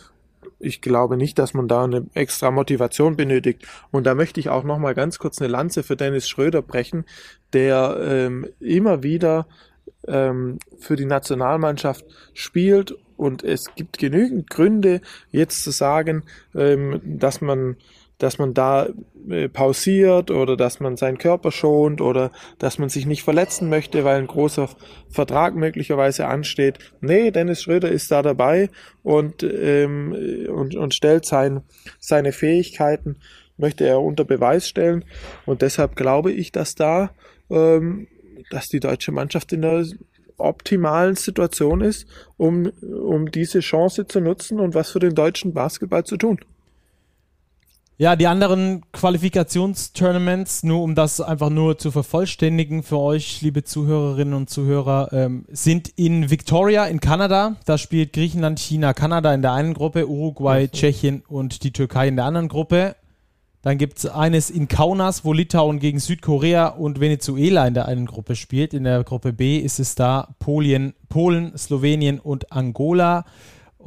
ich 0.59 0.81
glaube 0.81 1.17
nicht, 1.17 1.37
dass 1.39 1.53
man 1.53 1.67
da 1.67 1.83
eine 1.83 2.05
extra 2.13 2.51
Motivation 2.51 3.15
benötigt. 3.15 3.67
Und 3.91 4.05
da 4.05 4.15
möchte 4.15 4.39
ich 4.39 4.49
auch 4.49 4.63
noch 4.63 4.79
mal 4.79 4.95
ganz 4.95 5.19
kurz 5.19 5.41
eine 5.41 5.51
Lanze 5.51 5.83
für 5.83 5.95
Dennis 5.95 6.27
Schröder 6.27 6.61
brechen, 6.61 7.05
der 7.53 7.97
ähm, 8.01 8.47
immer 8.59 9.03
wieder 9.03 9.47
ähm, 10.07 10.59
für 10.79 10.95
die 10.95 11.05
Nationalmannschaft 11.05 12.05
spielt 12.33 12.95
und 13.17 13.43
es 13.43 13.73
gibt 13.75 13.97
genügend 13.97 14.49
Gründe, 14.49 15.01
jetzt 15.31 15.63
zu 15.63 15.71
sagen, 15.71 16.23
ähm, 16.55 17.01
dass 17.03 17.41
man 17.41 17.75
dass 18.17 18.39
man 18.39 18.53
da 18.53 18.87
äh, 19.29 19.47
pausiert 19.49 20.31
oder 20.31 20.57
dass 20.57 20.79
man 20.79 20.97
seinen 20.97 21.17
Körper 21.17 21.51
schont 21.51 22.01
oder 22.01 22.31
dass 22.59 22.79
man 22.79 22.89
sich 22.89 23.05
nicht 23.05 23.23
verletzen 23.23 23.69
möchte, 23.69 24.03
weil 24.03 24.17
ein 24.17 24.27
großer 24.27 24.69
Vertrag 25.09 25.55
möglicherweise 25.55 26.27
ansteht. 26.27 26.79
Nee, 27.01 27.31
Dennis 27.31 27.61
Schröder 27.61 27.89
ist 27.89 28.09
da 28.11 28.21
dabei 28.21 28.69
und, 29.03 29.43
ähm, 29.43 30.47
und, 30.49 30.75
und 30.75 30.93
stellt 30.93 31.25
sein, 31.25 31.61
seine 31.99 32.31
Fähigkeiten, 32.31 33.17
möchte 33.57 33.85
er 33.85 34.01
unter 34.01 34.25
Beweis 34.25 34.67
stellen. 34.67 35.05
Und 35.45 35.61
deshalb 35.61 35.95
glaube 35.95 36.31
ich, 36.31 36.51
dass 36.51 36.75
da, 36.75 37.11
ähm, 37.49 38.07
dass 38.49 38.67
die 38.67 38.79
deutsche 38.79 39.11
Mannschaft 39.11 39.51
in 39.53 39.61
der 39.61 39.85
optimalen 40.37 41.15
Situation 41.15 41.81
ist, 41.81 42.07
um, 42.37 42.71
um 42.81 43.31
diese 43.31 43.59
Chance 43.59 44.07
zu 44.07 44.21
nutzen 44.21 44.59
und 44.59 44.75
was 44.75 44.91
für 44.91 44.99
den 44.99 45.15
deutschen 45.15 45.53
Basketball 45.53 46.03
zu 46.03 46.17
tun. 46.17 46.39
Ja, 47.99 48.15
die 48.15 48.27
anderen 48.27 48.83
Qualifikationstournaments, 48.91 50.61
nur 50.61 50.83
um 50.83 50.93
das 50.93 51.19
einfach 51.19 51.49
nur 51.49 51.79
zu 51.79 51.89
vervollständigen 51.89 52.83
für 52.83 52.99
euch, 52.99 53.41
liebe 53.41 53.63
Zuhörerinnen 53.63 54.35
und 54.35 54.51
Zuhörer, 54.51 55.09
ähm, 55.13 55.45
sind 55.49 55.89
in 55.95 56.29
Victoria 56.29 56.85
in 56.85 56.99
Kanada. 56.99 57.55
Da 57.65 57.79
spielt 57.79 58.13
Griechenland, 58.13 58.59
China, 58.59 58.93
Kanada 58.93 59.33
in 59.33 59.41
der 59.41 59.53
einen 59.53 59.73
Gruppe, 59.73 60.07
Uruguay, 60.07 60.65
mhm. 60.65 60.71
Tschechien 60.73 61.23
und 61.27 61.63
die 61.63 61.71
Türkei 61.71 62.07
in 62.07 62.17
der 62.17 62.25
anderen 62.25 62.49
Gruppe. 62.49 62.95
Dann 63.63 63.79
gibt 63.79 63.97
es 63.97 64.05
eines 64.05 64.51
in 64.51 64.67
Kaunas, 64.67 65.25
wo 65.25 65.33
Litauen 65.33 65.79
gegen 65.79 65.99
Südkorea 65.99 66.67
und 66.67 66.99
Venezuela 66.99 67.65
in 67.65 67.73
der 67.73 67.87
einen 67.87 68.05
Gruppe 68.05 68.35
spielt. 68.35 68.75
In 68.75 68.83
der 68.83 69.03
Gruppe 69.03 69.33
B 69.33 69.57
ist 69.57 69.79
es 69.79 69.95
da 69.95 70.35
Polien, 70.37 70.93
Polen, 71.09 71.57
Slowenien 71.57 72.19
und 72.19 72.51
Angola. 72.51 73.25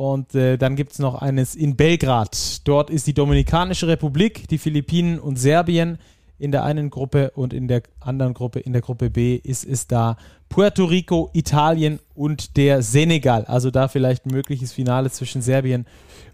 Und 0.01 0.35
äh, 0.35 0.57
dann 0.57 0.77
gibt 0.77 0.93
es 0.93 0.99
noch 0.99 1.21
eines 1.21 1.55
in 1.55 1.77
Belgrad. 1.77 2.67
Dort 2.67 2.89
ist 2.89 3.07
die 3.07 3.13
Dominikanische 3.13 3.87
Republik, 3.87 4.49
die 4.49 4.57
Philippinen 4.57 5.19
und 5.19 5.37
Serbien 5.37 5.99
in 6.39 6.53
der 6.53 6.65
einen 6.65 6.89
Gruppe 6.89 7.33
und 7.35 7.53
in 7.53 7.69
der 7.69 7.83
anderen 8.01 8.33
Gruppe, 8.33 8.61
in 8.61 8.73
der 8.73 8.81
Gruppe 8.81 9.11
B, 9.11 9.37
ist 9.37 9.63
es 9.63 9.89
da 9.89 10.17
Puerto 10.49 10.87
Rico, 10.87 11.29
Italien 11.35 11.99
und 12.15 12.57
der 12.57 12.81
Senegal. 12.81 13.45
Also 13.45 13.71
da 13.71 13.89
vielleicht 13.89 14.25
ein 14.25 14.31
mögliches 14.31 14.73
Finale 14.73 15.11
zwischen 15.11 15.43
Serbien 15.43 15.85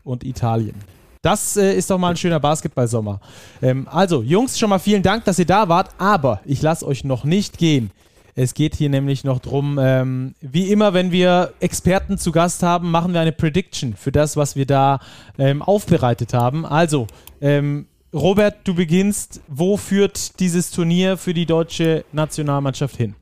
und 0.05 0.23
Italien. 0.23 0.77
Das 1.21 1.57
äh, 1.57 1.75
ist 1.75 1.91
doch 1.91 1.99
mal 1.99 2.11
ein 2.11 2.17
schöner 2.17 2.39
Basketballsommer. 2.39 3.19
Ähm, 3.63 3.89
also, 3.91 4.23
Jungs, 4.23 4.61
schon 4.61 4.71
mal 4.71 4.79
vielen 4.79 5.03
Dank, 5.03 5.25
dass 5.25 5.41
ihr 5.41 5.45
da 5.45 5.69
wart, 5.69 5.91
aber 5.99 6.41
ich 6.45 6.63
lasse 6.63 6.87
euch 6.87 7.03
noch 7.03 7.25
nicht 7.25 7.59
gehen. 7.59 7.91
Es 8.39 8.53
geht 8.53 8.75
hier 8.77 8.91
nämlich 8.91 9.25
noch 9.25 9.39
drum, 9.39 9.79
ähm, 9.81 10.35
wie 10.43 10.71
immer, 10.71 10.93
wenn 10.93 11.11
wir 11.11 11.55
Experten 11.61 12.19
zu 12.19 12.33
Gast 12.33 12.63
haben, 12.63 12.91
machen 12.91 13.15
wir 13.15 13.21
eine 13.21 13.33
Prediction 13.33 13.97
für 13.97 14.13
das, 14.13 14.37
was 14.37 14.57
wir 14.57 14.67
da 14.67 15.01
ähm, 15.39 15.63
aufbereitet 15.63 16.35
haben. 16.35 16.67
Also, 16.67 17.07
ähm, 17.41 17.87
Robert, 18.13 18.57
du 18.65 18.75
beginnst. 18.75 19.41
Wo 19.49 19.79
führt 19.79 20.39
dieses 20.39 20.71
Turnier 20.71 21.17
für 21.17 21.33
die 21.33 21.47
deutsche 21.47 22.05
Nationalmannschaft 22.13 22.97
hin? 22.97 23.15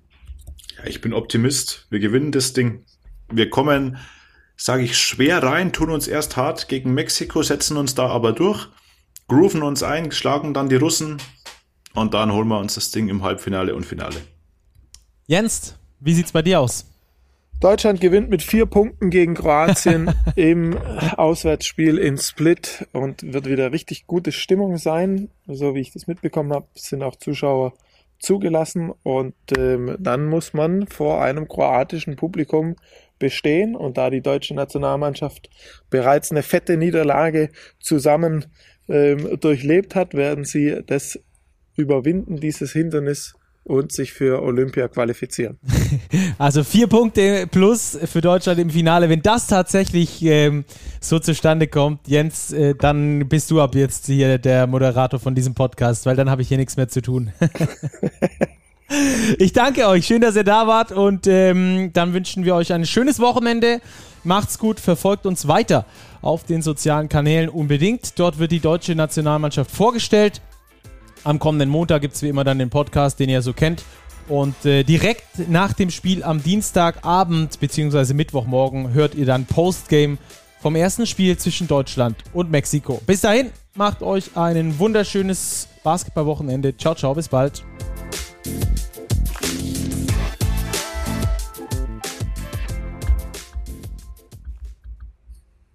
Ich 0.84 1.00
bin 1.00 1.12
Optimist. 1.12 1.86
Wir 1.90 2.00
gewinnen 2.00 2.32
das 2.32 2.52
Ding. 2.52 2.84
Wir 3.30 3.48
kommen, 3.50 3.98
sage 4.56 4.82
ich, 4.82 4.98
schwer 4.98 5.44
rein, 5.44 5.72
tun 5.72 5.90
uns 5.90 6.08
erst 6.08 6.36
hart 6.36 6.66
gegen 6.66 6.92
Mexiko, 6.92 7.40
setzen 7.44 7.76
uns 7.76 7.94
da 7.94 8.08
aber 8.08 8.32
durch, 8.32 8.68
grooven 9.28 9.62
uns 9.62 9.84
ein, 9.84 10.10
schlagen 10.10 10.54
dann 10.54 10.68
die 10.68 10.76
Russen 10.76 11.18
und 11.94 12.14
dann 12.14 12.32
holen 12.32 12.48
wir 12.48 12.58
uns 12.58 12.74
das 12.74 12.90
Ding 12.90 13.08
im 13.08 13.22
Halbfinale 13.22 13.74
und 13.76 13.86
Finale. 13.86 14.33
Jens, 15.26 15.78
wie 16.00 16.12
sieht's 16.12 16.32
bei 16.32 16.42
dir 16.42 16.60
aus? 16.60 16.84
Deutschland 17.58 17.98
gewinnt 17.98 18.28
mit 18.28 18.42
vier 18.42 18.66
Punkten 18.66 19.08
gegen 19.08 19.32
Kroatien 19.32 20.12
im 20.36 20.76
Auswärtsspiel 20.76 21.96
in 21.96 22.18
Split 22.18 22.86
und 22.92 23.32
wird 23.32 23.48
wieder 23.48 23.72
richtig 23.72 24.06
gute 24.06 24.32
Stimmung 24.32 24.76
sein. 24.76 25.30
So 25.46 25.74
wie 25.74 25.80
ich 25.80 25.92
das 25.92 26.06
mitbekommen 26.06 26.52
habe, 26.52 26.66
sind 26.74 27.02
auch 27.02 27.16
Zuschauer 27.16 27.72
zugelassen 28.18 28.92
und 29.02 29.34
ähm, 29.56 29.96
dann 29.98 30.26
muss 30.26 30.52
man 30.52 30.86
vor 30.88 31.22
einem 31.22 31.48
kroatischen 31.48 32.16
Publikum 32.16 32.76
bestehen 33.18 33.76
und 33.76 33.96
da 33.96 34.10
die 34.10 34.20
deutsche 34.20 34.54
Nationalmannschaft 34.54 35.48
bereits 35.88 36.32
eine 36.32 36.42
fette 36.42 36.76
Niederlage 36.76 37.48
zusammen 37.80 38.44
ähm, 38.90 39.40
durchlebt 39.40 39.94
hat, 39.94 40.12
werden 40.12 40.44
sie 40.44 40.82
das 40.86 41.18
überwinden, 41.76 42.36
dieses 42.36 42.72
Hindernis 42.72 43.34
und 43.64 43.92
sich 43.92 44.12
für 44.12 44.42
Olympia 44.42 44.88
qualifizieren. 44.88 45.58
Also 46.36 46.64
vier 46.64 46.88
Punkte 46.88 47.46
plus 47.50 47.96
für 48.04 48.20
Deutschland 48.20 48.58
im 48.58 48.68
Finale. 48.68 49.08
Wenn 49.08 49.22
das 49.22 49.46
tatsächlich 49.46 50.20
ähm, 50.22 50.64
so 51.00 51.18
zustande 51.18 51.68
kommt, 51.68 52.06
Jens, 52.06 52.52
äh, 52.52 52.74
dann 52.74 53.28
bist 53.28 53.50
du 53.50 53.60
ab 53.60 53.74
jetzt 53.74 54.06
hier 54.06 54.38
der 54.38 54.66
Moderator 54.66 55.20
von 55.20 55.34
diesem 55.34 55.54
Podcast, 55.54 56.06
weil 56.06 56.16
dann 56.16 56.28
habe 56.28 56.42
ich 56.42 56.48
hier 56.48 56.58
nichts 56.58 56.76
mehr 56.76 56.88
zu 56.88 57.02
tun. 57.02 57.32
ich 59.38 59.52
danke 59.52 59.86
euch. 59.86 60.06
Schön, 60.06 60.20
dass 60.20 60.34
ihr 60.34 60.44
da 60.44 60.66
wart 60.66 60.92
und 60.92 61.26
ähm, 61.26 61.90
dann 61.92 62.12
wünschen 62.12 62.44
wir 62.44 62.56
euch 62.56 62.72
ein 62.72 62.84
schönes 62.84 63.20
Wochenende. 63.20 63.80
Macht's 64.24 64.58
gut, 64.58 64.80
verfolgt 64.80 65.26
uns 65.26 65.46
weiter 65.46 65.86
auf 66.20 66.44
den 66.44 66.62
sozialen 66.62 67.08
Kanälen 67.08 67.48
unbedingt. 67.48 68.18
Dort 68.18 68.38
wird 68.38 68.50
die 68.50 68.60
deutsche 68.60 68.94
Nationalmannschaft 68.94 69.70
vorgestellt. 69.70 70.42
Am 71.24 71.38
kommenden 71.38 71.70
Montag 71.70 72.02
gibt 72.02 72.14
es 72.14 72.22
wie 72.22 72.28
immer 72.28 72.44
dann 72.44 72.58
den 72.58 72.70
Podcast, 72.70 73.18
den 73.18 73.30
ihr 73.30 73.42
so 73.42 73.52
kennt. 73.52 73.82
Und 74.28 74.64
äh, 74.64 74.84
direkt 74.84 75.48
nach 75.48 75.72
dem 75.72 75.90
Spiel 75.90 76.22
am 76.22 76.42
Dienstagabend 76.42 77.58
bzw. 77.60 78.14
Mittwochmorgen 78.14 78.92
hört 78.92 79.14
ihr 79.14 79.26
dann 79.26 79.44
Postgame 79.44 80.18
vom 80.60 80.76
ersten 80.76 81.06
Spiel 81.06 81.36
zwischen 81.36 81.68
Deutschland 81.68 82.16
und 82.32 82.50
Mexiko. 82.50 83.00
Bis 83.06 83.20
dahin, 83.20 83.50
macht 83.74 84.02
euch 84.02 84.36
ein 84.36 84.78
wunderschönes 84.78 85.68
Basketballwochenende. 85.82 86.76
Ciao, 86.76 86.94
ciao, 86.94 87.14
bis 87.14 87.28
bald. 87.28 87.62